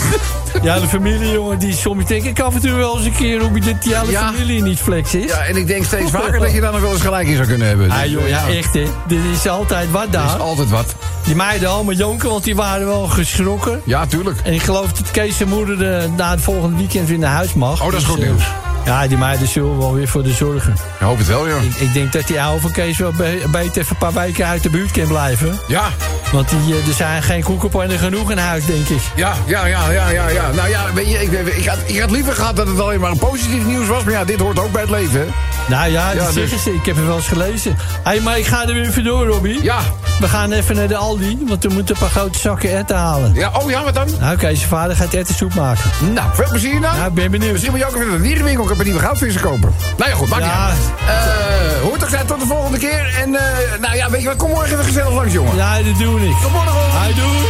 Ja, 0.61 0.79
de 0.79 0.87
familie, 0.87 1.31
jongen, 1.31 1.59
die 1.59 1.73
soms 1.73 2.05
denk 2.05 2.23
ik 2.23 2.39
af 2.39 2.53
en 2.55 2.61
toe 2.61 2.71
wel 2.71 2.97
eens 2.97 3.05
een 3.05 3.15
keer... 3.15 3.41
hoe 3.41 3.59
dat 3.59 3.81
die 3.83 3.95
hele 3.95 4.11
Ja. 4.11 4.31
familie 4.33 4.61
niet 4.63 4.79
flex 4.79 5.15
is. 5.15 5.25
Ja, 5.31 5.37
en 5.43 5.55
ik 5.55 5.67
denk 5.67 5.85
steeds 5.85 6.11
vaker 6.11 6.39
dat 6.39 6.51
je 6.51 6.61
daar 6.61 6.71
nog 6.71 6.81
wel 6.81 6.91
eens 6.91 7.01
gelijk 7.01 7.27
in 7.27 7.35
zou 7.35 7.47
kunnen 7.47 7.67
hebben. 7.67 7.91
Ah, 7.91 8.01
Dus, 8.01 8.11
joh, 8.11 8.23
eh, 8.23 8.29
ja, 8.29 8.47
echt 8.47 8.73
hè. 8.73 8.83
Dit 9.07 9.19
is 9.33 9.47
altijd 9.47 9.91
wat 9.91 10.03
Er 10.05 10.11
daar. 10.11 10.25
is 10.35 10.39
altijd 10.41 10.69
wat. 10.69 10.95
Die 11.23 11.35
meiden 11.35 11.69
allemaal 11.69 11.93
jonken, 11.95 12.29
want 12.29 12.43
die 12.43 12.55
waren 12.55 12.85
wel 12.87 13.07
geschrokken. 13.07 13.81
Ja, 13.85 14.05
tuurlijk. 14.05 14.39
En 14.43 14.53
ik 14.53 14.61
geloof 14.61 14.91
dat 14.93 15.11
Kees 15.11 15.37
zijn 15.37 15.49
moeder 15.49 15.97
eh, 15.97 16.09
na 16.17 16.31
het 16.31 16.41
volgende 16.41 16.77
weekend 16.77 17.07
weer 17.09 17.19
naar 17.19 17.33
huis 17.35 17.53
mag. 17.53 17.79
Oh, 17.79 17.85
dat 17.91 17.93
is 17.93 17.99
Dus, 17.99 18.07
goed 18.07 18.19
eh, 18.19 18.27
nieuws. 18.29 18.43
Ja, 18.85 19.07
die 19.07 19.17
meiden 19.17 19.47
zullen 19.47 19.77
wel 19.77 19.93
weer 19.93 20.07
voor 20.07 20.23
de 20.23 20.31
zorgen. 20.33 20.71
Ik 20.73 21.05
hoop 21.05 21.17
het 21.17 21.27
wel, 21.27 21.47
joh. 21.49 21.63
Ik, 21.63 21.75
ik 21.75 21.93
denk 21.93 22.11
dat 22.11 22.27
die 22.27 22.41
oude 22.41 22.61
van 22.61 22.71
Kees 22.71 22.97
wel 22.97 23.11
be- 23.11 23.43
beter 23.51 23.81
even 23.81 23.91
een 23.99 24.11
paar 24.11 24.23
weken 24.23 24.45
uit 24.45 24.63
de 24.63 24.69
buurt 24.69 24.91
kan 24.91 25.07
blijven. 25.07 25.59
Ja, 25.67 25.83
Want 26.31 26.49
die, 26.49 26.75
eh, 26.75 26.87
er 26.87 26.93
zijn 26.93 27.23
geen 27.23 27.43
koekenpannen 27.43 27.99
genoeg 27.99 28.31
in 28.31 28.37
huis, 28.37 28.65
denk 28.65 28.87
ik. 28.87 29.01
ja, 29.15 29.33
ja, 29.45 29.65
ja, 29.65 29.89
ja, 29.91 30.09
ja, 30.09 30.27
ja. 30.29 30.51
Nou 30.51 30.69
ja, 30.69 30.93
weet 30.93 31.09
je, 31.11 31.21
ik, 31.21 31.31
ik, 31.31 31.65
had, 31.65 31.77
ik 31.85 31.99
had 31.99 32.11
liever 32.11 32.33
gehad 32.33 32.55
dat 32.55 32.67
het 32.67 32.79
alleen 32.79 32.99
maar 32.99 33.11
een 33.11 33.17
positief 33.17 33.65
nieuws 33.65 33.87
was. 33.87 34.03
Maar 34.03 34.13
ja, 34.13 34.25
dit 34.25 34.39
hoort 34.39 34.59
ook 34.59 34.71
bij 34.71 34.81
het 34.81 34.89
leven, 34.91 35.19
hè? 35.19 35.25
Nou 35.67 35.91
ja, 35.91 36.13
dat 36.13 36.23
Ja, 36.23 36.31
zeggen 36.31 36.49
dus- 36.51 36.63
ze. 36.63 36.73
Ik 36.73 36.85
heb 36.85 36.95
het 36.95 37.05
wel 37.05 37.15
eens 37.15 37.27
gelezen. 37.27 37.77
Hé, 38.03 38.19
maar 38.19 38.37
ik 38.37 38.45
ga 38.45 38.61
er 38.67 38.73
weer 38.73 38.87
even 38.87 39.03
door, 39.03 39.27
Robbie. 39.27 39.63
Ja. 39.63 39.79
We 40.19 40.27
gaan 40.27 40.51
even 40.51 40.75
naar 40.75 40.87
de 40.87 40.95
Aldi, 40.95 41.37
want 41.47 41.63
we 41.63 41.69
moeten 41.73 41.95
een 41.95 42.01
paar 42.01 42.09
grote 42.09 42.39
zakken 42.39 42.71
erwten 42.71 42.95
halen. 42.95 43.33
Ja, 43.33 43.51
oh 43.53 43.69
ja, 43.69 43.83
wat 43.83 43.93
dan? 43.93 44.07
Nou, 44.19 44.37
Kees, 44.37 44.57
zijn 44.57 44.69
vader 44.69 44.95
gaat 44.95 45.13
erwtensoep 45.13 45.53
maken. 45.53 45.83
Nou, 46.13 46.29
veel 46.33 46.47
plezier 46.49 46.71
dan. 46.81 46.95
Nou, 46.95 47.07
ik 47.07 47.13
ben 47.13 47.31
benieuwd. 47.31 47.51
Misschien 47.51 47.71
moet 47.71 47.81
je 47.81 47.87
ook 47.87 47.95
even 47.95 48.07
naar 48.07 48.17
de 48.17 48.23
dierenwinkel 48.23 48.65
een 48.71 48.77
paar 48.77 48.85
nieuwe 48.85 49.01
goudvissen 49.01 49.41
kopen. 49.41 49.73
Nou 49.97 50.09
ja, 50.09 50.15
goed, 50.15 50.29
maakt 50.29 50.43
Ja. 50.43 50.67
niet 50.71 50.77
uit. 51.07 51.09
Eh, 51.09 51.81
hoort 51.81 51.99
toch 51.99 52.09
zijn 52.09 52.25
tot 52.25 52.39
de 52.39 52.45
volgende 52.45 52.77
keer. 52.77 53.13
En 53.19 53.35
eh, 53.35 53.79
nou 53.81 53.95
ja, 53.95 54.09
weet 54.09 54.21
je 54.21 54.27
wat, 54.27 54.37
kom 54.37 54.49
morgen 54.49 54.71
even 54.71 54.85
gezellig 54.85 55.13
langs, 55.13 55.33
jongen. 55.33 55.55
Ja, 55.55 55.75
dat 55.81 55.97
doe 55.97 56.21
ik. 56.21 56.35
Tot 56.41 56.51
morgen. 56.51 56.99
Hij 56.99 57.13
doei. 57.13 57.47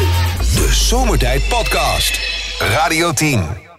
De 0.56 0.68
Zomertijd 0.74 1.48
Podcast. 1.48 2.20
Radio 2.60 3.12
10. 3.14 3.71